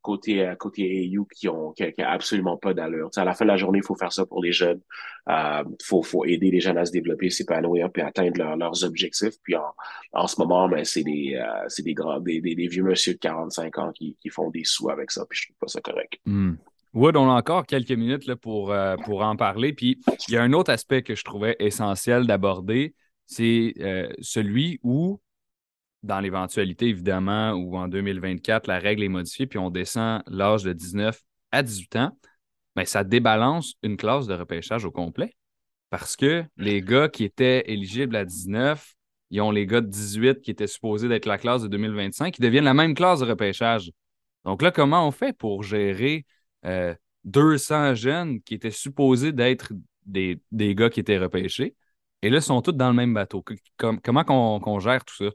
côté 0.02 0.46
euh, 0.46 0.56
côté 0.56 1.10
AU 1.18 1.26
qui 1.34 1.48
ont 1.48 1.72
qui, 1.72 1.84
a 1.84 2.12
absolument 2.12 2.58
pas 2.58 2.74
d'allure. 2.74 3.10
à 3.16 3.24
la 3.24 3.34
fin 3.34 3.46
de 3.46 3.52
la 3.52 3.58
journée, 3.58 3.80
il 3.80 3.86
faut 3.86 3.96
faire 3.96 4.12
ça 4.12 4.26
pour 4.26 4.44
les 4.44 4.52
jeunes. 4.52 4.82
Euh, 5.30 5.64
faut 5.82 6.04
faut 6.04 6.26
aider 6.26 6.52
les 6.52 6.60
jeunes 6.60 6.78
à 6.78 6.86
se 6.86 6.92
développer, 6.92 7.30
s'épanouir 7.30 7.90
puis 7.90 8.02
atteindre 8.02 8.56
leurs 8.56 8.84
objectifs. 8.84 9.36
Puis 9.44 9.56
en, 9.56 9.74
en 10.12 10.28
ce 10.28 10.40
moment, 10.40 10.68
ben 10.68 10.84
c'est 10.84 11.04
des 11.04 11.36
euh, 11.42 11.64
c'est 11.70 11.84
des 11.84 11.94
grands 11.94 12.20
des, 12.20 12.42
des, 12.42 12.68
vieux 12.68 12.84
monsieur 12.84 13.14
de 13.14 13.20
45 13.20 13.78
ans 13.78 13.92
qui, 13.94 14.18
qui 14.22 14.30
font 14.30 14.50
des 14.50 14.66
sous 14.66 14.90
avec 14.90 15.10
ça. 15.10 15.26
Puis 15.30 15.40
je 15.40 15.48
trouve 15.48 15.58
pas 15.62 15.68
ça 15.68 15.80
correct. 15.80 16.20
Hmm. 16.26 16.56
Wood, 16.94 17.18
on 17.18 17.30
a 17.30 17.34
encore 17.34 17.66
quelques 17.66 17.92
minutes 17.92 18.28
là, 18.28 18.36
pour, 18.36 18.72
euh, 18.72 18.96
pour 18.98 19.24
en 19.24 19.36
parler. 19.36 19.74
Puis 19.74 20.00
il 20.28 20.34
y 20.36 20.38
a 20.38 20.44
un 20.44 20.54
autre 20.54 20.72
aspect 20.72 21.02
que 21.02 21.16
je 21.16 21.24
trouvais 21.24 21.56
essentiel 21.60 22.28
d'aborder, 22.28 22.94
c'est 23.26 23.74
celui 24.22 24.80
où 24.84 25.20
dans 26.04 26.20
l'éventualité, 26.20 26.88
évidemment, 26.90 27.52
où 27.54 27.78
en 27.78 27.88
2024, 27.88 28.68
la 28.68 28.78
règle 28.78 29.04
est 29.04 29.10
modifiée, 29.10 29.48
puis 29.48 29.58
on 29.58 29.70
descend 29.70 30.22
l'âge 30.28 30.64
de 30.64 30.74
19 30.74 31.20
à 31.52 31.64
18 31.64 31.96
ans, 31.96 32.18
mais 32.76 32.86
ça 32.86 33.04
débalance 33.04 33.76
une 33.84 33.98
classe 33.98 34.28
de 34.28 34.34
repêchage 34.34 34.84
au 34.86 34.92
complet. 34.92 35.34
Parce 35.90 36.16
que 36.16 36.44
les 36.58 36.82
gars 36.82 37.08
qui 37.08 37.24
étaient 37.24 37.64
éligibles 37.72 38.16
à 38.16 38.26
19, 38.26 38.96
ils 39.30 39.42
ont 39.42 39.52
les 39.52 39.66
gars 39.66 39.82
de 39.82 39.88
18 39.88 40.42
qui 40.42 40.52
étaient 40.52 40.68
supposés 40.68 41.08
d'être 41.08 41.26
la 41.26 41.38
classe 41.38 41.62
de 41.62 41.68
2025, 41.68 42.34
qui 42.34 42.42
deviennent 42.42 42.64
la 42.66 42.74
même 42.74 42.96
classe 42.96 43.20
de 43.20 43.26
repêchage. 43.26 43.92
Donc 44.44 44.62
là, 44.62 44.72
comment 44.72 45.08
on 45.08 45.12
fait 45.12 45.34
pour 45.34 45.64
gérer 45.64 46.26
200 47.24 47.76
euh, 47.76 47.96
jeunes 47.96 48.42
qui 48.42 48.56
étaient 48.56 48.72
supposés 48.72 49.32
d'être 49.32 49.72
des, 50.06 50.40
gars 50.52 50.90
qui 50.90 51.00
étaient 51.00 51.18
repêchés? 51.18 51.76
Et 52.24 52.30
là, 52.30 52.38
ils 52.38 52.42
sont 52.42 52.62
tous 52.62 52.72
dans 52.72 52.88
le 52.88 52.96
même 52.96 53.14
bateau. 53.14 53.44
comment 53.78 54.24
qu'on 54.24 54.80
gère 54.80 55.04
tout 55.04 55.16
ça? 55.16 55.32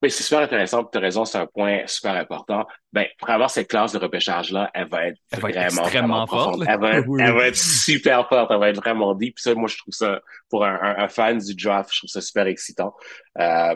Ben, 0.00 0.08
c'est 0.10 0.22
super 0.22 0.40
intéressant. 0.40 0.84
Tu 0.84 0.96
as 0.96 1.00
raison, 1.00 1.24
c'est 1.24 1.38
un 1.38 1.46
point 1.46 1.80
super 1.86 2.14
important. 2.14 2.66
Ben, 2.92 3.06
pour 3.18 3.30
avoir 3.30 3.50
cette 3.50 3.68
classe 3.68 3.92
de 3.92 3.98
repêchage-là, 3.98 4.70
elle 4.72 4.88
va 4.88 5.06
être 5.06 5.18
vraiment, 5.32 5.82
extrêmement 5.82 6.26
forte. 6.26 6.62
Elle 6.68 6.78
va, 6.78 6.90
elle 6.98 7.32
va, 7.32 7.48
être 7.48 7.56
super 7.56 8.28
forte. 8.28 8.50
Elle 8.52 8.60
va 8.60 8.68
être 8.68 8.76
vraiment 8.76 9.14
deep. 9.14 9.34
Puis 9.34 9.42
ça, 9.42 9.54
moi, 9.54 9.66
je 9.66 9.76
trouve 9.78 9.94
ça, 9.94 10.20
pour 10.50 10.64
un, 10.64 10.78
un, 10.98 11.08
fan 11.08 11.38
du 11.38 11.54
draft, 11.56 11.90
je 11.92 12.00
trouve 12.00 12.10
ça 12.10 12.20
super 12.20 12.46
excitant. 12.46 12.94
Euh, 13.40 13.74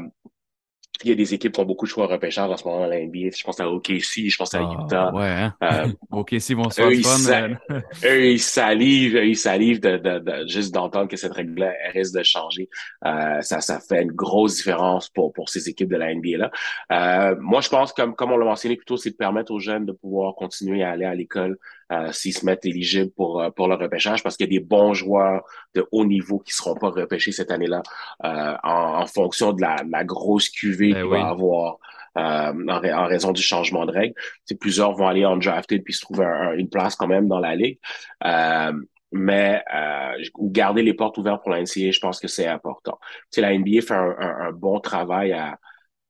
il 1.04 1.10
y 1.10 1.12
a 1.12 1.16
des 1.16 1.34
équipes 1.34 1.52
qui 1.52 1.60
ont 1.60 1.64
beaucoup 1.64 1.86
de 1.86 1.90
choix 1.90 2.06
repêchage 2.06 2.50
en 2.50 2.56
ce 2.56 2.64
moment 2.64 2.80
dans 2.80 2.86
la 2.86 3.00
NBA. 3.00 3.30
Je 3.36 3.44
pense 3.44 3.60
à 3.60 3.68
OKC, 3.68 4.28
je 4.28 4.36
pense 4.36 4.54
à 4.54 4.60
ah, 4.60 4.84
Utah. 4.84 5.12
ouais, 5.14 5.26
hein? 5.26 5.54
euh, 5.62 5.86
OKC 6.10 6.52
vont 6.52 6.70
se 6.70 6.82
faire 6.82 6.90
fun. 7.02 7.56
eux, 8.04 8.26
ils 8.26 8.40
salivent, 8.40 9.16
ils 9.16 9.36
salivent 9.36 9.80
de, 9.80 9.96
de, 9.96 10.18
de 10.18 10.46
juste 10.48 10.72
d'entendre 10.74 11.08
que 11.08 11.16
cette 11.16 11.32
règle-là 11.32 11.72
risque 11.92 12.14
de 12.14 12.22
changer. 12.22 12.68
Euh, 13.04 13.40
ça, 13.42 13.60
ça 13.60 13.80
fait 13.80 14.02
une 14.02 14.12
grosse 14.12 14.56
différence 14.56 15.08
pour, 15.08 15.32
pour 15.32 15.48
ces 15.48 15.68
équipes 15.68 15.90
de 15.90 15.96
la 15.96 16.14
NBA-là. 16.14 16.50
Euh, 16.92 17.36
moi, 17.40 17.60
je 17.60 17.68
pense, 17.68 17.92
comme, 17.92 18.14
comme 18.14 18.32
on 18.32 18.36
l'a 18.36 18.44
mentionné 18.44 18.76
plutôt, 18.76 18.96
c'est 18.96 19.10
de 19.10 19.16
permettre 19.16 19.52
aux 19.52 19.60
jeunes 19.60 19.86
de 19.86 19.92
pouvoir 19.92 20.34
continuer 20.34 20.82
à 20.82 20.90
aller 20.90 21.04
à 21.04 21.14
l'école 21.14 21.58
euh, 21.90 22.10
s'ils 22.12 22.32
se 22.32 22.46
mettent 22.46 22.64
éligibles 22.64 23.10
pour, 23.10 23.44
pour 23.54 23.68
le 23.68 23.74
repêchage 23.74 24.22
parce 24.22 24.36
qu'il 24.36 24.46
y 24.46 24.56
a 24.56 24.58
des 24.58 24.64
bons 24.64 24.94
joueurs 24.94 25.42
de 25.74 25.86
haut 25.92 26.06
niveau 26.06 26.38
qui 26.38 26.54
seront 26.54 26.74
pas 26.74 26.88
repêchés 26.88 27.32
cette 27.32 27.50
année-là 27.50 27.82
en, 28.22 28.56
en, 28.62 29.06
fonction 29.06 29.52
de 29.52 29.60
la, 29.60 29.76
la 29.88 30.04
grosse 30.04 30.48
cuvée 30.48 30.91
ben 30.92 31.02
qu'il 31.02 31.10
va 31.10 31.28
avoir. 31.28 31.78
Euh, 32.18 32.52
en, 32.68 33.06
raison 33.06 33.32
du 33.32 33.40
changement 33.40 33.86
de 33.86 33.92
règles. 33.92 34.14
Plusieurs 34.60 34.92
vont 34.92 35.08
aller 35.08 35.24
en 35.24 35.38
drafted 35.38 35.82
puis 35.82 35.94
se 35.94 36.02
trouver 36.02 36.26
une 36.58 36.68
place 36.68 36.94
quand 36.94 37.06
même 37.06 37.26
dans 37.26 37.38
la 37.38 37.56
ligue. 37.56 37.78
Euh, 38.22 38.72
mais 39.12 39.62
euh, 39.74 40.22
garder 40.38 40.82
les 40.82 40.92
portes 40.92 41.16
ouvertes 41.16 41.42
pour 41.42 41.52
la 41.52 41.62
NCAA, 41.62 41.90
je 41.90 42.00
pense 42.00 42.20
que 42.20 42.28
c'est 42.28 42.46
important. 42.46 42.98
Tu 43.30 43.40
la 43.40 43.56
NBA 43.56 43.80
fait 43.80 43.94
un, 43.94 44.14
un, 44.18 44.52
bon 44.52 44.78
travail 44.78 45.32
à, 45.32 45.58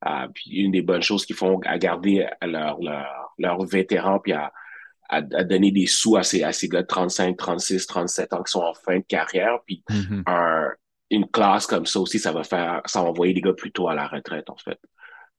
à, 0.01 0.27
puis 0.35 0.51
une 0.51 0.73
des 0.73 0.83
bonnes 0.83 1.03
choses 1.03 1.25
qu'ils 1.25 1.37
font 1.37 1.61
à 1.64 1.79
garder 1.79 2.27
leurs 2.45 2.81
leur, 2.81 3.35
leur 3.38 3.64
vétérans 3.64 4.18
puis 4.18 4.33
à, 4.33 4.53
à, 5.09 5.21
donner 5.21 5.71
des 5.71 5.87
sous 5.87 6.16
à 6.16 6.25
ces, 6.25 6.42
à 6.42 6.53
ces 6.53 6.68
gars 6.68 6.83
de 6.83 6.87
35, 6.88 7.37
36, 7.37 7.87
37 7.87 8.33
ans 8.33 8.42
qui 8.42 8.51
sont 8.51 8.62
en 8.62 8.75
fin 8.75 8.99
de 8.99 9.05
carrière. 9.07 9.59
Puis 9.66 9.85
mm-hmm. 9.88 10.23
un, 10.27 10.68
une 11.16 11.29
classe 11.29 11.66
comme 11.66 11.87
ça 11.87 12.01
aussi, 12.01 12.18
ça 12.18 12.33
va 12.33 12.44
faire, 12.44 12.83
ça 12.87 13.03
va 13.03 13.09
envoyer 13.09 13.33
les 13.33 13.40
gars 13.40 13.53
plutôt 13.53 13.88
à 13.88 13.94
la 13.94 14.07
retraite, 14.07 14.51
en 14.51 14.57
fait. 14.57 14.79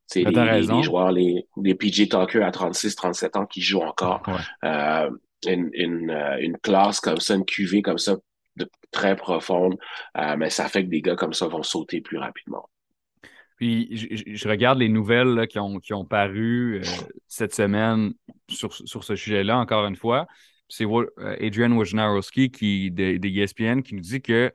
C'est 0.06 0.24
les, 0.24 0.62
les, 0.62 0.84
joueurs, 0.84 1.12
les, 1.12 1.48
les 1.62 1.76
PJ 1.76 2.10
Tucker 2.10 2.44
à 2.44 2.52
36, 2.52 2.96
37 2.96 3.38
ans 3.38 3.46
qui 3.46 3.62
jouent 3.62 3.82
encore. 3.82 4.22
Euh, 4.64 5.10
une, 5.48 5.70
une, 5.74 6.10
euh, 6.10 6.38
une, 6.40 6.58
classe 6.58 7.00
comme 7.00 7.18
ça, 7.18 7.36
une 7.36 7.46
cuvée 7.46 7.82
comme 7.82 7.98
ça, 7.98 8.16
de, 8.56 8.70
très 8.92 9.16
profonde, 9.16 9.78
euh, 10.18 10.36
mais 10.38 10.50
ça 10.50 10.68
fait 10.68 10.84
que 10.84 10.90
des 10.90 11.02
gars 11.02 11.16
comme 11.16 11.34
ça 11.34 11.48
vont 11.48 11.64
sauter 11.64 12.02
plus 12.02 12.18
rapidement. 12.18 12.70
Puis 13.58 13.90
je, 14.26 14.50
regarde 14.50 14.80
les 14.80 14.90
nouvelles 14.90 15.48
qui, 15.48 15.60
ont, 15.60 15.80
qui 15.80 15.94
ont 15.94 16.06
paru 16.06 16.80
euh, 16.80 16.84
cette 17.28 17.54
semaine 17.54 18.14
sur, 18.50 18.74
sur 18.74 19.04
ce 19.04 19.16
sujet-là, 19.16 19.58
encore 19.58 19.86
une 19.86 19.96
fois. 19.96 20.28
C'est 20.68 20.86
Adrian 21.40 21.72
Wojnarowski 21.72 22.50
qui, 22.50 22.90
de, 22.90 23.18
de, 23.18 23.28
ESPN 23.28 23.82
qui 23.82 23.94
nous 23.94 24.02
dit 24.02 24.22
que 24.22 24.52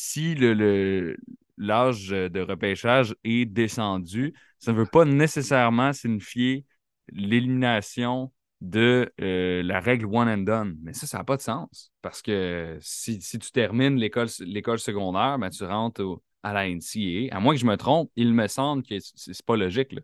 si 0.00 0.36
le, 0.36 1.16
l'âge 1.56 2.10
de 2.10 2.40
repêchage 2.40 3.16
est 3.24 3.46
descendu, 3.46 4.32
ça 4.60 4.72
ne 4.72 4.78
veut 4.78 4.86
pas 4.86 5.04
nécessairement 5.04 5.92
signifier 5.92 6.64
l'élimination 7.12 8.32
de 8.60 9.12
euh, 9.20 9.60
la 9.64 9.80
règle 9.80 10.06
one 10.06 10.28
and 10.28 10.44
done. 10.44 10.78
Mais 10.84 10.92
ça, 10.92 11.08
ça 11.08 11.18
n'a 11.18 11.24
pas 11.24 11.36
de 11.36 11.42
sens. 11.42 11.90
Parce 12.00 12.22
que 12.22 12.78
si, 12.80 13.20
si 13.20 13.40
tu 13.40 13.50
termines 13.50 13.96
l'école, 13.96 14.28
l'école 14.38 14.78
secondaire, 14.78 15.36
ben, 15.40 15.50
tu 15.50 15.64
rentres 15.64 16.00
au, 16.04 16.22
à 16.44 16.52
la 16.52 16.68
NCAA. 16.68 17.34
À 17.36 17.40
moins 17.40 17.54
que 17.54 17.60
je 17.60 17.66
me 17.66 17.76
trompe, 17.76 18.08
il 18.14 18.32
me 18.34 18.46
semble 18.46 18.84
que 18.84 18.94
c'est 19.00 19.44
pas 19.44 19.56
logique. 19.56 19.90
Là. 19.90 20.02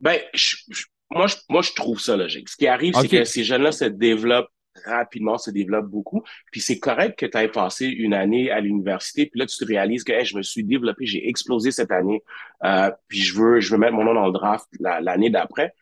Ben, 0.00 0.18
moi, 1.12 1.28
je, 1.28 1.36
moi, 1.48 1.62
je 1.62 1.72
trouve 1.74 2.00
ça 2.00 2.16
logique. 2.16 2.48
Ce 2.48 2.56
qui 2.56 2.66
arrive, 2.66 2.92
c'est 3.00 3.08
que 3.08 3.24
ces 3.24 3.44
jeunes-là 3.44 3.70
se 3.70 3.84
développent 3.84 4.50
rapidement, 4.84 5.38
se 5.38 5.50
développent 5.50 5.90
beaucoup. 5.90 6.22
Puis 6.52 6.60
c'est 6.60 6.78
correct 6.78 7.18
que 7.18 7.26
tu 7.26 7.38
aies 7.38 7.48
passé 7.48 7.86
une 7.86 8.14
année 8.14 8.50
à 8.50 8.60
l'université, 8.60 9.26
puis 9.26 9.40
là, 9.40 9.46
tu 9.46 9.56
te 9.56 9.64
réalises 9.64 10.04
que 10.04 10.24
je 10.24 10.36
me 10.36 10.42
suis 10.42 10.64
développé, 10.64 11.06
j'ai 11.06 11.28
explosé 11.28 11.70
cette 11.70 11.90
année, 11.90 12.22
euh, 12.64 12.90
puis 13.08 13.20
je 13.20 13.34
veux, 13.38 13.60
je 13.60 13.70
veux 13.70 13.78
mettre 13.78 13.94
mon 13.94 14.04
nom 14.04 14.14
dans 14.14 14.26
le 14.26 14.32
draft 14.32 14.68
l'année 14.80 15.30
d'après. 15.30 15.72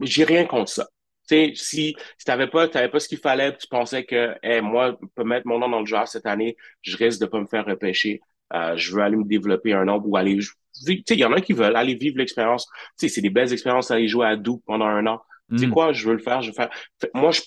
J'ai 0.00 0.24
rien 0.24 0.44
contre 0.44 0.70
ça. 0.70 0.86
sais, 1.22 1.52
si, 1.54 1.96
si 2.18 2.24
tu 2.24 2.30
n'avais 2.30 2.46
pas, 2.46 2.68
pas 2.68 3.00
ce 3.00 3.08
qu'il 3.08 3.18
fallait, 3.18 3.56
tu 3.56 3.66
pensais 3.68 4.04
que 4.04 4.34
hey, 4.42 4.60
moi, 4.60 4.96
je 5.00 5.06
peux 5.14 5.24
mettre 5.24 5.46
mon 5.46 5.58
nom 5.58 5.68
dans 5.68 5.80
le 5.80 5.88
draft 5.88 6.12
cette 6.12 6.26
année, 6.26 6.56
je 6.82 6.96
risque 6.96 7.20
de 7.20 7.26
pas 7.26 7.40
me 7.40 7.46
faire 7.46 7.66
repêcher. 7.66 8.20
Euh, 8.54 8.76
je 8.76 8.94
veux 8.94 9.02
aller 9.02 9.16
me 9.16 9.24
développer 9.24 9.72
un 9.72 9.84
nombre 9.84 10.08
ou 10.08 10.16
aller. 10.16 10.38
Tu 10.38 10.46
sais, 10.82 11.02
il 11.10 11.18
y 11.18 11.24
en 11.24 11.32
a 11.32 11.40
qui 11.40 11.52
veulent 11.52 11.76
aller 11.76 11.94
vivre 11.94 12.18
l'expérience. 12.18 12.66
Tu 12.98 13.08
sais, 13.08 13.08
c'est 13.08 13.20
des 13.20 13.30
belles 13.30 13.52
expériences 13.52 13.88
d'aller 13.88 14.08
jouer 14.08 14.26
à 14.26 14.36
Doux 14.36 14.62
pendant 14.66 14.86
un 14.86 15.06
an. 15.06 15.20
Tu 15.50 15.58
sais 15.58 15.66
mm. 15.66 15.70
quoi, 15.70 15.92
je 15.92 16.06
veux 16.06 16.14
le 16.14 16.20
faire, 16.20 16.42
je 16.42 16.50
veux 16.50 16.54
faire. 16.54 16.70
moi, 17.14 17.30
je, 17.30 17.40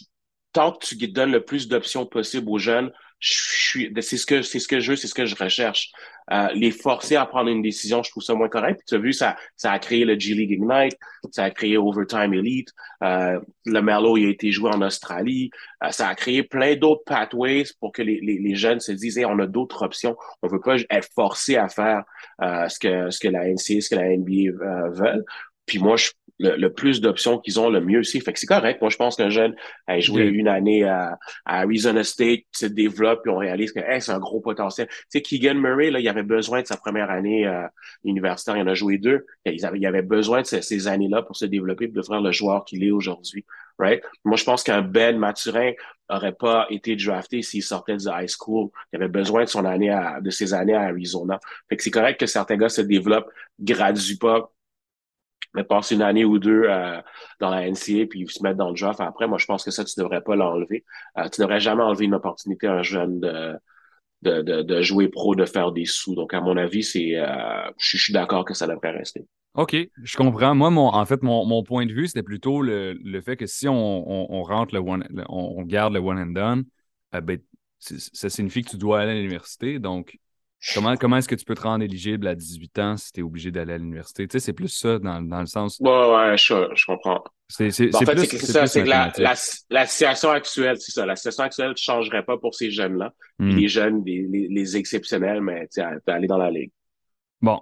tant 0.53 0.71
que 0.71 0.85
tu 0.85 0.95
donnes 1.07 1.31
le 1.31 1.43
plus 1.43 1.67
d'options 1.67 2.05
possibles 2.05 2.49
aux 2.49 2.59
jeunes, 2.59 2.91
je 3.21 3.33
suis, 3.33 3.93
c'est 4.01 4.17
ce 4.17 4.25
que, 4.25 4.41
c'est 4.41 4.59
ce 4.59 4.67
que 4.67 4.79
je 4.79 4.91
veux, 4.91 4.95
c'est 4.95 5.07
ce 5.07 5.13
que 5.13 5.27
je 5.27 5.35
recherche. 5.35 5.91
Euh, 6.31 6.47
les 6.55 6.71
forcer 6.71 7.15
à 7.15 7.25
prendre 7.27 7.49
une 7.49 7.61
décision, 7.61 8.01
je 8.01 8.09
trouve 8.09 8.23
ça 8.23 8.33
moins 8.33 8.49
correct. 8.49 8.81
tu 8.87 8.95
as 8.95 8.97
vu, 8.97 9.13
ça, 9.13 9.35
ça 9.55 9.71
a 9.71 9.79
créé 9.79 10.05
le 10.05 10.17
G 10.17 10.33
League 10.33 10.51
Ignite, 10.51 10.97
ça 11.31 11.43
a 11.43 11.51
créé 11.51 11.77
Overtime 11.77 12.33
Elite, 12.33 12.69
euh, 13.03 13.39
le 13.65 13.81
Merlot 13.81 14.17
il 14.17 14.25
a 14.25 14.29
été 14.29 14.51
joué 14.51 14.71
en 14.71 14.81
Australie, 14.81 15.51
euh, 15.83 15.91
ça 15.91 16.07
a 16.07 16.15
créé 16.15 16.41
plein 16.41 16.75
d'autres 16.75 17.03
pathways 17.05 17.65
pour 17.79 17.91
que 17.91 18.01
les, 18.01 18.19
les, 18.21 18.39
les 18.39 18.55
jeunes 18.55 18.79
se 18.79 18.91
disent, 18.91 19.19
on 19.23 19.37
a 19.37 19.45
d'autres 19.45 19.83
options, 19.83 20.15
on 20.41 20.47
veut 20.47 20.61
pas 20.61 20.77
être 20.89 21.09
forcé 21.13 21.57
à 21.57 21.69
faire 21.69 22.03
euh, 22.41 22.67
ce 22.69 22.79
que 22.79 23.11
ce 23.11 23.19
que 23.19 23.27
la 23.27 23.47
NCA, 23.47 23.81
ce 23.81 23.89
que 23.89 23.95
la 23.95 24.17
NBA 24.17 24.51
euh, 24.63 24.89
veulent. 24.89 25.25
Puis 25.65 25.79
moi, 25.79 25.95
je 25.95 26.09
le, 26.41 26.67
plus 26.69 27.01
d'options 27.01 27.37
qu'ils 27.37 27.59
ont, 27.59 27.69
le 27.69 27.81
mieux 27.81 27.99
aussi. 27.99 28.19
Fait 28.19 28.33
que 28.33 28.39
c'est 28.39 28.47
correct. 28.47 28.81
Moi, 28.81 28.89
je 28.89 28.97
pense 28.97 29.15
qu'un 29.15 29.29
jeune 29.29 29.55
a 29.87 29.99
joué 29.99 30.23
une 30.23 30.47
année 30.47 30.83
à, 30.83 31.17
à, 31.45 31.59
Arizona 31.59 32.03
State, 32.03 32.41
se 32.51 32.65
développe, 32.65 33.21
puis 33.23 33.31
on 33.31 33.37
réalise 33.37 33.71
que 33.71 33.79
c'est 33.99 34.11
un 34.11 34.19
gros 34.19 34.39
potentiel. 34.39 34.87
Tu 34.87 34.95
sais, 35.09 35.21
Keegan 35.21 35.55
Murray, 35.55 35.91
là, 35.91 35.99
il 35.99 36.07
avait 36.07 36.23
besoin 36.23 36.61
de 36.61 36.67
sa 36.67 36.77
première 36.77 37.09
année 37.09 37.45
euh, 37.47 37.67
universitaire. 38.03 38.57
Il 38.57 38.63
en 38.63 38.67
a 38.67 38.73
joué 38.73 38.97
deux. 38.97 39.25
Il 39.45 39.63
avait, 39.65 39.77
il 39.77 39.85
avait 39.85 40.01
besoin 40.01 40.41
de 40.41 40.47
ces, 40.47 40.87
années-là 40.87 41.21
pour 41.21 41.35
se 41.35 41.45
développer 41.45 41.85
et 41.85 41.87
devenir 41.87 42.21
le 42.21 42.31
joueur 42.31 42.65
qu'il 42.65 42.83
est 42.83 42.91
aujourd'hui. 42.91 43.45
Right? 43.77 44.03
Moi, 44.25 44.37
je 44.37 44.43
pense 44.43 44.63
qu'un 44.63 44.81
Ben 44.81 45.17
Maturin 45.17 45.71
aurait 46.09 46.33
pas 46.33 46.67
été 46.69 46.95
drafté 46.95 47.41
s'il 47.41 47.63
sortait 47.63 47.97
de 47.97 48.07
high 48.07 48.29
school. 48.29 48.69
Il 48.91 48.97
avait 48.97 49.07
besoin 49.07 49.43
de 49.43 49.49
son 49.49 49.65
année 49.65 49.89
à, 49.89 50.19
de 50.21 50.29
ses 50.29 50.53
années 50.53 50.73
à 50.73 50.81
Arizona. 50.81 51.39
Fait 51.69 51.77
que 51.77 51.83
c'est 51.83 51.91
correct 51.91 52.19
que 52.19 52.25
certains 52.25 52.57
gars 52.57 52.69
se 52.69 52.81
développent, 52.81 53.31
graduent 53.59 54.19
pas, 54.19 54.51
mais 55.53 55.63
passer 55.63 55.95
une 55.95 56.01
année 56.01 56.25
ou 56.25 56.39
deux 56.39 56.63
euh, 56.65 57.01
dans 57.39 57.49
la 57.49 57.69
NCA 57.69 58.05
puis 58.09 58.27
se 58.27 58.41
mettre 58.43 58.57
dans 58.57 58.69
le 58.69 58.79
draft 58.79 59.01
après, 59.01 59.27
moi, 59.27 59.37
je 59.37 59.45
pense 59.45 59.63
que 59.63 59.71
ça, 59.71 59.83
tu 59.83 59.93
devrais 59.97 60.21
pas 60.21 60.35
l'enlever. 60.35 60.85
Euh, 61.17 61.27
tu 61.29 61.41
devrais 61.41 61.59
jamais 61.59 61.83
enlever 61.83 62.05
une 62.05 62.13
opportunité 62.13 62.67
à 62.67 62.73
un 62.73 62.83
jeune 62.83 63.19
de, 63.19 64.61
de, 64.63 64.81
jouer 64.81 65.07
pro, 65.07 65.35
de 65.35 65.45
faire 65.45 65.71
des 65.71 65.85
sous. 65.85 66.15
Donc, 66.15 66.33
à 66.33 66.41
mon 66.41 66.57
avis, 66.57 66.83
c'est 66.83 67.17
euh, 67.17 67.69
je, 67.77 67.97
suis 67.97 68.13
d'accord 68.13 68.45
que 68.45 68.53
ça 68.53 68.67
devrait 68.67 68.91
rester. 68.91 69.25
OK, 69.55 69.75
je 70.01 70.17
comprends. 70.17 70.55
Moi, 70.55 70.69
mon, 70.69 70.87
en 70.87 71.05
fait, 71.05 71.21
mon, 71.23 71.63
point 71.63 71.85
de 71.85 71.91
vue, 71.91 72.07
c'était 72.07 72.23
plutôt 72.23 72.61
le, 72.61 72.93
le, 72.93 73.21
fait 73.21 73.35
que 73.35 73.45
si 73.45 73.67
on 73.67 74.43
rentre 74.43 74.73
le 74.73 74.79
one, 74.79 75.05
on, 75.27 75.63
garde 75.63 75.93
le 75.93 75.99
one 75.99 76.19
and 76.19 76.31
done, 76.31 76.63
euh, 77.15 77.21
ben, 77.21 77.39
ça 77.79 78.29
signifie 78.29 78.63
que 78.63 78.69
tu 78.69 78.77
dois 78.77 79.01
aller 79.01 79.11
à 79.11 79.15
l'université. 79.15 79.79
Donc, 79.79 80.17
Comment, 80.73 80.95
comment 80.95 81.17
est-ce 81.17 81.27
que 81.27 81.35
tu 81.35 81.43
peux 81.43 81.55
te 81.55 81.61
rendre 81.61 81.83
éligible 81.83 82.27
à 82.27 82.35
18 82.35 82.79
ans 82.79 82.97
si 82.97 83.11
tu 83.11 83.21
es 83.21 83.23
obligé 83.23 83.49
d'aller 83.49 83.73
à 83.73 83.77
l'université? 83.77 84.27
Tu 84.27 84.33
sais, 84.33 84.45
c'est 84.45 84.53
plus 84.53 84.67
ça 84.67 84.99
dans, 84.99 85.21
dans 85.21 85.39
le 85.39 85.47
sens. 85.47 85.79
Ouais, 85.79 85.89
ouais, 85.89 86.37
je, 86.37 86.69
je 86.75 86.85
comprends. 86.85 87.23
C'est 87.47 87.71
c'est 87.71 87.93
en 87.95 87.99
fait, 87.99 88.17
c'est 88.19 88.37
ça, 88.37 88.67
c'est 88.67 88.83
que 88.83 88.89
la, 88.89 89.11
la, 89.17 89.33
la, 89.69 89.85
situation 89.85 90.29
actuelle, 90.29 90.77
c'est 90.79 90.91
ça. 90.91 91.05
La 91.05 91.15
situation 91.15 91.43
actuelle 91.43 91.71
ne 91.71 91.75
changerait 91.75 92.23
pas 92.23 92.37
pour 92.37 92.53
ces 92.53 92.69
jeunes-là. 92.69 93.11
Hmm. 93.39 93.57
Les 93.57 93.67
jeunes, 93.67 94.03
les, 94.05 94.27
les, 94.29 94.47
les 94.49 94.77
exceptionnels, 94.77 95.41
mais 95.41 95.61
tu 95.67 95.81
sais, 95.81 95.85
aller 96.07 96.27
dans 96.27 96.37
la 96.37 96.51
ligue. 96.51 96.71
Bon, 97.41 97.59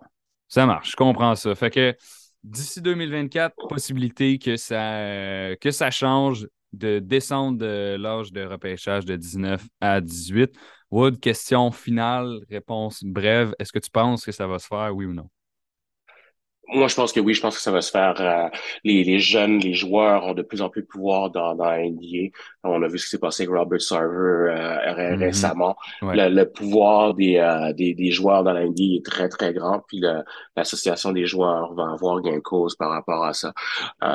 ça 0.49 0.65
marche, 0.65 0.91
je 0.91 0.95
comprends 0.95 1.35
ça. 1.35 1.55
Fait 1.55 1.69
que 1.69 1.95
d'ici 2.43 2.81
2024, 2.81 3.55
possibilité 3.67 4.37
que 4.37 4.57
ça, 4.57 5.55
que 5.61 5.71
ça 5.71 5.89
change 5.89 6.47
de 6.73 6.99
descendre 6.99 7.57
de 7.57 7.95
l'âge 7.97 8.31
de 8.31 8.43
repêchage 8.43 9.05
de 9.05 9.15
19 9.15 9.63
à 9.81 10.01
18. 10.01 10.53
Wood, 10.91 11.19
question 11.19 11.71
finale, 11.71 12.41
réponse 12.49 13.03
brève. 13.03 13.53
Est-ce 13.59 13.71
que 13.71 13.79
tu 13.79 13.89
penses 13.91 14.25
que 14.25 14.31
ça 14.31 14.47
va 14.47 14.59
se 14.59 14.67
faire, 14.67 14.95
oui 14.95 15.05
ou 15.05 15.13
non? 15.13 15.29
Moi, 16.71 16.87
je 16.87 16.95
pense 16.95 17.11
que 17.11 17.19
oui, 17.19 17.33
je 17.33 17.41
pense 17.41 17.55
que 17.55 17.61
ça 17.61 17.71
va 17.71 17.81
se 17.81 17.91
faire. 17.91 18.15
Euh, 18.19 18.47
les, 18.83 19.03
les, 19.03 19.19
jeunes, 19.19 19.59
les 19.59 19.73
joueurs 19.73 20.25
ont 20.25 20.33
de 20.33 20.41
plus 20.41 20.61
en 20.61 20.69
plus 20.69 20.83
de 20.83 20.87
pouvoir 20.87 21.31
dans, 21.31 21.55
dans 21.55 21.65
la 21.65 21.79
NBA. 21.79 22.29
On 22.63 22.81
a 22.83 22.87
vu 22.87 22.97
ce 22.99 23.05
qui 23.05 23.09
s'est 23.11 23.19
passé 23.19 23.43
avec 23.43 23.55
Robert 23.55 23.81
Sarver 23.81 24.51
euh, 24.51 24.93
mm-hmm. 24.93 25.19
récemment. 25.19 25.75
Le, 26.01 26.43
pouvoir 26.43 27.13
des, 27.15 27.37
euh, 27.37 27.73
des, 27.73 27.93
des, 27.93 28.11
joueurs 28.11 28.43
dans 28.43 28.53
la 28.53 28.65
NBA 28.65 28.97
est 28.97 29.05
très, 29.05 29.29
très 29.29 29.53
grand. 29.53 29.83
Puis 29.87 30.01
l'association 30.55 31.11
des 31.11 31.25
joueurs 31.25 31.73
va 31.73 31.91
avoir 31.93 32.21
gain 32.21 32.35
de 32.35 32.39
cause 32.39 32.75
par 32.75 32.91
rapport 32.91 33.23
à 33.23 33.33
ça. 33.33 33.53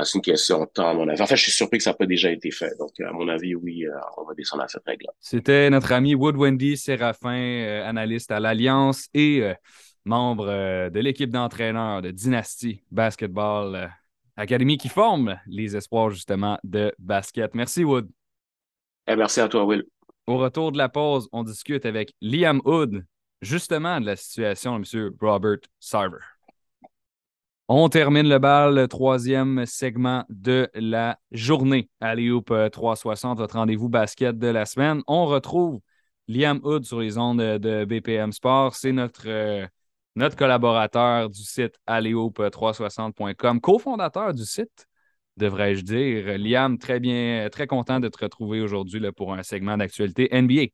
C'est 0.05 0.15
une 0.15 0.23
question 0.23 0.61
de 0.61 0.67
temps, 0.67 0.91
à 0.91 0.95
mon 0.95 1.09
avis. 1.09 1.21
En 1.23 1.27
fait, 1.27 1.37
je 1.37 1.43
suis 1.43 1.53
surpris 1.53 1.79
que 1.79 1.85
ça 1.85 1.91
n'a 1.91 1.95
pas 1.97 2.07
déjà 2.07 2.31
été 2.31 2.51
fait. 2.51 2.77
Donc, 2.79 2.91
à 3.01 3.13
mon 3.13 3.29
avis, 3.29 3.55
oui, 3.55 3.85
on 4.17 4.25
va 4.25 4.35
descendre 4.35 4.63
à 4.63 4.69
cette 4.69 4.85
règle-là. 4.85 5.13
C'était 5.21 5.71
notre 5.71 5.93
ami 5.93 6.15
Wood 6.15 6.37
Wendy 6.37 6.77
Séraphin, 6.77 7.83
analyste 7.85 8.31
à 8.31 8.41
l'Alliance 8.41 9.09
et 9.15 9.43
membre 10.05 10.49
euh, 10.49 10.91
de 10.91 11.01
l'équipe 11.01 11.31
d'entraîneurs 11.31 12.03
de 12.03 12.11
Dynasty 12.11 12.83
Basketball 12.91 13.75
euh, 13.75 13.87
Academy 14.37 14.77
qui 14.77 14.89
forme 14.89 15.39
les 15.47 15.77
espoirs 15.77 16.11
justement 16.11 16.59
de 16.65 16.93
basket. 16.99 17.55
Merci 17.55 17.85
Wood. 17.85 18.09
Et 19.07 19.13
eh, 19.13 19.17
merci 19.17 19.41
à 19.41 19.49
toi 19.49 19.65
Will. 19.65 19.85
Au 20.27 20.39
retour 20.39 20.73
de 20.73 20.79
la 20.79 20.89
pause, 20.89 21.29
on 21.33 21.43
discute 21.43 21.85
avec 21.87 22.15
Liam 22.21 22.61
Hood 22.65 23.05
justement 23.43 24.01
de 24.01 24.07
la 24.07 24.17
situation 24.17 24.79
de 24.79 24.87
M. 24.97 25.13
Robert 25.21 25.59
Sarver. 25.79 26.19
On 27.69 27.89
termine 27.89 28.29
le 28.29 28.39
bal, 28.39 28.75
le 28.75 28.89
troisième 28.89 29.65
segment 29.65 30.25
de 30.29 30.69
la 30.75 31.19
journée. 31.33 31.89
Allez 32.01 32.31
360, 32.71 33.39
votre 33.39 33.55
rendez-vous 33.55 33.89
basket 33.89 34.39
de 34.39 34.49
la 34.49 34.67
semaine. 34.67 35.03
On 35.07 35.25
retrouve 35.27 35.81
Liam 36.29 36.61
Hood 36.63 36.85
sur 36.85 37.01
les 37.01 37.17
ondes 37.17 37.39
de 37.41 37.85
BPM 37.87 38.33
Sport. 38.33 38.75
C'est 38.75 38.93
notre 38.93 39.29
euh, 39.29 39.67
notre 40.17 40.37
collaborateur 40.37 41.29
du 41.29 41.43
site 41.43 41.77
alleope360.com, 41.87 43.61
cofondateur 43.61 44.33
du 44.33 44.45
site, 44.45 44.87
devrais-je 45.37 45.83
dire. 45.83 46.39
Liam, 46.39 46.79
très 46.79 47.01
bien, 47.01 47.49
très 47.51 47.67
content 47.67 48.01
de 48.01 48.09
te 48.09 48.19
retrouver 48.19 48.61
aujourd'hui 48.61 49.01
pour 49.13 49.35
un 49.35 49.43
segment 49.43 49.77
d'actualité 49.77 50.29
NBA. 50.31 50.67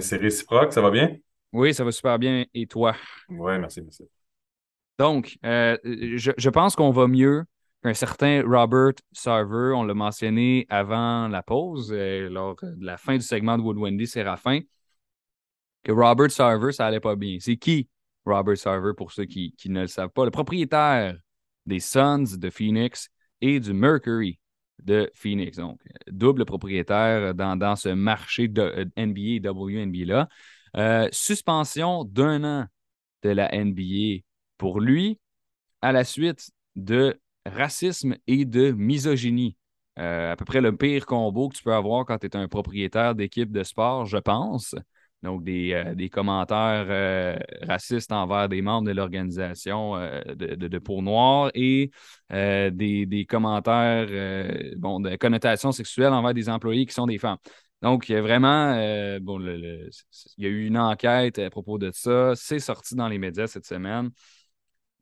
C'est 0.00 0.16
réciproque, 0.16 0.72
ça 0.72 0.80
va 0.80 0.90
bien? 0.90 1.16
Oui, 1.52 1.72
ça 1.72 1.84
va 1.84 1.92
super 1.92 2.18
bien. 2.18 2.44
Et 2.54 2.66
toi? 2.66 2.94
Oui, 3.28 3.58
merci, 3.58 3.80
merci. 3.82 4.04
Donc, 4.98 5.36
euh, 5.44 5.76
je, 5.84 6.50
pense 6.50 6.74
qu'on 6.74 6.90
va 6.90 7.06
mieux 7.06 7.44
qu'un 7.82 7.94
certain 7.94 8.42
Robert 8.46 8.94
Sarver. 9.12 9.72
On 9.74 9.84
l'a 9.84 9.94
mentionné 9.94 10.66
avant 10.68 11.28
la 11.28 11.42
pause, 11.42 11.92
euh, 11.92 12.28
lors 12.30 12.56
de 12.62 12.84
la 12.84 12.96
fin 12.96 13.16
du 13.16 13.22
segment 13.22 13.58
de 13.58 13.62
Wood 13.62 13.76
Wendy 13.76 14.06
Séraphin, 14.06 14.60
que 15.82 15.92
Robert 15.92 16.30
Sarver, 16.30 16.72
ça 16.72 16.86
allait 16.86 17.00
pas 17.00 17.14
bien. 17.14 17.36
C'est 17.40 17.56
qui? 17.56 17.88
Robert 18.26 18.56
Sarver, 18.56 18.92
pour 18.96 19.12
ceux 19.12 19.24
qui, 19.24 19.54
ne 19.66 19.82
le 19.82 19.86
savent 19.86 20.10
pas, 20.10 20.24
le 20.24 20.30
propriétaire 20.30 21.16
des 21.64 21.80
Suns 21.80 22.36
de 22.36 22.50
Phoenix 22.50 23.08
et 23.40 23.60
du 23.60 23.72
Mercury 23.72 24.38
de 24.82 25.10
Phoenix. 25.14 25.56
Donc, 25.56 25.80
double 26.08 26.44
propriétaire 26.44 27.34
dans, 27.34 27.76
ce 27.76 27.88
marché 27.88 28.48
de 28.48 28.90
NBA 28.96 29.20
et 29.20 29.40
WNBA-là. 29.40 30.28
Euh, 30.76 31.08
suspension 31.10 32.04
d'un 32.04 32.44
an 32.44 32.66
de 33.22 33.30
la 33.30 33.50
NBA 33.54 34.22
pour 34.58 34.80
lui 34.80 35.18
à 35.80 35.92
la 35.92 36.04
suite 36.04 36.50
de 36.74 37.18
racisme 37.46 38.16
et 38.26 38.44
de 38.44 38.72
misogynie. 38.72 39.56
Euh, 39.98 40.32
à 40.32 40.36
peu 40.36 40.44
près 40.44 40.60
le 40.60 40.76
pire 40.76 41.06
combo 41.06 41.48
que 41.48 41.56
tu 41.56 41.62
peux 41.62 41.72
avoir 41.72 42.04
quand 42.04 42.18
tu 42.18 42.26
es 42.26 42.36
un 42.36 42.48
propriétaire 42.48 43.14
d'équipe 43.14 43.50
de 43.50 43.62
sport, 43.62 44.04
je 44.04 44.18
pense. 44.18 44.74
Donc, 45.26 45.42
des, 45.42 45.72
euh, 45.72 46.08
commentaires 46.08 46.86
euh, 46.88 47.36
racistes 47.62 48.12
envers 48.12 48.48
des 48.48 48.62
membres 48.62 48.86
de 48.86 48.92
l'organisation 48.92 49.96
euh, 49.96 50.22
de, 50.22 50.54
de, 50.54 50.78
Peau 50.78 51.02
Noire 51.02 51.50
et 51.52 51.90
des, 52.30 53.26
commentaires 53.28 54.06
bon, 54.76 55.00
de 55.00 55.16
connotation 55.16 55.72
sexuelle 55.72 56.12
envers 56.12 56.32
des 56.32 56.48
employés 56.48 56.86
qui 56.86 56.94
sont 56.94 57.08
des 57.08 57.18
femmes. 57.18 57.38
Donc, 57.82 58.08
il 58.08 58.12
y 58.12 58.14
a 58.14 58.22
vraiment, 58.22 58.76
bon, 59.20 59.40
il 59.40 59.90
y 60.38 60.46
a 60.46 60.48
eu 60.48 60.66
une 60.66 60.78
enquête 60.78 61.40
à 61.40 61.50
propos 61.50 61.76
de 61.78 61.90
ça. 61.92 62.34
C'est 62.36 62.60
sorti 62.60 62.94
dans 62.94 63.08
les 63.08 63.18
médias 63.18 63.48
cette 63.48 63.66
semaine. 63.66 64.10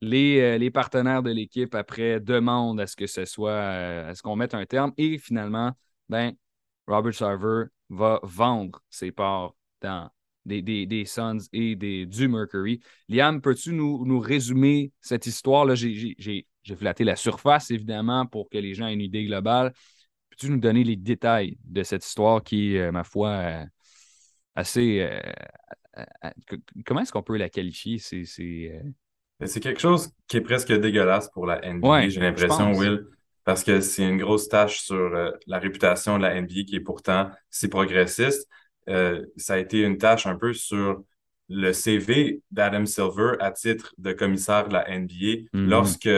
Les, 0.01 0.59
les 0.59 0.71
partenaires 0.71 1.23
de 1.23 1.31
l'équipe, 1.31 1.75
après, 1.75 2.19
demandent 2.19 2.81
à 2.81 2.87
ce 2.87 2.97
que 2.97 3.07
ce 3.07 3.27
soit, 3.27 3.61
à 3.61 4.15
ce 4.15 4.23
qu'on 4.23 4.37
mette 4.37 4.55
un 4.55 4.65
terme. 4.65 4.93
Et 4.97 5.19
finalement, 5.19 5.73
ben, 6.09 6.33
Robert 6.87 7.15
Sarver 7.15 7.65
va 7.91 8.21
vendre 8.23 8.81
ses 8.91 9.13
parts 9.13 9.55
dans 9.83 10.11
des, 10.45 10.63
des, 10.63 10.87
des 10.87 11.05
Suns 11.05 11.39
et 11.53 11.77
des, 11.77 12.07
du 12.07 12.29
Mercury. 12.29 12.81
Liam, 13.09 13.41
peux-tu 13.41 13.73
nous, 13.73 14.05
nous, 14.05 14.21
résumer 14.21 14.93
cette 15.01 15.27
histoire-là? 15.27 15.75
J'ai 15.75 16.47
flatté 16.77 17.05
la 17.05 17.17
surface, 17.17 17.71
évidemment, 17.71 18.27
pour 18.27 18.49
que 18.49 18.59
les 18.59 18.75
gens 18.75 18.87
aient 18.87 18.95
une 18.95 19.01
idée 19.01 19.25
globale. 19.25 19.73
Peux-tu 20.31 20.51
nous 20.51 20.59
donner 20.59 20.85
les 20.85 20.97
détails 20.97 21.59
de 21.65 21.83
cette 21.83 22.05
histoire 22.05 22.43
qui 22.43 22.75
est, 22.75 22.81
euh, 22.81 22.93
ma 22.93 23.05
foi, 23.05 23.29
euh, 23.29 23.65
assez. 24.55 25.01
Euh, 25.01 25.21
comment 26.85 27.01
est-ce 27.01 27.13
qu'on 27.13 27.23
peut 27.23 27.37
la 27.37 27.49
qualifier? 27.49 27.99
C'est 27.99 29.61
quelque 29.61 29.81
chose 29.81 30.11
qui 30.29 30.39
est 30.39 30.41
presque 30.41 30.73
dégueulasse 30.73 31.31
pour 31.31 31.47
la 31.47 31.65
NBA, 31.65 32.09
j'ai 32.09 32.21
l'impression, 32.21 32.73
Will. 32.73 33.07
parce 33.45 33.63
que 33.65 33.81
c'est 33.81 34.09
une 34.09 34.19
grosse 34.19 34.49
tâche 34.49 34.81
sur 34.81 34.97
euh, 34.97 35.31
la 35.47 35.59
réputation 35.59 36.19
de 36.19 36.23
la 36.23 36.41
NBA 36.41 36.65
qui 36.67 36.77
est 36.77 36.81
pourtant 36.81 37.31
si 37.51 37.69
progressiste. 37.69 38.49
Euh, 38.89 39.25
ça 39.37 39.55
a 39.55 39.59
été 39.59 39.81
une 39.83 39.99
tâche 39.99 40.27
un 40.27 40.37
peu 40.37 40.53
sur 40.53 41.03
le 41.49 41.73
CV 41.73 42.43
d'Adam 42.51 42.87
Silver 42.87 43.33
à 43.41 43.51
titre 43.51 43.95
de 43.99 44.13
commissaire 44.13 44.69
de 44.69 44.75
la 44.75 44.89
NBA 44.89 45.49
Mhm. 45.53 45.69
lorsque 45.69 46.09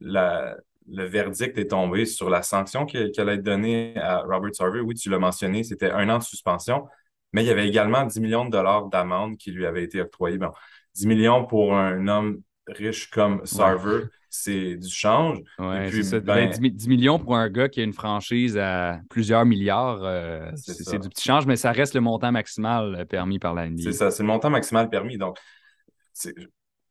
la, 0.00 0.56
le 0.90 1.04
verdict 1.04 1.58
est 1.58 1.68
tombé 1.70 2.06
sur 2.06 2.30
la 2.30 2.42
sanction 2.42 2.86
qui, 2.86 3.10
qui 3.10 3.20
allait 3.20 3.38
donnée 3.38 3.94
à 3.96 4.20
Robert 4.22 4.54
Sarver. 4.54 4.80
Oui, 4.80 4.94
tu 4.94 5.10
l'as 5.10 5.18
mentionné, 5.18 5.62
c'était 5.64 5.90
un 5.90 6.08
an 6.08 6.18
de 6.18 6.22
suspension, 6.22 6.86
mais 7.32 7.42
il 7.44 7.46
y 7.46 7.50
avait 7.50 7.68
également 7.68 8.04
10 8.04 8.20
millions 8.20 8.44
de 8.44 8.50
dollars 8.50 8.86
d'amende 8.86 9.36
qui 9.36 9.50
lui 9.50 9.66
avaient 9.66 9.84
été 9.84 10.00
octroyés. 10.00 10.38
Bon, 10.38 10.52
10 10.94 11.06
millions 11.06 11.44
pour 11.44 11.76
un 11.76 12.06
homme 12.08 12.40
riche 12.68 13.10
comme 13.10 13.44
Sarver, 13.44 14.04
c'est 14.30 14.76
du 14.76 14.88
change. 14.90 15.38
Ouais, 15.58 15.86
Et 15.86 15.90
puis, 15.90 16.04
c'est 16.04 16.10
ça. 16.10 16.20
ben- 16.20 16.34
Ben, 16.34 16.50
10, 16.50 16.60
mi- 16.60 16.70
10 16.70 16.88
millions 16.88 17.18
pour 17.18 17.36
un 17.36 17.48
gars 17.48 17.68
qui 17.68 17.80
a 17.80 17.84
une 17.84 17.92
franchise 17.92 18.56
à 18.58 19.00
plusieurs 19.10 19.44
milliards, 19.44 20.02
euh, 20.04 20.50
C'est 20.54 20.98
du 20.98 21.08
petit 21.08 21.24
change, 21.24 21.46
mais 21.46 21.56
ça 21.56 21.72
reste 21.72 21.94
le 21.94 22.00
montant 22.00 22.30
maximal 22.32 22.94
euh, 22.94 23.04
permis 23.04 23.38
par 23.38 23.54
la 23.54 23.66
NBA. 23.66 23.82
C'est 23.84 23.92
ça, 23.92 24.10
c'est 24.10 24.22
le 24.22 24.28
montant 24.28 24.50
maximal 24.50 24.88
permis. 24.90 25.16
Donc, 25.18 25.38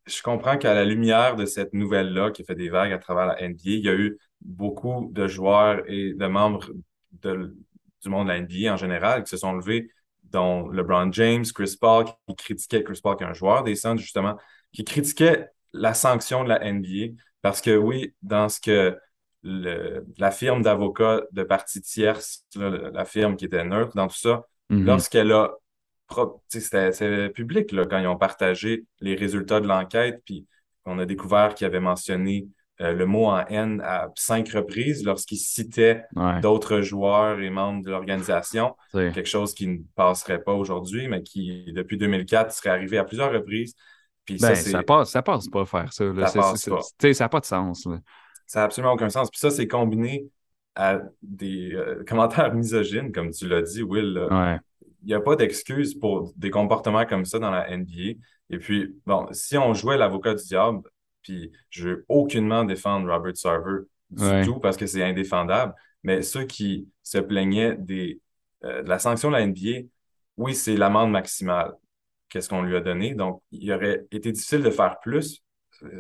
je 0.05 0.21
comprends 0.21 0.57
qu'à 0.57 0.73
la 0.73 0.85
lumière 0.85 1.35
de 1.35 1.45
cette 1.45 1.73
nouvelle-là 1.73 2.31
qui 2.31 2.41
a 2.41 2.45
fait 2.45 2.55
des 2.55 2.69
vagues 2.69 2.93
à 2.93 2.97
travers 2.97 3.25
la 3.27 3.41
NBA, 3.41 3.59
il 3.71 3.85
y 3.85 3.89
a 3.89 3.93
eu 3.95 4.17
beaucoup 4.41 5.09
de 5.13 5.27
joueurs 5.27 5.81
et 5.87 6.13
de 6.13 6.27
membres 6.27 6.69
de- 7.23 7.55
du 8.03 8.09
monde 8.09 8.27
de 8.27 8.31
la 8.31 8.37
NBA 8.37 8.73
en 8.73 8.77
général 8.77 9.23
qui 9.23 9.29
se 9.29 9.37
sont 9.37 9.53
levés, 9.53 9.89
dont 10.23 10.69
LeBron 10.69 11.11
James, 11.11 11.45
Chris 11.53 11.75
Paul, 11.79 12.05
qui 12.27 12.35
critiquait 12.35 12.83
Chris 12.83 12.99
Paul, 13.01 13.17
qui 13.17 13.23
est 13.23 13.27
un 13.27 13.33
joueur 13.33 13.63
des 13.63 13.75
Suns, 13.75 13.97
justement, 13.97 14.37
qui 14.71 14.83
critiquait 14.83 15.47
la 15.73 15.93
sanction 15.93 16.43
de 16.43 16.49
la 16.49 16.63
NBA 16.63 17.21
parce 17.41 17.61
que 17.61 17.75
oui, 17.75 18.13
dans 18.21 18.49
ce 18.49 18.59
que 18.59 18.97
le- 19.43 20.05
la 20.17 20.31
firme 20.31 20.61
d'avocats 20.61 21.21
de 21.31 21.43
partie 21.43 21.81
tierce, 21.81 22.45
là, 22.55 22.69
la 22.91 23.05
firme 23.05 23.35
qui 23.35 23.45
était 23.45 23.63
neutre 23.63 23.93
dans 23.95 24.07
tout 24.07 24.17
ça, 24.17 24.45
Mhm. 24.69 24.85
lorsqu'elle 24.85 25.31
a 25.31 25.51
c'était 26.47 27.29
public 27.29 27.71
là, 27.71 27.85
quand 27.85 27.99
ils 27.99 28.07
ont 28.07 28.17
partagé 28.17 28.85
les 29.01 29.15
résultats 29.15 29.59
de 29.59 29.67
l'enquête, 29.67 30.21
puis 30.25 30.47
on 30.85 30.99
a 30.99 31.05
découvert 31.05 31.53
qu'ils 31.53 31.67
avaient 31.67 31.79
mentionné 31.81 32.47
euh, 32.79 32.93
le 32.93 33.05
mot 33.07 33.25
en 33.25 33.43
haine 33.47 33.81
à 33.83 34.09
cinq 34.15 34.49
reprises 34.49 35.03
lorsqu'ils 35.03 35.37
citaient 35.39 36.03
Ouais, 36.15 36.39
d'autres 36.41 36.81
joueurs 36.81 37.39
et 37.41 37.49
membres 37.49 37.83
de 37.83 37.89
l'organisation, 37.89 38.75
quelque 38.93 39.25
chose 39.27 39.53
qui 39.55 39.67
ne 39.67 39.77
passerait 39.95 40.43
pas 40.43 40.53
aujourd'hui, 40.53 41.07
mais 41.07 41.23
qui, 41.23 41.73
depuis 41.73 41.97
2004, 41.97 42.53
serait 42.53 42.69
arrivé 42.69 42.97
à 42.99 43.03
plusieurs 43.03 43.31
reprises. 43.31 43.75
Puis 44.27 44.37
Ben, 44.39 44.53
ça, 44.53 44.83
passe, 44.83 45.09
ça 45.09 45.21
passe 45.23 45.47
pas 45.47 45.65
faire 45.65 45.91
ça. 45.91 46.03
là. 46.05 46.27
Ça 46.27 46.39
n'a 46.39 47.29
pas 47.29 47.39
de 47.39 47.45
sens. 47.45 47.85
là. 47.87 47.97
ça 48.45 48.59
n'a 48.59 48.65
absolument 48.65 48.93
aucun 48.93 49.09
sens. 49.09 49.31
Puis 49.31 49.39
ça, 49.39 49.49
c'est 49.49 49.67
combiné 49.67 50.27
à 50.75 50.99
des 51.23 51.73
euh, 51.73 52.03
commentaires 52.07 52.53
misogynes, 52.53 53.11
comme 53.11 53.31
tu 53.31 53.47
l'as 53.47 53.63
dit, 53.63 53.81
Will. 53.81 54.27
Ouais. 54.29 54.59
il 55.01 55.07
n'y 55.07 55.13
a 55.15 55.19
pas 55.21 55.35
d'excuse 55.35 55.95
pour 55.95 56.31
des 56.35 56.51
comportements 56.51 57.05
comme 57.05 57.25
ça 57.25 57.39
dans 57.39 57.49
la 57.49 57.75
NBA. 57.75 58.19
Et 58.51 58.59
puis, 58.59 58.95
bon, 59.05 59.27
si 59.31 59.57
on 59.57 59.73
jouait 59.73 59.97
l'avocat 59.97 60.35
du 60.35 60.43
diable, 60.43 60.81
puis 61.23 61.51
je 61.69 61.89
veux 61.89 62.05
aucunement 62.07 62.63
défendre 62.63 63.11
Robert 63.11 63.35
Sarver 63.35 63.79
du 64.09 64.23
Ouais. 64.23 64.43
tout 64.45 64.59
parce 64.59 64.77
que 64.77 64.85
c'est 64.87 65.03
indéfendable, 65.03 65.73
mais 66.03 66.21
ceux 66.21 66.43
qui 66.45 66.87
se 67.03 67.17
plaignaient 67.17 67.75
des, 67.75 68.21
euh, 68.63 68.83
de 68.83 68.87
la 68.89 68.99
sanction 68.99 69.29
de 69.29 69.35
la 69.35 69.41
NBA, 69.47 69.87
oui, 70.37 70.53
c'est 70.53 70.77
l'amende 70.77 71.11
maximale. 71.11 71.73
Qu'est-ce 72.29 72.49
qu'on 72.49 72.61
lui 72.61 72.75
a 72.75 72.81
donné? 72.81 73.13
Donc, 73.15 73.41
il 73.51 73.71
aurait 73.71 74.05
été 74.11 74.31
difficile 74.31 74.61
de 74.61 74.69
faire 74.69 74.99
plus. 75.01 75.41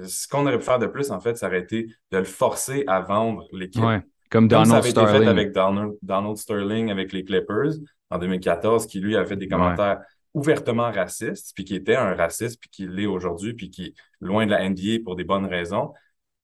Ce 0.03 0.27
qu'on 0.27 0.45
aurait 0.45 0.57
pu 0.57 0.65
faire 0.65 0.79
de 0.79 0.87
plus, 0.87 1.11
en 1.11 1.19
fait, 1.19 1.37
ça 1.37 1.47
aurait 1.47 1.59
été 1.61 1.87
de 2.11 2.17
le 2.17 2.23
forcer 2.23 2.83
à 2.87 2.99
vendre 3.01 3.45
l'équipe. 3.53 3.83
Ouais. 3.83 4.01
Comme 4.29 4.49
Comme 4.49 4.65
ça 4.65 4.81
Donald 4.81 4.83
avait 4.83 4.89
été 4.89 5.05
fait 5.05 5.27
avec 5.27 5.51
Donald, 5.53 5.93
Donald 6.01 6.35
Sterling 6.35 6.91
avec 6.91 7.13
les 7.13 7.23
Clippers 7.23 7.73
en 8.09 8.17
2014, 8.17 8.85
qui 8.87 8.99
lui 8.99 9.15
avait 9.15 9.27
fait 9.27 9.37
des 9.37 9.47
commentaires 9.47 9.99
ouvertement 10.33 10.91
racistes, 10.91 11.53
puis 11.55 11.63
qui 11.63 11.75
était 11.75 11.95
un 11.95 12.13
raciste, 12.13 12.59
puis 12.59 12.69
qui 12.69 12.87
l'est 12.87 13.05
aujourd'hui, 13.05 13.53
puis 13.53 13.69
qui 13.69 13.85
est 13.85 13.93
loin 14.19 14.45
de 14.45 14.51
la 14.51 14.67
NBA 14.67 15.03
pour 15.03 15.15
des 15.15 15.23
bonnes 15.23 15.45
raisons. 15.45 15.93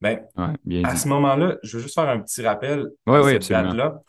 Ben, 0.01 0.21
Ouais, 0.37 0.53
bien 0.65 0.83
à 0.85 0.93
dit. 0.93 0.99
ce 0.99 1.07
moment-là, 1.09 1.57
je 1.63 1.77
veux 1.77 1.83
juste 1.83 1.95
faire 1.95 2.09
un 2.09 2.19
petit 2.19 2.41
rappel 2.41 2.87
à 3.05 3.23
cette 3.23 3.49
date-là. 3.49 4.01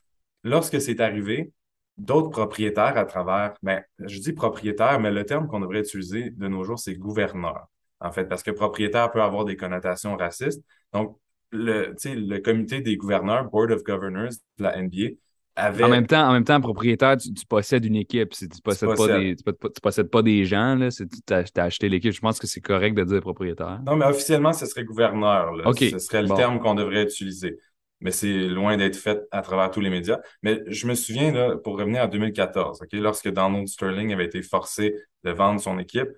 Lorsque 0.42 0.80
c'est 0.80 1.00
arrivé, 1.00 1.52
d'autres 1.96 2.30
propriétaires 2.30 2.96
à 2.96 3.04
travers, 3.04 3.54
ben, 3.62 3.82
je 4.00 4.18
dis 4.18 4.32
propriétaire, 4.32 4.98
mais 5.00 5.10
le 5.10 5.24
terme 5.24 5.46
qu'on 5.46 5.60
devrait 5.60 5.80
utiliser 5.80 6.30
de 6.30 6.48
nos 6.48 6.64
jours, 6.64 6.78
c'est 6.78 6.94
gouverneur, 6.94 7.66
en 8.00 8.10
fait, 8.12 8.24
parce 8.24 8.42
que 8.42 8.50
propriétaire 8.50 9.10
peut 9.10 9.22
avoir 9.22 9.44
des 9.44 9.56
connotations 9.56 10.16
racistes. 10.16 10.62
Donc, 10.92 11.16
le, 11.50 11.94
le 12.04 12.38
comité 12.38 12.80
des 12.80 12.96
gouverneurs, 12.96 13.44
Board 13.50 13.70
of 13.70 13.84
Governors 13.84 14.32
de 14.58 14.62
la 14.64 14.76
NBA, 14.82 15.14
avait 15.56 15.84
En 15.84 15.88
même 15.88 16.04
temps, 16.08 16.28
en 16.28 16.32
même 16.32 16.42
temps, 16.42 16.60
propriétaire, 16.60 17.16
tu, 17.16 17.32
tu 17.32 17.46
possèdes 17.46 17.84
une 17.84 17.94
équipe. 17.94 18.30
Tu 18.30 18.48
possèdes, 18.64 18.88
pas 18.88 18.96
possèdes. 18.96 19.20
des, 19.20 19.36
tu, 19.36 19.44
po- 19.44 19.68
tu 19.68 19.80
possèdes 19.80 20.10
pas 20.10 20.20
des 20.22 20.44
gens. 20.44 20.74
Là. 20.74 20.90
Tu 20.90 21.06
t'as 21.24 21.44
t'as 21.44 21.62
acheté 21.66 21.88
l'équipe. 21.88 22.10
Je 22.12 22.18
pense 22.20 22.40
que 22.40 22.48
c'est 22.48 22.60
correct 22.60 22.94
de 22.96 23.04
dire 23.04 23.20
propriétaire. 23.20 23.80
Non, 23.86 23.94
mais 23.94 24.04
officiellement, 24.06 24.52
ce 24.52 24.66
serait 24.66 24.82
gouverneur. 24.82 25.52
là. 25.54 25.70
Ce 25.78 25.98
serait 26.00 26.22
le 26.22 26.28
Bon. 26.28 26.34
terme 26.34 26.58
qu'on 26.58 26.74
devrait 26.74 27.04
utiliser. 27.04 27.56
Mais 28.00 28.10
c'est 28.10 28.48
loin 28.48 28.76
d'être 28.76 28.96
fait 28.96 29.22
à 29.30 29.40
travers 29.40 29.70
tous 29.70 29.80
les 29.80 29.90
médias. 29.90 30.18
Mais 30.42 30.62
je 30.66 30.86
me 30.86 30.94
souviens, 30.94 31.32
là, 31.32 31.56
pour 31.56 31.78
revenir 31.78 32.02
en 32.02 32.08
2014, 32.08 32.82
OK, 32.82 32.88
lorsque 32.92 33.30
Donald 33.30 33.66
Sterling 33.68 34.12
avait 34.12 34.26
été 34.26 34.42
forcé 34.42 34.94
de 35.22 35.30
vendre 35.30 35.60
son 35.60 35.78
équipe, 35.78 36.08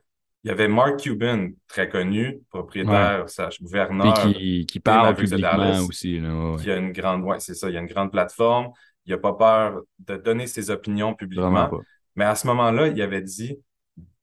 il 0.45 0.49
y 0.49 0.53
avait 0.53 0.69
Mark 0.69 1.01
Cuban, 1.01 1.49
très 1.67 1.89
connu, 1.89 2.41
propriétaire, 2.51 3.29
slash 3.29 3.61
gouverneur, 3.61 4.15
qui, 4.15 4.65
qui 4.67 4.79
parle 4.79 5.09
Mavericks 5.09 5.31
de 5.31 5.37
publiquement 5.37 5.59
Dallas. 5.59 5.81
aussi. 5.89 6.21
Là, 6.21 6.29
ouais, 6.29 6.51
ouais. 6.53 6.63
qui 6.63 6.71
a 6.71 6.77
une 6.77 6.93
grande, 6.93 7.25
ouais, 7.25 7.41
c'est 7.41 7.55
ça, 7.55 7.69
il 7.69 7.75
y 7.75 7.77
a 7.77 7.81
une 7.81 7.87
grande 7.87 8.13
plateforme. 8.13 8.71
Il 9.07 9.13
n'a 9.13 9.19
pas 9.19 9.33
peur 9.35 9.83
de 9.99 10.17
donner 10.17 10.47
ses 10.47 10.71
opinions 10.71 11.15
publiquement. 11.15 11.71
Mais 12.15 12.25
à 12.25 12.35
ce 12.35 12.47
moment-là, 12.47 12.89
il 12.89 13.03
avait 13.03 13.23
dit 13.23 13.59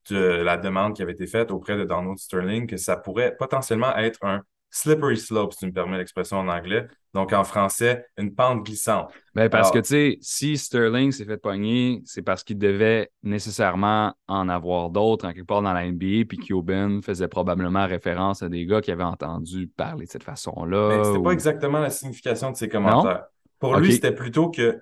de 0.10 0.18
la 0.18 0.58
demande 0.58 0.95
qui 0.95 1.01
avait 1.01 1.14
été 1.14 1.28
faite 1.28 1.51
auprès 1.51 1.78
de 1.78 1.84
Donald 1.84 2.18
Sterling 2.18 2.68
que 2.68 2.78
ça 2.78 2.97
pourrait 2.97 3.36
potentiellement 3.38 3.95
être 3.97 4.24
un 4.24 4.43
slippery 4.76 5.17
slope, 5.17 5.53
si 5.53 5.59
tu 5.59 5.65
me 5.67 5.71
permets 5.71 5.99
l'expression 5.99 6.38
en 6.39 6.47
anglais. 6.47 6.88
Donc, 7.13 7.32
en 7.32 7.43
français, 7.43 8.07
une 8.17 8.34
pente 8.34 8.65
glissante. 8.65 9.11
Ben, 9.36 9.47
parce 9.47 9.67
Alors- 9.67 9.74
que, 9.76 9.80
tu 9.82 9.86
sais, 9.89 10.17
si 10.21 10.57
Sterling 10.57 11.11
s'est 11.11 11.26
fait 11.26 11.38
pogner, 11.38 12.01
c'est 12.05 12.24
parce 12.24 12.43
qu'il 12.43 12.57
devait 12.57 13.11
nécessairement 13.21 14.15
en 14.28 14.49
avoir 14.49 14.89
d'autres 14.89 15.28
en 15.28 15.32
quelque 15.34 15.45
part 15.45 15.61
dans 15.61 15.74
la 15.74 15.86
NBA, 15.86 16.26
puis 16.28 16.39
Cuban 16.39 17.01
faisait 17.03 17.28
probablement 17.28 17.86
référence 17.86 18.41
à 18.41 18.49
des 18.49 18.65
gars 18.65 18.82
qui 18.82 18.89
avaient 18.91 19.03
entendu 19.03 19.67
parler 19.67 20.07
de 20.07 20.11
cette 20.11 20.24
façon-là. 20.24 20.89
Mais 20.97 21.03
c'était 21.03 21.17
ou- 21.19 21.24
pas 21.24 21.32
exactement 21.34 21.78
la 21.80 21.91
signification 21.91 22.49
de 22.49 22.55
ses 22.57 22.67
commentaires. 22.67 23.26
Pour 23.59 23.76
lui, 23.78 23.93
c'était 23.93 24.11
plutôt 24.11 24.49
que 24.49 24.82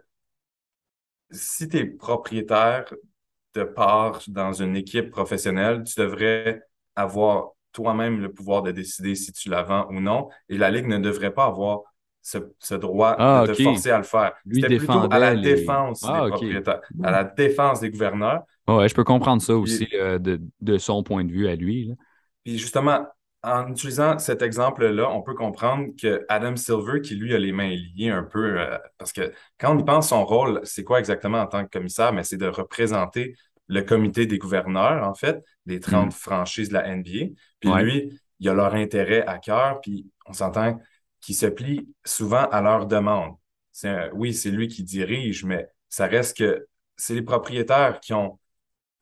si 1.32 1.68
tu 1.68 1.78
es 1.78 1.86
propriétaire 1.86 2.86
de 3.56 3.64
part 3.64 4.22
dans 4.30 4.54
une 4.54 4.78
équipe 4.78 5.12
professionnelle, 5.12 5.84
tu 5.84 6.00
devrais 6.00 6.62
avoir 6.96 7.50
toi-même 7.72 8.20
le 8.22 8.32
pouvoir 8.34 8.62
de 8.64 8.72
décider 8.72 9.16
si 9.16 9.32
tu 9.34 9.50
la 9.50 9.64
vends 9.64 9.88
ou 9.90 10.00
non. 10.00 10.30
Et 10.50 10.58
la 10.58 10.72
Ligue 10.72 10.88
ne 10.88 10.98
devrait 10.98 11.34
pas 11.34 11.46
avoir 11.46 11.82
ce, 12.22 12.38
ce 12.60 12.76
droit 12.76 13.18
Ah, 13.18 13.42
de 13.46 13.54
te 13.54 13.54
forcer 13.56 13.92
à 13.92 13.98
le 13.98 14.04
faire. 14.04 14.34
C'était 14.52 14.70
plutôt 14.70 15.08
à 15.12 15.20
la 15.20 15.34
les- 15.34 15.36
défense 15.36 16.10
Ah, 16.10 16.10
des 16.12 16.24
ok. 16.28 16.44
propriétaires, 16.44 16.82
à 17.02 17.12
la 17.12 17.24
défense 17.24 17.80
des 17.80 17.90
gouverneurs. 17.90 18.44
Ouais, 18.68 18.88
je 18.88 18.94
peux 18.96 19.04
comprendre 19.04 19.42
ça 19.42 19.56
aussi 19.58 19.88
euh, 19.94 20.18
de, 20.20 20.40
de 20.62 20.78
son 20.78 21.04
point 21.04 21.24
de 21.26 21.32
vue 21.32 21.48
à 21.48 21.56
lui. 21.56 21.86
là. 21.88 21.96
Puis 22.44 22.58
justement, 22.58 23.06
en 23.44 23.72
utilisant 23.72 24.18
cet 24.20 24.42
exemple-là, 24.42 25.10
on 25.12 25.22
peut 25.22 25.34
comprendre 25.34 25.88
que 26.00 26.26
Adam 26.30 26.56
Silver, 26.56 27.02
qui 27.02 27.16
lui 27.16 27.34
a 27.34 27.40
les 27.40 27.52
mains 27.52 27.70
liées 27.96 28.10
un 28.10 28.24
peu, 28.24 28.60
euh, 28.60 28.78
parce 28.98 29.12
que 29.14 29.32
quand 29.60 29.76
on 29.76 29.80
y 29.80 29.84
pense, 29.86 30.10
son 30.10 30.26
rôle, 30.26 30.62
c'est 30.64 30.84
quoi 30.84 31.00
exactement 31.00 31.40
en 31.42 31.48
tant 31.48 31.64
que 31.66 31.70
commissaire? 31.70 32.14
Mais 32.14 32.24
c'est 32.24 32.38
de 32.38 32.48
représenter 32.48 33.36
le 33.72 33.82
comité 33.84 34.26
des 34.26 34.38
gouverneurs, 34.38 35.08
en 35.08 35.14
fait, 35.14 35.42
des 35.66 35.80
30 35.80 36.12
franchises 36.14 36.68
de 36.70 36.74
la 36.74 36.88
NBA. 36.88 37.34
Puis 37.62 37.70
Ouais. 37.70 37.84
lui, 37.84 38.20
il 38.40 38.50
a 38.50 38.54
leur 38.54 38.76
intérêt 38.76 39.26
à 39.26 39.38
cœur, 39.40 39.80
puis 39.80 40.08
on 40.26 40.34
s'entend 40.34 40.78
qu'il 41.22 41.36
se 41.36 41.46
plie 41.46 41.88
souvent 42.04 42.48
à 42.50 42.62
leurs 42.62 42.86
demandes. 42.86 43.36
C'est 43.72 43.88
un- 43.88 44.10
oui, 44.14 44.34
c'est 44.34 44.52
lui 44.52 44.68
qui 44.68 44.84
dirige, 44.84 45.46
mais 45.46 45.70
ça 45.88 46.06
reste 46.08 46.38
que 46.38 46.68
c'est 46.98 47.14
les 47.14 47.22
propriétaires 47.22 48.02
qui 48.02 48.14
ont 48.14 48.38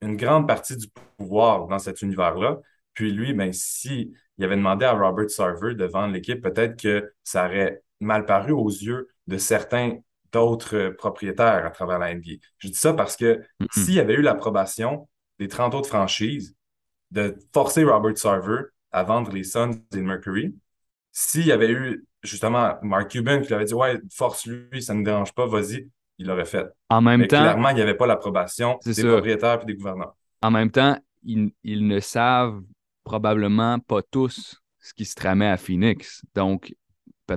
une 0.01 0.15
grande 0.15 0.47
partie 0.47 0.77
du 0.77 0.87
pouvoir 1.17 1.65
dans 1.67 1.79
cet 1.79 2.03
univers-là. 2.03 2.59
Puis 2.93 3.11
lui, 3.11 3.33
ben, 3.33 3.51
si 3.51 4.13
il 4.37 4.45
avait 4.45 4.55
demandé 4.55 4.85
à 4.85 4.93
Robert 4.93 5.31
Sarver 5.31 5.73
de 5.73 5.85
vendre 5.85 6.13
l'équipe, 6.13 6.41
peut-être 6.41 6.79
que 6.79 7.11
ça 7.23 7.47
aurait 7.47 7.81
mal 7.99 8.25
paru 8.25 8.51
aux 8.51 8.69
yeux 8.69 9.07
de 9.25 9.37
certains 9.39 9.97
d'autres 10.31 10.75
euh, 10.75 10.95
propriétaires 10.95 11.65
à 11.65 11.69
travers 11.71 11.99
la 11.99 12.13
NBA. 12.13 12.33
Je 12.59 12.67
dis 12.69 12.73
ça 12.75 12.93
parce 12.93 13.15
que 13.15 13.41
s'il 13.69 13.93
y 13.95 13.99
avait 13.99 14.13
eu 14.15 14.21
l'approbation 14.21 15.07
des 15.39 15.47
30 15.47 15.73
autres 15.75 15.87
franchises 15.89 16.55
de 17.11 17.35
forcer 17.53 17.83
Robert 17.83 18.17
Sarver 18.17 18.63
à 18.91 19.03
vendre 19.03 19.31
les 19.31 19.43
Suns 19.43 19.71
et 19.93 19.97
le 19.97 20.03
Mercury, 20.03 20.55
s'il 21.11 21.45
y 21.45 21.51
avait 21.51 21.71
eu 21.71 22.05
justement 22.23 22.75
Mark 22.83 23.09
Cuban 23.11 23.41
qui 23.41 23.47
lui 23.47 23.55
avait 23.55 23.65
dit 23.65 23.73
Ouais, 23.73 23.99
force-lui, 24.13 24.81
ça 24.81 24.93
ne 24.93 24.99
me 24.99 25.05
dérange 25.05 25.33
pas, 25.33 25.45
vas-y, 25.47 25.89
il 26.17 26.27
l'aurait 26.27 26.45
fait. 26.45 26.67
En 26.89 27.01
même 27.01 27.21
Mais 27.21 27.27
temps, 27.27 27.41
clairement, 27.41 27.69
il 27.69 27.75
n'y 27.75 27.81
avait 27.81 27.95
pas 27.95 28.07
l'approbation 28.07 28.79
des 28.85 28.93
ça. 28.93 29.07
propriétaires 29.07 29.61
et 29.63 29.65
des 29.65 29.75
gouverneurs. 29.75 30.15
en 30.41 30.51
même 30.51 30.71
temps, 30.71 30.97
ils, 31.23 31.51
ils 31.63 31.87
ne 31.87 31.99
savent 31.99 32.61
probablement 33.03 33.79
pas 33.79 34.01
tous 34.01 34.61
ce 34.79 34.93
qui 34.93 35.05
se 35.05 35.15
tramait 35.15 35.47
à 35.49 35.57
Phoenix. 35.57 36.21
Donc, 36.35 36.73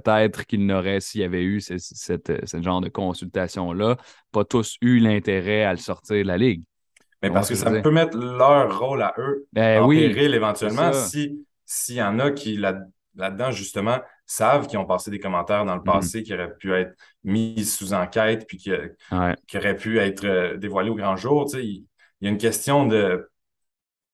peut-être 0.00 0.46
qu'il 0.46 0.66
n'aurait, 0.66 1.00
s'il 1.00 1.20
y 1.20 1.24
avait 1.24 1.42
eu 1.44 1.60
ce 1.60 2.60
genre 2.62 2.80
de 2.80 2.88
consultation-là, 2.88 3.96
pas 4.32 4.44
tous 4.44 4.76
eu 4.80 4.98
l'intérêt 4.98 5.64
à 5.64 5.72
le 5.72 5.78
sortir 5.78 6.16
de 6.16 6.28
la 6.28 6.38
Ligue. 6.38 6.62
Mais 7.22 7.30
parce 7.30 7.48
que 7.48 7.54
ça 7.54 7.70
peut 7.70 7.90
mettre 7.90 8.16
leur 8.18 8.78
rôle 8.78 9.02
à 9.02 9.14
eux 9.18 9.46
ben 9.52 9.82
en 9.82 9.86
oui, 9.86 10.08
péril 10.08 10.34
éventuellement 10.34 10.92
si 10.92 11.46
s'il 11.64 11.96
y 11.96 12.02
en 12.02 12.18
a 12.18 12.30
qui 12.32 12.56
là, 12.56 12.80
là-dedans, 13.14 13.50
justement, 13.50 14.00
savent 14.26 14.66
qu'ils 14.66 14.78
ont 14.78 14.84
passé 14.86 15.10
des 15.10 15.20
commentaires 15.20 15.64
dans 15.64 15.74
le 15.74 15.80
Mhm. 15.80 15.84
passé 15.84 16.22
qui 16.22 16.34
auraient 16.34 16.54
pu 16.56 16.72
être 16.74 16.94
mis 17.24 17.64
sous 17.64 17.92
enquête 17.94 18.46
puis 18.48 18.56
qui, 18.56 18.72
Ouais. 19.10 19.36
qui 19.46 19.56
auraient 19.58 19.76
pu 19.76 19.98
être 19.98 20.24
euh, 20.24 20.56
dévoilés 20.56 20.90
au 20.90 20.94
grand 20.96 21.16
jour. 21.16 21.44
Tu 21.46 21.56
sais, 21.58 21.64
il, 21.66 21.86
il 22.20 22.24
y 22.24 22.28
a 22.28 22.30
une 22.30 22.38
question 22.38 22.86
de 22.86 23.30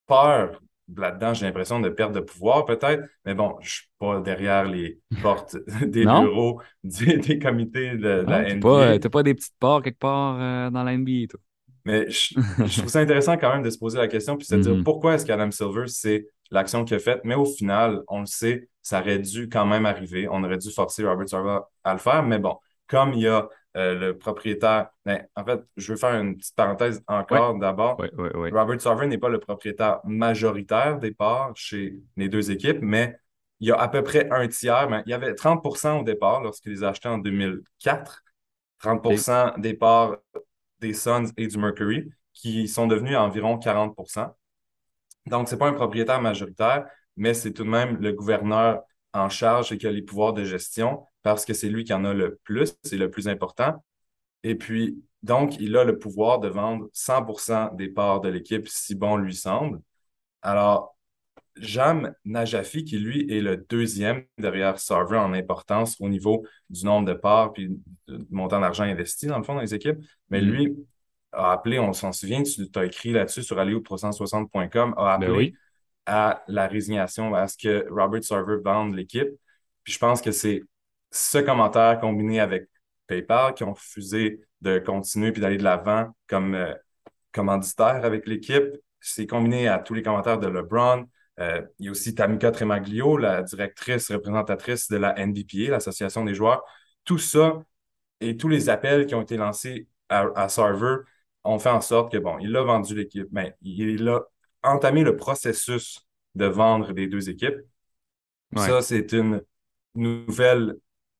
peur 0.07 0.61
là-dedans, 0.97 1.34
j'ai 1.34 1.47
l'impression 1.47 1.80
de 1.80 1.89
perte 1.89 2.12
de 2.12 2.20
pouvoir 2.20 2.64
peut-être, 2.64 3.05
mais 3.24 3.34
bon, 3.34 3.57
je 3.61 3.70
suis 3.70 3.86
pas 3.99 4.20
derrière 4.20 4.64
les 4.64 5.01
portes 5.22 5.57
des 5.86 6.07
Non? 6.07 6.22
bureaux 6.22 6.61
des, 6.84 7.18
des 7.18 7.39
comités 7.39 7.91
de, 7.93 7.97
de 7.99 8.30
la 8.30 8.45
T'as 8.45 8.55
NBA. 8.55 8.61
pas, 8.61 8.99
t'as 8.99 9.09
pas 9.11 9.22
des 9.22 9.34
petites 9.34 9.59
parts 9.59 9.82
quelque 9.82 9.99
part 9.99 10.39
euh, 10.41 10.70
dans 10.70 10.82
la 10.84 10.97
NBA, 10.97 11.26
toi. 11.28 11.41
Mais 11.84 12.11
je, 12.11 12.34
je 12.66 12.78
trouve 12.78 12.89
ça 12.91 13.01
intéressant 13.01 13.36
quand 13.39 13.53
même 13.53 13.62
de 13.62 13.70
se 13.70 13.78
poser 13.78 13.99
la 13.99 14.09
question 14.09 14.36
puis 14.36 14.47
de 14.47 14.51
se 14.51 14.57
dire 14.57 14.76
Mhm. 14.76 14.84
pourquoi 14.84 15.14
est-ce 15.14 15.24
qu'Adam 15.26 15.51
Silver, 15.51 15.84
c'est 15.86 16.26
l'action 16.51 16.84
qu'il 16.84 16.97
a 16.97 16.99
faite. 16.99 17.20
Mais 17.24 17.34
au 17.34 17.45
final, 17.47 18.03
on 18.09 18.20
le 18.20 18.26
sait, 18.26 18.68
ça 18.82 19.01
aurait 19.01 19.18
dû 19.18 19.49
quand 19.49 19.66
même 19.66 19.86
arriver. 19.86 20.28
On 20.30 20.43
aurait 20.45 20.59
dû 20.59 20.70
forcer 20.70 21.05
Robert 21.07 21.28
Sarver 21.28 21.61
à 21.84 21.93
le 21.93 21.99
faire. 21.99 22.22
Mais 22.22 22.39
bon, 22.39 22.57
comme 22.86 23.12
il 23.14 23.20
y 23.22 23.26
a 23.28 23.49
euh, 23.77 23.95
le 23.95 24.19
propriétaire. 24.19 24.89
ben, 25.05 25.27
en 25.37 25.45
fait, 25.45 25.61
je 25.77 25.93
veux 25.93 25.99
faire 25.99 26.21
une 26.21 26.37
petite 26.37 26.55
parenthèse 26.55 27.03
encore 27.07 27.59
d'abord. 27.59 28.01
Oui, 28.01 28.09
oui, 28.16 28.29
oui. 28.35 28.51
Robert 28.51 28.81
Sarver 28.81 29.07
n'est 29.07 29.19
pas 29.19 29.29
le 29.29 29.39
propriétaire 29.39 30.01
majoritaire 30.05 30.99
des 30.99 31.12
parts 31.12 31.53
chez 31.55 32.01
les 32.16 32.29
deux 32.29 32.51
équipes, 32.51 32.79
mais 32.81 33.19
il 33.61 33.69
y 33.69 33.73
a 33.73 33.77
à 33.77 33.89
peu 33.89 34.03
près 34.03 34.29
un 34.31 34.49
tiers. 34.49 34.89
Ben, 34.89 35.03
il 35.07 35.11
y 35.11 35.14
avait 35.14 35.33
30% 35.33 36.01
au 36.01 36.03
départ 36.03 36.43
lorsqu'il 36.43 36.73
les 36.73 36.83
a 36.83 36.89
achetés 36.89 37.09
en 37.09 37.19
2004. 37.19 38.25
30% 38.83 39.61
des 39.61 39.75
parts 39.75 40.16
des 40.81 40.95
Suns 40.95 41.27
et 41.37 41.47
du 41.47 41.59
Mercury, 41.59 42.09
qui 42.33 42.69
sont 42.69 42.87
devenus 42.87 43.16
environ 43.16 43.59
40% 43.59 44.33
Donc, 45.27 45.49
ce 45.49 45.55
n'est 45.55 45.59
pas 45.59 45.69
un 45.69 45.73
propriétaire 45.73 46.23
majoritaire, 46.23 46.87
mais 47.16 47.35
c'est 47.35 47.53
tout 47.53 47.64
de 47.64 47.69
même 47.69 47.97
le 48.01 48.12
gouverneur 48.12 48.83
en 49.12 49.29
charge 49.29 49.73
et 49.73 49.79
qui 49.79 49.87
a 49.87 49.91
les 49.91 50.03
pouvoirs 50.03 50.33
de 50.33 50.45
gestion 50.45 51.05
parce 51.23 51.45
que 51.45 51.55
c'est 51.55 51.69
lui 51.69 51.85
qui 51.85 51.93
en 51.93 52.05
a 52.05 52.14
le 52.14 52.39
plus, 52.45 52.75
c'est 52.85 52.97
le 52.99 53.11
plus 53.11 53.29
important. 53.29 53.85
Et 54.45 54.55
puis, 54.55 55.03
donc, 55.23 55.59
il 55.61 55.77
a 55.77 55.85
le 55.85 55.99
pouvoir 55.99 56.39
de 56.39 56.49
vendre 56.49 56.89
100% 56.93 57.75
des 57.75 57.89
parts 57.89 58.21
de 58.21 58.29
l'équipe 58.29 58.69
si 58.69 58.95
bon 58.95 59.16
lui 59.16 59.35
semble. 59.35 59.81
Alors, 60.43 60.97
Jam 61.57 62.14
Najafi, 62.25 62.85
qui 62.85 62.99
lui 62.99 63.31
est 63.33 63.41
le 63.41 63.57
deuxième 63.57 64.25
derrière 64.39 64.79
Sarver 64.79 65.16
en 65.19 65.33
importance 65.33 65.97
au 66.01 66.09
niveau 66.09 66.45
du 66.71 66.85
nombre 66.85 67.09
de 67.09 67.14
parts 67.14 67.53
puis 67.53 67.69
du 67.69 67.81
montant 68.31 68.61
d'argent 68.61 68.85
investi 68.85 69.27
dans 69.27 69.39
le 69.39 69.43
fond 69.45 69.55
dans 69.55 69.61
les 69.61 69.75
équipes, 69.75 69.99
mais 70.31 70.41
Mm. 70.41 70.45
lui 70.45 70.77
a 71.33 71.53
appelé, 71.53 71.79
on 71.81 71.93
s'en 71.93 72.12
souvient, 72.12 72.43
tu 72.45 72.69
as 72.77 72.85
écrit 72.85 73.11
là-dessus 73.12 73.43
sur 73.43 73.59
alléo360.com, 73.59 74.95
a 74.97 75.14
appelé 75.14 75.27
Ben 75.27 75.37
oui. 75.37 75.55
à 76.07 76.45
la 76.49 76.69
résignation, 76.69 77.35
à 77.35 77.49
ce 77.49 77.57
que 77.59 77.87
Robert 77.91 78.23
Sarver 78.25 78.59
vende 78.64 78.95
l'équipe. 78.95 79.29
Puis 79.83 79.93
je 79.95 79.99
pense 79.99 80.23
que 80.23 80.31
c'est 80.31 80.62
ce 81.11 81.38
commentaire 81.38 81.98
combiné 82.00 82.40
avec 82.40 82.68
PayPal 83.06 83.54
qui 83.54 83.64
ont 83.64 83.72
refusé 83.72 84.40
de 84.61 84.78
continuer 84.78 85.32
puis 85.32 85.40
d'aller 85.40 85.56
de 85.56 85.64
l'avant 85.64 86.14
comme 86.26 86.54
euh, 86.54 86.74
commanditaire 87.32 88.04
avec 88.04 88.26
l'équipe. 88.26 88.64
C'est 89.00 89.26
combiné 89.26 89.68
à 89.68 89.78
tous 89.78 89.94
les 89.94 90.02
commentaires 90.02 90.38
de 90.38 90.48
LeBron. 90.48 91.06
Euh, 91.40 91.62
il 91.78 91.86
y 91.86 91.88
a 91.88 91.92
aussi 91.92 92.14
Tamika 92.14 92.50
Tremaglio, 92.50 93.16
la 93.16 93.42
directrice 93.42 94.11
représentatrice 94.11 94.88
de 94.88 94.96
la 94.96 95.14
NBPA, 95.14 95.70
l'Association 95.70 96.24
des 96.24 96.34
joueurs. 96.34 96.64
Tout 97.04 97.18
ça 97.18 97.62
et 98.20 98.36
tous 98.36 98.48
les 98.48 98.68
appels 98.68 99.06
qui 99.06 99.14
ont 99.14 99.22
été 99.22 99.36
lancés 99.36 99.86
à, 100.09 100.26
à 100.34 100.48
Sarver 100.48 100.96
ont 101.44 101.59
fait 101.59 101.70
en 101.70 101.80
sorte 101.80 102.12
que, 102.12 102.18
bon, 102.18 102.38
il 102.40 102.54
a 102.56 102.62
vendu 102.62 102.94
l'équipe. 102.94 103.28
Ben, 103.30 103.52
il 103.62 104.09
a 104.09 104.20
entamé 104.62 105.04
le 105.04 105.16
processus 105.16 106.06
de 106.34 106.46
vendre 106.46 106.92
les 106.92 107.06
deux 107.06 107.30
équipes. 107.30 107.59
Ouais. 108.54 108.66
Ça, 108.66 108.82
c'est 108.82 109.12
une 109.12 109.42
nouvelle 109.94 110.76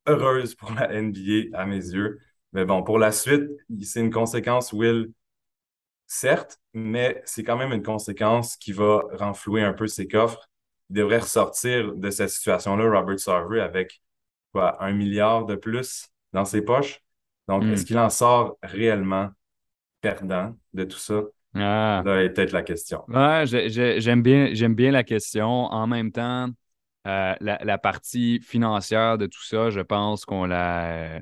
heureuse 0.09 0.55
pour 0.55 0.73
la 0.73 0.93
NBA 0.93 1.59
à 1.59 1.67
mes 1.67 1.77
yeux. 1.77 2.19
Mais 2.53 2.65
bon, 2.65 2.83
pour 2.83 2.99
la 2.99 3.13
suite, 3.13 3.45
c'est 3.83 4.01
une 4.01 4.11
conséquence, 4.13 4.73
Will, 4.73 5.13
certes, 6.07 6.59
mais 6.75 7.23
c'est 7.25 7.43
quand 7.45 7.57
même 7.57 7.73
une 7.73 7.83
conséquence 7.83 8.57
qui 8.57 8.73
va 8.73 9.03
renflouer 9.15 9.63
un 9.63 9.73
peu 9.73 9.87
ses 9.87 10.09
coffres. 10.09 10.49
Il 10.91 10.97
devrait 10.97 11.19
ressortir 11.19 11.95
de 11.95 12.11
cette 12.11 12.31
situation-là, 12.31 12.91
Robert 13.01 13.21
Sarver, 13.21 13.61
avec 13.61 14.01
quoi, 14.53 14.83
un 14.83 14.93
milliard 14.93 15.45
de 15.45 15.55
plus 15.57 16.09
dans 16.33 16.45
ses 16.45 16.63
poches. 16.63 17.01
Donc, 17.49 17.65
Mm. 17.65 17.73
est-ce 17.73 17.85
qu'il 17.85 17.99
en 17.99 18.11
sort 18.11 18.59
réellement 18.63 19.31
perdant 20.01 20.57
de 20.75 20.85
tout 20.85 20.99
ça? 20.99 21.23
Ah. 21.55 22.03
Là 22.05 22.23
est 22.23 22.31
peut-être 22.31 22.53
la 22.53 22.63
question. 22.63 23.05
Ouais, 23.09 23.45
j'ai- 23.47 23.69
j'ai- 23.71 24.01
j'aime 24.01 24.23
bien, 24.23 24.51
j'aime 24.53 24.75
bien 24.75 24.91
la 24.93 25.03
question. 25.05 25.47
En 25.49 25.87
même 25.87 26.13
temps, 26.13 26.49
euh, 27.07 27.35
la, 27.41 27.59
la 27.65 27.79
partie 27.79 28.41
financière 28.41 29.19
de 29.19 29.27
tout 29.27 29.45
ça, 29.45 29.71
je 29.71 29.81
pense 29.81 30.25
qu'on 30.25 30.45
la 30.45 31.21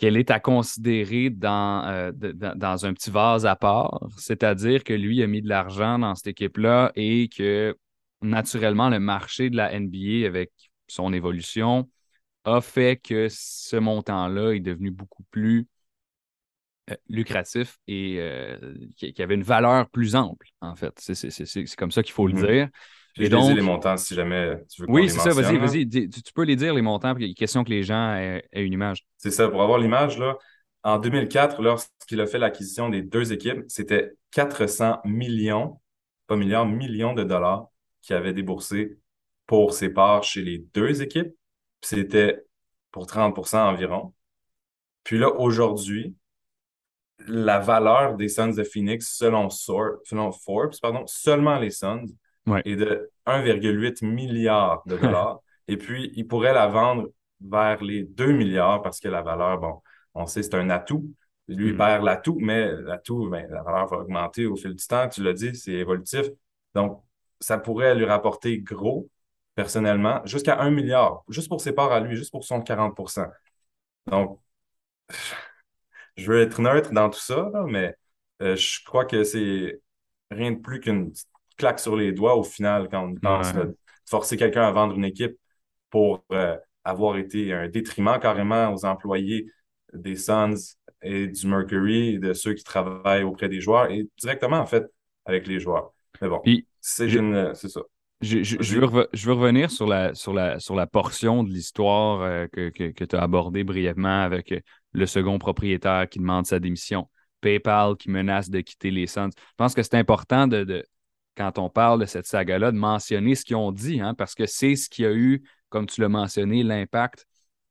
qu'elle 0.00 0.16
est 0.16 0.30
à 0.30 0.40
considérer 0.40 1.28
dans, 1.28 1.86
euh, 1.86 2.10
de- 2.12 2.32
dans, 2.32 2.86
un 2.86 2.94
petit 2.94 3.10
vase 3.10 3.44
à 3.44 3.54
part. 3.54 4.00
C'est-à-dire 4.16 4.82
que 4.82 4.94
lui 4.94 5.22
a 5.22 5.26
mis 5.26 5.42
de 5.42 5.48
l'argent 5.48 5.98
dans 5.98 6.14
cette 6.14 6.28
équipe-là 6.28 6.90
et 6.96 7.28
que 7.28 7.76
naturellement, 8.22 8.88
le 8.88 8.98
marché 8.98 9.50
de 9.50 9.56
la 9.56 9.74
NBA 9.74 10.26
avec 10.26 10.52
son 10.88 11.12
évolution 11.12 11.90
a 12.44 12.62
fait 12.62 12.96
que 12.96 13.28
ce 13.30 13.76
montant-là 13.76 14.52
est 14.52 14.60
devenu 14.60 14.90
beaucoup 14.90 15.24
plus 15.30 15.68
euh, 16.90 16.94
lucratif 17.10 17.78
et 17.86 18.16
euh, 18.20 18.56
qui, 18.96 19.22
avait 19.22 19.34
une 19.34 19.42
valeur 19.42 19.90
plus 19.90 20.16
ample, 20.16 20.48
en 20.62 20.76
fait. 20.76 20.94
C'est- 20.98 21.76
comme 21.76 21.92
ça 21.92 22.02
qu'il 22.02 22.12
faut 22.14 22.26
le 22.26 22.32
dire. 22.32 22.68
Et 23.18 23.26
je 23.26 23.30
donc- 23.30 23.54
les 23.54 23.62
montants 23.62 23.96
si 23.96 24.14
jamais 24.14 24.56
tu 24.68 24.82
veux 24.82 24.90
Oui, 24.90 25.10
c'est 25.10 25.18
ça, 25.18 25.30
vas-y, 25.30 25.54
là. 25.54 25.66
vas-y. 25.66 25.88
Tu, 25.88 26.08
tu 26.08 26.32
peux 26.32 26.44
les 26.44 26.56
dire, 26.56 26.74
les 26.74 26.82
montants, 26.82 27.14
puis 27.14 27.26
il 27.26 27.30
est 27.32 27.34
question 27.34 27.64
que 27.64 27.70
les 27.70 27.82
gens 27.82 28.14
aient, 28.14 28.44
aient 28.52 28.64
une 28.64 28.72
image. 28.72 29.04
C'est 29.16 29.30
ça, 29.30 29.48
pour 29.48 29.62
avoir 29.62 29.78
l'image, 29.78 30.18
là, 30.18 30.36
en 30.82 30.98
2004, 30.98 31.60
lorsqu'il 31.60 32.20
a 32.20 32.26
fait 32.26 32.38
l'acquisition 32.38 32.88
des 32.88 33.02
deux 33.02 33.32
équipes, 33.32 33.62
c'était 33.68 34.12
400 34.30 34.98
millions, 35.04 35.80
pas 36.26 36.36
milliards, 36.36 36.66
millions 36.66 37.12
de 37.12 37.24
dollars 37.24 37.66
qu'il 38.00 38.16
avait 38.16 38.32
déboursé 38.32 38.96
pour 39.46 39.74
ses 39.74 39.90
parts 39.90 40.22
chez 40.22 40.42
les 40.42 40.58
deux 40.72 41.02
équipes. 41.02 41.32
C'était 41.82 42.40
pour 42.92 43.06
30% 43.06 43.58
environ. 43.58 44.14
Puis 45.04 45.18
là, 45.18 45.28
aujourd'hui, 45.34 46.14
la 47.26 47.58
valeur 47.58 48.14
des 48.16 48.28
Suns 48.28 48.54
de 48.54 48.64
Phoenix, 48.64 49.14
selon, 49.16 49.50
Sor- 49.50 49.98
selon 50.04 50.32
Forbes, 50.32 50.72
pardon, 50.80 51.04
seulement 51.06 51.58
les 51.58 51.70
Suns, 51.70 52.06
Ouais. 52.46 52.64
est 52.64 52.76
de 52.76 53.10
1,8 53.26 54.02
milliard 54.02 54.82
de 54.86 54.96
dollars. 54.96 55.40
Et 55.68 55.76
puis, 55.76 56.12
il 56.16 56.26
pourrait 56.26 56.52
la 56.52 56.66
vendre 56.66 57.08
vers 57.40 57.82
les 57.82 58.02
2 58.04 58.32
milliards 58.32 58.82
parce 58.82 59.00
que 59.00 59.08
la 59.08 59.22
valeur, 59.22 59.58
bon, 59.58 59.80
on 60.14 60.26
sait, 60.26 60.42
c'est 60.42 60.54
un 60.54 60.70
atout. 60.70 61.08
Lui, 61.48 61.68
il 61.68 61.74
Mm. 61.74 61.78
perd 61.78 62.04
l'atout, 62.04 62.38
mais 62.40 62.72
l'atout, 62.82 63.28
ben, 63.28 63.46
la 63.50 63.62
valeur 63.62 63.86
va 63.88 63.98
augmenter 63.98 64.46
au 64.46 64.56
fil 64.56 64.74
du 64.74 64.86
temps. 64.86 65.08
Tu 65.08 65.22
l'as 65.22 65.32
dit, 65.32 65.54
c'est 65.56 65.72
évolutif. 65.72 66.26
Donc, 66.74 67.02
ça 67.40 67.58
pourrait 67.58 67.94
lui 67.94 68.04
rapporter 68.04 68.58
gros, 68.60 69.08
personnellement, 69.54 70.20
jusqu'à 70.26 70.60
1 70.60 70.70
milliard, 70.70 71.22
juste 71.28 71.48
pour 71.48 71.60
ses 71.60 71.72
parts 71.72 71.92
à 71.92 72.00
lui, 72.00 72.16
juste 72.16 72.30
pour 72.30 72.44
son 72.44 72.60
40% 72.62 73.26
Donc, 74.06 74.40
je 76.16 76.30
veux 76.30 76.40
être 76.40 76.60
neutre 76.60 76.92
dans 76.92 77.10
tout 77.10 77.20
ça, 77.20 77.50
là, 77.52 77.64
mais 77.66 77.94
euh, 78.42 78.56
je 78.56 78.84
crois 78.84 79.04
que 79.04 79.24
c'est 79.24 79.80
rien 80.30 80.52
de 80.52 80.58
plus 80.60 80.80
qu'une 80.80 81.12
claque 81.60 81.80
sur 81.80 81.96
les 81.96 82.12
doigts 82.12 82.36
au 82.36 82.42
final 82.44 82.88
quand 82.90 83.04
on 83.06 83.14
pense. 83.14 83.52
Ouais. 83.54 83.66
de 83.66 83.76
forcer 84.08 84.36
quelqu'un 84.36 84.62
à 84.66 84.72
vendre 84.72 84.94
une 84.96 85.04
équipe 85.04 85.36
pour 85.90 86.24
euh, 86.32 86.56
avoir 86.84 87.16
été 87.16 87.52
un 87.52 87.68
détriment 87.68 88.18
carrément 88.20 88.72
aux 88.74 88.84
employés 88.84 89.46
des 89.92 90.16
Suns 90.16 90.54
et 91.02 91.26
du 91.26 91.46
Mercury, 91.46 92.18
de 92.18 92.32
ceux 92.32 92.54
qui 92.54 92.64
travaillent 92.64 93.22
auprès 93.24 93.48
des 93.48 93.60
joueurs 93.60 93.90
et 93.90 94.08
directement 94.20 94.58
en 94.58 94.66
fait 94.66 94.84
avec 95.24 95.46
les 95.46 95.60
joueurs. 95.60 95.92
Mais 96.20 96.28
bon, 96.28 96.40
c'est 96.80 97.08
je- 97.08 97.18
une, 97.18 97.54
c'est 97.54 97.68
ça. 97.68 97.80
Je, 98.22 98.42
je- 98.42 98.78
veux, 98.78 99.08
je 99.14 99.26
veux 99.26 99.32
revenir 99.32 99.70
sur 99.70 99.86
la, 99.86 100.14
sur 100.14 100.34
la, 100.34 100.58
sur 100.60 100.74
la 100.74 100.86
portion 100.86 101.42
de 101.42 101.50
l'histoire 101.50 102.20
euh, 102.20 102.46
que, 102.52 102.68
que, 102.68 103.04
tu 103.04 103.16
as 103.16 103.22
abordée 103.22 103.64
brièvement 103.64 104.22
avec 104.22 104.52
euh, 104.52 104.60
le 104.92 105.06
second 105.06 105.38
propriétaire 105.38 106.06
qui 106.08 106.18
demande 106.18 106.44
sa 106.46 106.58
démission, 106.58 107.08
PayPal 107.40 107.96
qui 107.96 108.10
menace 108.10 108.50
de 108.50 108.60
quitter 108.60 108.90
les 108.90 109.06
Suns. 109.06 109.30
Je 109.34 109.54
pense 109.56 109.74
que 109.74 109.82
c'est 109.82 109.94
important 109.94 110.46
de, 110.46 110.64
de- 110.64 110.84
quand 111.36 111.58
on 111.58 111.70
parle 111.70 112.00
de 112.00 112.06
cette 112.06 112.26
saga-là, 112.26 112.72
de 112.72 112.76
mentionner 112.76 113.34
ce 113.34 113.44
qu'ils 113.44 113.56
ont 113.56 113.72
dit, 113.72 114.00
hein, 114.00 114.14
parce 114.14 114.34
que 114.34 114.46
c'est 114.46 114.76
ce 114.76 114.88
qui 114.88 115.04
a 115.04 115.12
eu, 115.12 115.42
comme 115.68 115.86
tu 115.86 116.00
l'as 116.00 116.08
mentionné, 116.08 116.62
l'impact 116.62 117.26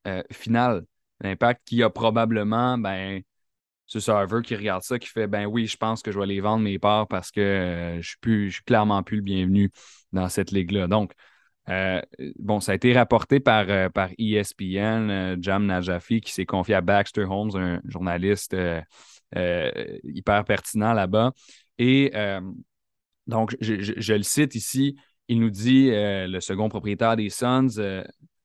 euh, 0.07 0.23
final. 0.31 0.85
L'impact 1.21 1.61
qui 1.65 1.83
a 1.83 1.89
probablement, 1.89 2.77
ben, 2.77 3.21
ce 3.85 3.99
serveur 3.99 4.41
qui 4.41 4.55
regarde 4.55 4.83
ça, 4.83 4.99
qui 4.99 5.09
fait 5.09 5.27
ben 5.27 5.45
oui, 5.45 5.67
je 5.67 5.77
pense 5.77 6.01
que 6.01 6.11
je 6.11 6.19
vais 6.19 6.27
les 6.27 6.41
vendre 6.41 6.63
mes 6.63 6.79
parts 6.79 7.07
parce 7.07 7.31
que 7.31 7.41
euh, 7.41 8.01
je 8.01 8.15
je 8.23 8.49
suis 8.49 8.63
clairement 8.63 9.03
plus 9.03 9.17
le 9.17 9.23
bienvenu 9.23 9.71
dans 10.13 10.29
cette 10.29 10.51
ligue-là. 10.51 10.87
Donc, 10.87 11.13
Euh, 11.69 12.01
bon, 12.39 12.59
ça 12.59 12.71
a 12.71 12.75
été 12.75 12.93
rapporté 12.93 13.39
par, 13.39 13.91
par 13.91 14.09
ESPN, 14.17 15.37
Jam 15.39 15.67
Najafi, 15.67 16.19
qui 16.19 16.31
s'est 16.33 16.47
confié 16.47 16.73
à 16.73 16.81
Baxter 16.81 17.25
Holmes, 17.25 17.51
un 17.55 17.79
journaliste 17.85 18.55
hyper 19.35 20.45
pertinent 20.45 20.93
là-bas. 20.93 21.33
Et 21.77 22.11
donc, 23.29 23.55
je, 23.61 24.13
le 24.13 24.23
cite 24.23 24.55
ici, 24.55 24.97
il 25.27 25.39
nous 25.39 25.49
dit, 25.49 25.89
le 25.91 26.39
second 26.39 26.69
propriétaire 26.69 27.15
des 27.15 27.29
Suns, 27.29 28.03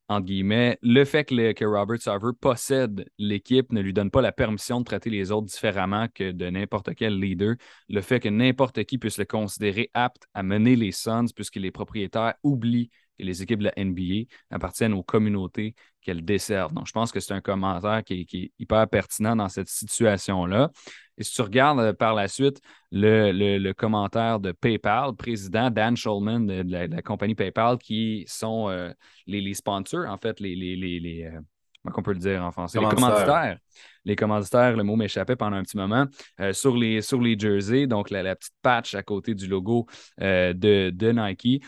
entre 0.09 0.26
guillemets, 0.26 0.78
le 0.82 1.05
fait 1.05 1.24
que, 1.24 1.64
Robert 1.64 2.01
Sarver 2.01 2.32
possède 2.39 3.07
l'équipe 3.18 3.72
ne 3.72 3.80
lui 3.80 3.95
donne 3.95 4.11
pas 4.11 4.20
la 4.20 4.32
permission 4.32 4.80
de 4.80 4.85
traiter 4.85 5.09
les 5.09 5.32
autres 5.32 5.47
différemment 5.47 6.09
que 6.14 6.30
de 6.30 6.51
n'importe 6.51 6.95
quel 6.95 7.18
leader. 7.18 7.55
Le 7.89 8.03
fait 8.03 8.20
que 8.20 8.28
n'importe 8.28 8.85
qui 8.85 8.99
puisse 8.99 9.16
le 9.16 9.24
considérer 9.24 9.91
apte 9.95 10.24
à 10.35 10.43
mener 10.43 10.76
les 10.76 10.93
Suns 10.93 11.32
puisque 11.35 11.57
les 11.57 11.70
propriétaires 11.70 12.35
oublient 12.43 12.91
que 13.18 13.24
les 13.24 13.42
équipes 13.42 13.60
de 13.60 13.70
la 13.74 13.84
NBA 13.84 14.26
appartiennent 14.50 14.94
aux 14.94 15.02
communautés 15.02 15.74
qu'elles 16.00 16.24
desservent. 16.24 16.74
Donc, 16.74 16.86
je 16.86 16.92
pense 16.92 17.10
que 17.10 17.20
c'est 17.20 17.34
un 17.34 17.40
commentaire 17.40 18.04
qui 18.04 18.26
est, 18.32 18.52
hyper 18.58 18.88
pertinent 18.88 19.34
dans 19.34 19.48
cette 19.48 19.68
situation-là. 19.68 20.70
Et 21.16 21.22
si 21.22 21.32
tu 21.32 21.42
regardes 21.42 21.80
euh, 21.80 21.92
par 21.92 22.14
la 22.14 22.28
suite 22.28 22.60
le, 22.90 23.72
commentaire 23.72 24.40
de 24.40 24.52
PayPal, 24.52 25.14
président 25.16 25.70
Dan 25.70 25.96
Schulman 25.96 26.46
de, 26.46 26.64
la, 26.66 27.02
compagnie 27.02 27.34
PayPal, 27.34 27.78
qui 27.78 28.24
sont 28.26 28.68
euh, 28.68 28.92
les, 29.26 29.54
sponsors, 29.54 30.08
en 30.08 30.18
fait, 30.18 30.40
les, 30.40 30.54
les, 30.54 31.24
euh, 31.24 31.40
comment 31.84 31.96
on 31.98 32.02
peut 32.02 32.12
le 32.12 32.18
dire 32.18 32.42
en 32.42 32.50
français? 32.50 32.80
Les 32.80 32.86
commanditaires. 32.86 33.58
Les 34.04 34.16
commanditaires, 34.16 34.76
le 34.76 34.82
mot 34.82 34.96
m'échappait 34.96 35.36
pendant 35.36 35.56
un 35.56 35.62
petit 35.62 35.78
moment. 35.78 36.06
sur, 36.52 36.76
les, 36.76 37.00
sur 37.00 37.20
les 37.20 37.38
jerseys, 37.38 37.86
donc 37.86 38.10
la, 38.10 38.36
petite 38.36 38.54
patch 38.60 38.94
à 38.94 39.02
côté 39.02 39.34
du 39.34 39.46
logo 39.46 39.86
de, 40.18 40.90
de, 40.90 41.12
Nike 41.12 41.64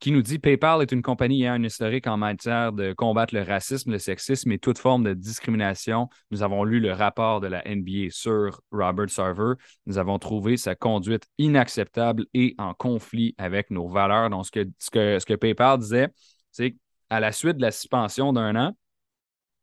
qui 0.00 0.12
nous 0.12 0.22
dit 0.22 0.38
PayPal 0.38 0.82
est 0.82 0.92
une 0.92 1.02
compagnie 1.02 1.42
ayant 1.42 1.54
un 1.54 1.62
historique 1.62 2.06
en 2.06 2.16
matière 2.16 2.72
de 2.72 2.92
combattre 2.92 3.34
le 3.34 3.42
racisme, 3.42 3.92
le 3.92 3.98
sexisme 3.98 4.52
et 4.52 4.58
toute 4.58 4.78
forme 4.78 5.04
de 5.04 5.14
discrimination. 5.14 6.08
Nous 6.30 6.42
avons 6.42 6.64
lu 6.64 6.80
le 6.80 6.92
rapport 6.92 7.40
de 7.40 7.46
la 7.46 7.62
NBA 7.66 8.10
sur 8.10 8.60
Robert 8.70 9.10
Sarver. 9.10 9.54
Nous 9.86 9.98
avons 9.98 10.18
trouvé 10.18 10.56
sa 10.56 10.74
conduite 10.74 11.26
inacceptable 11.38 12.26
et 12.34 12.54
en 12.58 12.74
conflit 12.74 13.34
avec 13.38 13.70
nos 13.70 13.88
valeurs. 13.88 14.30
Donc, 14.30 14.46
ce 14.46 14.50
que, 14.50 15.18
ce 15.18 15.26
que, 15.26 15.34
PayPal 15.34 15.78
disait, 15.78 16.08
c'est 16.50 16.76
qu'à 17.08 17.20
la 17.20 17.32
suite 17.32 17.56
de 17.56 17.62
la 17.62 17.70
suspension 17.70 18.32
d'un 18.32 18.56
an 18.56 18.72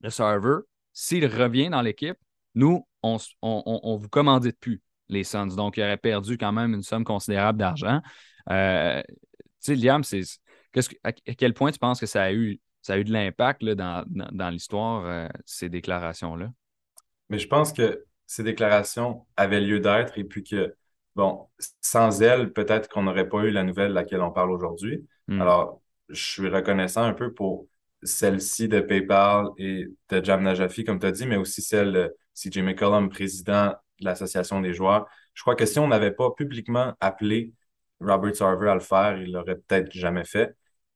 de 0.02 0.10
Sarver, 0.10 0.60
s'il 0.94 1.26
revient 1.26 1.70
dans 1.70 1.82
l'équipe, 1.82 2.18
nous, 2.56 2.88
on 3.02 3.18
ne 3.18 3.98
vous 3.98 4.10
commandite 4.10 4.60
plus 4.60 4.82
les 5.10 5.24
Suns. 5.24 5.56
Donc, 5.56 5.78
il 5.78 5.84
aurait 5.84 5.98
perdu 5.98 6.38
quand 6.38 6.52
même 6.52 6.74
une 6.74 6.84
somme 6.84 7.04
considérable 7.04 7.60
d'argent. 7.60 8.02
Euh, 8.50 9.02
sais, 9.64 9.76
Liam, 9.76 10.04
c'est, 10.04 10.24
à, 11.04 11.12
quel 11.12 11.54
point 11.54 11.72
tu 11.72 11.80
penses 11.80 12.00
que 12.00 12.06
ça 12.06 12.24
a 12.24 12.34
eu, 12.34 12.60
ça 12.82 12.94
a 12.94 12.98
eu 12.98 13.04
de 13.04 13.12
l'impact 13.12 13.64
dans, 13.64 14.04
dans, 14.08 14.50
l'histoire, 14.50 15.06
euh, 15.06 15.28
ces 15.46 15.70
déclarations-là? 15.70 16.52
Mais 17.30 17.40
je 17.40 17.48
pense 17.48 17.74
que 17.74 18.04
ces 18.26 18.44
déclarations 18.44 19.26
avaient 19.38 19.62
lieu 19.62 19.80
d'être 19.80 20.18
et 20.18 20.24
puis 20.24 20.44
que, 20.44 20.76
bon, 21.16 21.48
sans 21.82 22.22
elles, 22.22 22.52
peut-être 22.52 22.90
qu'on 22.90 23.04
n'aurait 23.04 23.30
pas 23.30 23.44
eu 23.44 23.52
la 23.52 23.64
nouvelle 23.64 23.90
de 23.90 23.94
laquelle 23.94 24.22
on 24.22 24.32
parle 24.32 24.52
aujourd'hui. 24.52 25.06
Hmm. 25.28 25.42
Alors, 25.42 25.82
je 26.10 26.22
suis 26.22 26.50
reconnaissant 26.50 27.04
un 27.04 27.14
peu 27.14 27.34
pour 27.34 27.68
celle-ci 28.04 28.68
de 28.68 28.82
PayPal 28.82 29.48
et 29.58 29.88
de 30.10 30.24
Jam 30.24 30.44
Najafi, 30.44 30.84
comme 30.84 31.00
tu 31.00 31.06
as 31.06 31.12
dit, 31.12 31.26
mais 31.26 31.38
aussi 31.38 31.62
celle 31.62 31.94
de 31.94 32.16
CJ 32.36 32.60
McCollum, 32.60 33.10
président 33.10 33.74
de 34.00 34.06
l'Association 34.06 34.60
des 34.62 34.74
joueurs. 34.74 35.08
Je 35.34 35.42
crois 35.42 35.56
que 35.56 35.66
si 35.66 35.80
on 35.80 35.88
n'avait 35.88 36.12
pas 36.12 36.32
publiquement 36.32 36.94
appelé 37.00 37.54
Robert 38.00 38.36
Sarver 38.36 38.70
à 38.70 38.74
le 38.74 38.80
faire, 38.80 39.18
il 39.22 39.32
l'aurait 39.32 39.56
peut-être 39.56 39.92
jamais 39.92 40.26
fait. 40.26 40.56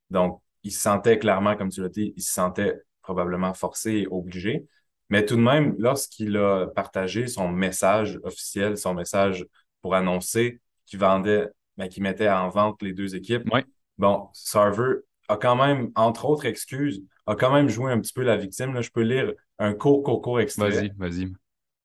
Donc, 0.09 0.41
il 0.63 0.71
se 0.71 0.81
sentait 0.81 1.19
clairement, 1.19 1.55
comme 1.55 1.69
tu 1.69 1.81
l'as 1.81 1.89
dit, 1.89 2.13
il 2.15 2.23
se 2.23 2.33
sentait 2.33 2.81
probablement 3.01 3.53
forcé 3.53 3.91
et 3.91 4.07
obligé. 4.07 4.67
Mais 5.09 5.25
tout 5.25 5.35
de 5.37 5.41
même, 5.41 5.75
lorsqu'il 5.79 6.35
a 6.37 6.67
partagé 6.67 7.27
son 7.27 7.47
message 7.47 8.19
officiel, 8.23 8.77
son 8.77 8.93
message 8.93 9.45
pour 9.81 9.95
annoncer 9.95 10.59
qu'il 10.85 10.99
vendait, 10.99 11.47
ben, 11.77 11.87
qu'il 11.87 12.03
mettait 12.03 12.29
en 12.29 12.49
vente 12.49 12.81
les 12.81 12.93
deux 12.93 13.15
équipes, 13.15 13.49
bon, 13.97 14.27
Sarver 14.33 14.95
a 15.29 15.37
quand 15.37 15.55
même, 15.55 15.91
entre 15.95 16.25
autres 16.25 16.45
excuses, 16.45 17.03
a 17.25 17.35
quand 17.35 17.51
même 17.51 17.69
joué 17.69 17.91
un 17.91 17.99
petit 17.99 18.13
peu 18.13 18.23
la 18.23 18.37
victime. 18.37 18.73
Là, 18.73 18.81
je 18.81 18.89
peux 18.89 19.01
lire 19.01 19.33
un 19.59 19.73
court, 19.73 20.03
court, 20.03 20.21
court 20.21 20.39
extrait. 20.39 20.69
Vas-y, 20.69 20.91
vas-y. 20.97 21.33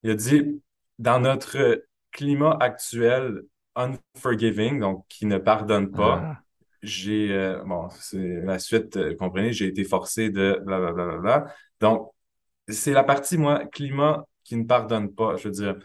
Il 0.02 0.10
a 0.10 0.14
dit 0.14 0.60
Dans 0.98 1.20
notre 1.20 1.84
climat 2.10 2.56
actuel 2.60 3.42
unforgiving, 3.76 4.80
donc 4.80 5.06
qui 5.08 5.26
ne 5.26 5.38
pardonne 5.38 5.90
pas. 5.90 6.22
Ah. 6.24 6.42
J'ai, 6.82 7.32
euh, 7.32 7.62
bon, 7.64 7.88
c'est 7.90 8.40
la 8.42 8.58
suite, 8.58 8.96
euh, 8.96 9.14
comprenez, 9.16 9.52
j'ai 9.52 9.66
été 9.66 9.84
forcé 9.84 10.30
de 10.30 10.60
blablabla. 10.64 11.18
Bla, 11.18 11.54
Donc, 11.80 12.10
c'est 12.68 12.92
la 12.92 13.04
partie, 13.04 13.38
moi, 13.38 13.64
climat 13.66 14.26
qui 14.44 14.56
ne 14.56 14.64
pardonne 14.64 15.14
pas. 15.14 15.36
Je 15.36 15.48
veux 15.48 15.54
dire, 15.54 15.76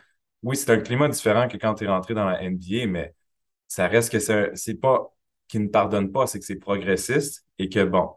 oui, 0.44 0.56
c'est 0.56 0.72
un 0.72 0.80
climat 0.80 1.10
différent 1.10 1.48
que 1.48 1.58
quand 1.58 1.76
tu 1.76 1.86
es 1.86 1.88
rentré 1.88 2.14
dans 2.14 2.26
la 2.26 2.42
NBA, 2.44 2.88
mais 2.88 3.14
ça 3.68 3.88
reste 3.88 4.12
que 4.12 4.20
c'est 4.20 4.76
pas 4.76 5.14
qui 5.48 5.60
ne 5.60 5.68
pardonne 5.68 6.12
pas, 6.12 6.28
c'est 6.28 6.40
que 6.40 6.46
c'est 6.46 6.56
progressiste 6.58 7.46
et 7.60 7.70
que, 7.70 7.84
bon, 7.84 8.10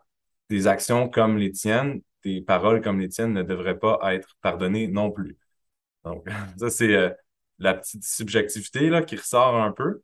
des 0.49 0.67
actions 0.67 1.09
comme 1.09 1.39
les 1.39 1.53
tiennes, 1.53 2.01
des 2.25 2.43
paroles 2.43 2.83
comme 2.83 3.01
les 3.01 3.09
tiennes 3.09 3.33
ne 3.33 3.43
devraient 3.43 3.79
pas 3.79 3.99
être 4.15 4.37
pardonnées 4.43 4.89
non 4.89 5.11
plus. 5.11 5.39
Donc, 6.05 6.27
ça, 6.59 6.71
c'est 6.71 6.95
euh, 6.95 7.11
la 7.61 7.75
petite 7.75 8.05
subjectivité 8.05 8.89
là, 8.89 9.03
qui 9.03 9.17
ressort 9.17 9.57
un 9.57 9.71
peu. 9.71 10.03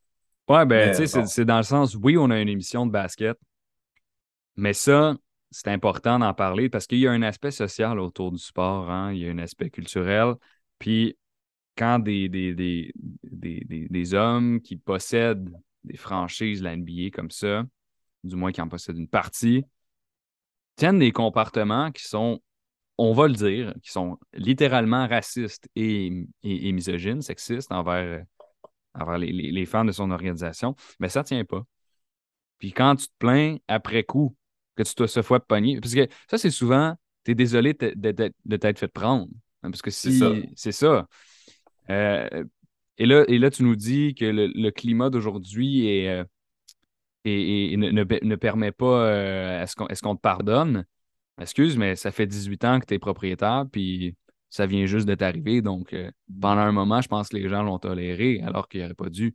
Ouais, 0.49 0.65
ben, 0.65 0.95
tu 0.95 1.07
sais, 1.07 1.27
c'est 1.27 1.45
dans 1.45 1.57
le 1.57 1.65
sens, 1.65 1.97
oui, 2.01 2.17
on 2.17 2.31
a 2.31 2.41
une 2.41 2.49
émission 2.49 2.87
de 2.87 2.93
basket, 2.93 3.37
mais 4.55 4.73
ça, 4.73 5.17
c'est 5.51 5.69
important 5.71 6.19
d'en 6.19 6.35
parler 6.35 6.69
parce 6.69 6.87
qu'il 6.87 6.99
y 6.99 7.07
a 7.07 7.13
un 7.13 7.23
aspect 7.23 7.51
social 7.51 7.99
autour 7.99 8.31
du 8.31 8.39
sport, 8.39 8.91
hein? 8.91 9.13
il 9.13 9.19
y 9.19 9.29
a 9.29 9.31
un 9.31 9.39
aspect 9.39 9.71
culturel. 9.71 10.35
Puis, 10.79 11.17
quand 11.77 11.99
des, 11.99 12.29
des, 12.29 12.55
des, 12.55 12.93
des, 13.23 14.15
hommes 14.15 14.61
qui 14.61 14.77
possèdent 14.77 15.51
des 15.85 15.97
franchises 15.97 16.61
de 16.61 16.65
la 16.65 16.77
NBA 16.77 17.11
comme 17.13 17.31
ça, 17.31 17.65
du 18.25 18.37
moins 18.37 18.53
qui 18.53 18.61
en 18.61 18.69
possèdent 18.69 18.99
une 18.99 19.09
partie, 19.09 19.65
tiennent 20.77 20.99
des 20.99 21.13
comportements 21.13 21.91
qui 21.91 22.05
sont 22.05 22.41
on 22.99 23.12
va 23.12 23.28
le 23.28 23.34
dire, 23.34 23.74
qui 23.82 23.90
sont 23.90 24.18
littéralement 24.34 25.07
racistes 25.07 25.68
et, 25.76 26.26
misogynes, 26.42 27.22
sexistes 27.22 27.70
envers, 27.72 28.24
envers 28.94 29.18
les, 29.18 29.32
les, 29.32 29.66
fans 29.66 29.84
de 29.84 29.92
son 29.92 30.11
organisation, 30.11 30.74
mais 30.99 31.09
ça 31.09 31.20
ne 31.20 31.24
tient 31.24 31.44
pas. 31.44 31.62
Puis 32.59 32.72
quand 32.72 32.97
tu 32.97 33.07
te 33.07 33.12
plains 33.18 33.57
après 33.68 34.05
coup 34.05 34.34
que 34.76 34.82
tu 34.82 34.94
te 34.94 35.07
ce 35.07 35.22
fois 35.22 35.40
pogné, 35.40 35.80
parce 35.80 35.94
que 35.94 36.07
ça, 36.30 36.38
c'est 36.38 36.51
souvent, 36.51 36.94
tu 37.24 37.32
es 37.32 37.34
désolé 37.34 37.74
de, 37.74 38.57
t'être 38.57 38.78
fait 38.78 38.88
prendre. 38.88 39.28
Hein, 39.62 39.70
parce 39.70 39.82
que 39.82 39.90
si 39.90 40.22
c'est 40.55 40.72
ça. 40.72 41.09
Euh, 41.90 42.44
et, 42.99 43.07
là, 43.07 43.24
et 43.28 43.38
là, 43.38 43.51
tu 43.51 43.62
nous 43.62 43.76
dis 43.76 44.14
que 44.14 44.24
le, 44.24 44.70
climat 44.70 45.11
d'aujourd'hui 45.11 45.88
est, 45.88 46.09
euh, 46.09 46.24
et, 47.24 47.76
ne, 47.76 48.36
permet 48.36 48.72
pas 48.72 49.07
euh, 49.07 49.62
est-ce 49.62 50.03
qu'on 50.03 50.16
te 50.16 50.20
pardonne. 50.20 50.84
Excuse, 51.41 51.76
mais 51.76 51.97
ça 51.97 52.11
fait 52.11 52.26
18 52.26 52.64
ans 52.64 52.80
que 52.80 52.87
tu 52.87 52.95
es 52.95 52.99
propriétaire, 52.99 53.64
puis 53.70 54.14
ça 54.49 54.66
vient 54.66 54.87
juste 54.87 55.07
de 55.07 55.14
t'arriver. 55.14 55.61
Donc, 55.61 55.93
euh, 55.93 56.11
pendant 56.41 56.62
un 56.62 56.72
moment, 56.72 57.01
je 57.01 57.09
pense 57.09 57.28
que 57.28 57.37
les 57.37 57.49
gens 57.49 57.62
l'ont 57.62 57.78
toléré 57.78 58.41
alors 58.45 58.68
qu'il 58.68 58.80
n'aurait 58.80 58.95
pas 58.95 59.11
dû. 59.11 59.34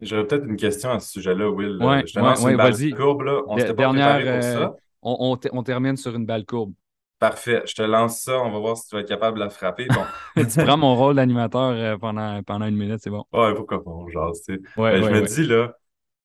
J'aurais 0.00 0.26
peut-être 0.26 0.44
une 0.44 0.56
question 0.56 0.90
à 0.90 1.00
ce 1.00 1.10
sujet-là, 1.12 1.50
Will. 1.50 1.82
Ouais, 1.82 2.06
je 2.06 2.14
te 2.14 2.18
lance 2.18 2.44
une 2.44 2.56
balle 2.56 2.94
courbe. 2.94 3.22
Là. 3.22 3.42
On 3.46 3.58
s'était 3.58 3.74
pour 3.74 3.94
ça. 3.94 4.18
Euh, 4.18 4.68
on, 5.02 5.38
on, 5.52 5.62
termine 5.62 5.96
sur 5.96 6.14
une 6.14 6.26
balle 6.26 6.44
courbe. 6.44 6.72
Parfait. 7.18 7.62
Je 7.66 7.74
te 7.74 7.82
lance 7.82 8.20
ça. 8.20 8.38
On 8.38 8.50
va 8.50 8.58
voir 8.58 8.76
si 8.76 8.88
tu 8.88 8.96
vas 8.96 9.00
être 9.00 9.08
capable 9.08 9.38
de 9.38 9.44
la 9.44 9.50
frapper. 9.50 9.86
Bon. 9.86 10.42
tu 10.42 10.64
prends 10.64 10.76
mon 10.76 10.94
rôle 10.94 11.16
d'animateur 11.16 11.70
euh, 11.70 11.96
pendant, 11.96 12.42
pendant 12.42 12.66
une 12.66 12.76
minute, 12.76 12.98
c'est 13.00 13.10
bon. 13.10 13.24
Ouais, 13.32 13.54
pourquoi 13.54 13.82
pas? 13.82 13.90
Genre, 14.12 14.32
ouais, 14.76 15.02
je 15.02 15.10
me 15.10 15.22
dis, 15.22 15.46
là, 15.46 15.74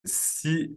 si, 0.03 0.75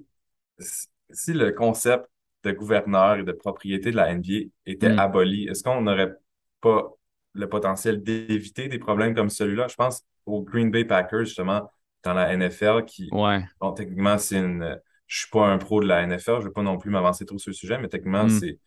si 1.11 1.33
le 1.33 1.51
concept 1.53 2.12
de 2.45 2.53
gouverneur 2.53 3.19
et 3.19 3.25
de 3.25 3.33
propriété 3.33 3.91
de 3.91 3.97
la 3.97 4.13
NBA 4.15 4.49
était 4.67 4.93
mm. 4.93 4.99
aboli, 4.99 5.49
est-ce 5.49 5.63
qu'on 5.63 5.81
n'aurait 5.81 6.13
pas 6.61 6.91
le 7.35 7.49
potentiel 7.49 8.03
d'éviter 8.03 8.69
des 8.69 8.79
problèmes 8.79 9.15
comme 9.15 9.31
celui-là? 9.31 9.69
Je 9.69 9.75
pense 9.75 10.03
aux 10.27 10.43
Green 10.43 10.71
Bay 10.71 10.85
Packers, 10.85 11.25
justement, 11.25 11.71
dans 12.03 12.15
la 12.15 12.37
NFL, 12.37 12.85
qui, 12.85 13.09
ouais. 13.13 13.45
bon, 13.61 13.73
techniquement, 13.73 14.19
c'est 14.19 14.39
une. 14.39 14.79
Je 15.07 15.19
suis 15.19 15.31
pas 15.31 15.47
un 15.47 15.59
pro 15.59 15.81
de 15.81 15.87
la 15.87 16.07
NFL, 16.07 16.37
je 16.37 16.39
ne 16.39 16.45
veux 16.45 16.53
pas 16.53 16.63
non 16.63 16.79
plus 16.79 16.91
m'avancer 16.91 17.27
trop 17.27 17.39
sur 17.39 17.51
le 17.51 17.55
sujet, 17.55 17.79
mais 17.79 17.89
techniquement, 17.89 18.25
mm. 18.25 18.31
c'est 18.31 18.59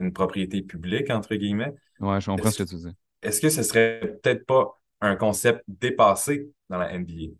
une 0.00 0.12
propriété 0.12 0.62
publique, 0.62 1.10
entre 1.10 1.34
guillemets. 1.36 1.72
Ouais, 2.00 2.20
je 2.20 2.26
comprends 2.26 2.50
ce 2.50 2.62
que 2.62 2.68
tu 2.68 2.74
dis. 2.74 2.92
Est-ce 3.22 3.40
que 3.40 3.48
ce 3.48 3.62
serait 3.62 4.18
peut-être 4.22 4.44
pas 4.44 4.80
un 5.00 5.16
concept 5.16 5.62
dépassé 5.68 6.50
dans 6.68 6.78
la 6.78 6.92
NBA? 6.98 7.32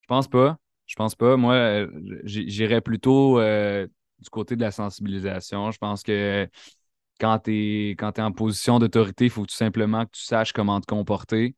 Je 0.00 0.06
pense 0.08 0.28
pas. 0.28 0.58
Je 0.86 0.96
pense 0.96 1.14
pas. 1.14 1.36
Moi, 1.36 1.54
euh, 1.54 1.88
j'irais 2.24 2.80
plutôt 2.80 3.38
euh, 3.38 3.86
du 4.18 4.30
côté 4.30 4.56
de 4.56 4.60
la 4.60 4.70
sensibilisation. 4.70 5.70
Je 5.70 5.78
pense 5.78 6.02
que 6.02 6.48
quand 7.20 7.38
tu 7.40 7.90
es, 7.90 8.20
en 8.20 8.32
position 8.32 8.78
d'autorité, 8.78 9.26
il 9.26 9.30
faut 9.30 9.46
tout 9.46 9.54
simplement 9.54 10.04
que 10.04 10.12
tu 10.12 10.22
saches 10.22 10.52
comment 10.52 10.80
te 10.80 10.86
comporter. 10.86 11.54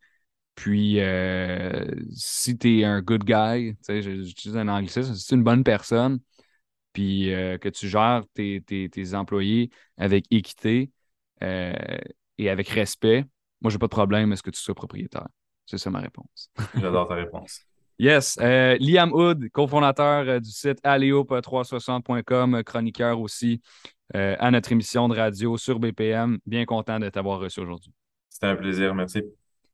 Puis, 0.55 1.01
euh, 1.01 1.85
si 2.11 2.57
tu 2.57 2.81
es 2.81 2.85
un 2.85 3.03
good 3.03 3.25
guy, 3.25 3.77
j'utilise 3.89 4.57
un 4.57 4.69
anglicisme, 4.69 5.15
si 5.15 5.27
tu 5.27 5.35
es 5.35 5.37
une 5.37 5.45
bonne 5.45 5.65
personne, 5.65 6.19
puis 6.93 7.27
que 7.27 7.69
tu 7.69 7.89
gères 7.89 8.25
tes, 8.35 9.15
employés 9.15 9.71
avec 9.99 10.27
équité 10.31 10.91
et 11.43 12.51
avec 12.51 12.69
respect, 12.69 13.27
moi, 13.61 13.71
j'ai 13.71 13.79
pas 13.79 13.87
de 13.87 13.91
problème 13.91 14.33
à 14.33 14.37
ce 14.37 14.43
que 14.43 14.51
tu 14.51 14.61
sois 14.61 14.75
propriétaire. 14.75 15.29
C'est 15.67 15.79
ça 15.79 15.91
ma 15.91 16.01
réponse. 16.01 16.51
J'adore 16.75 17.09
ta 17.09 17.15
réponse. 17.15 17.67
Yes. 17.99 18.37
Liam 18.39 19.13
Hood, 19.13 19.49
cofondateur 19.51 20.41
du 20.41 20.51
site 20.51 20.83
aleop360.com, 20.85 22.63
chroniqueur 22.65 23.21
aussi 23.21 23.61
à 24.15 24.51
notre 24.51 24.73
émission 24.73 25.09
de 25.09 25.17
radio 25.17 25.57
sur 25.57 25.79
BPM. 25.79 26.39
Bien 26.45 26.65
content 26.65 27.01
de 27.01 27.09
t'avoir 27.09 27.41
reçu 27.41 27.61
aujourd'hui. 27.61 27.93
C'était 28.29 28.47
un 28.49 28.57
plaisir. 28.57 28.95
Merci. 28.95 29.23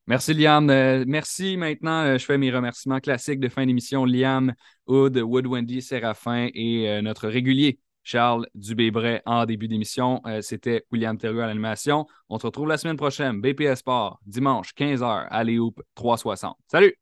Merci, 0.07 0.35
Liam. 0.35 0.68
Euh, 0.68 1.05
merci. 1.07 1.57
Maintenant, 1.57 2.05
euh, 2.05 2.18
je 2.18 2.25
fais 2.25 2.37
mes 2.37 2.51
remerciements 2.51 2.99
classiques 2.99 3.39
de 3.39 3.49
fin 3.49 3.66
d'émission. 3.66 4.05
Liam, 4.05 4.53
Hood, 4.87 5.16
Wood 5.16 5.47
Wendy, 5.47 5.81
Séraphin 5.81 6.49
et 6.55 6.89
euh, 6.89 7.03
notre 7.03 7.29
régulier, 7.29 7.79
Charles 8.03 8.47
Dubébret, 8.55 9.23
en 9.27 9.47
début 9.47 9.68
d'émission. 9.68 10.20
C'était 10.41 10.85
William 10.91 11.16
Thériault 11.16 11.41
à 11.41 11.47
l'animation. 11.47 12.07
On 12.29 12.39
se 12.39 12.47
retrouve 12.47 12.66
la 12.66 12.79
semaine 12.79 12.97
prochaine. 12.97 13.41
BPS 13.41 13.77
Sport, 13.77 14.18
dimanche, 14.27 14.73
15h, 14.77 15.29
à 15.31 15.45
Hoop 15.45 15.81
360. 15.95 16.57
Salut! 16.66 17.01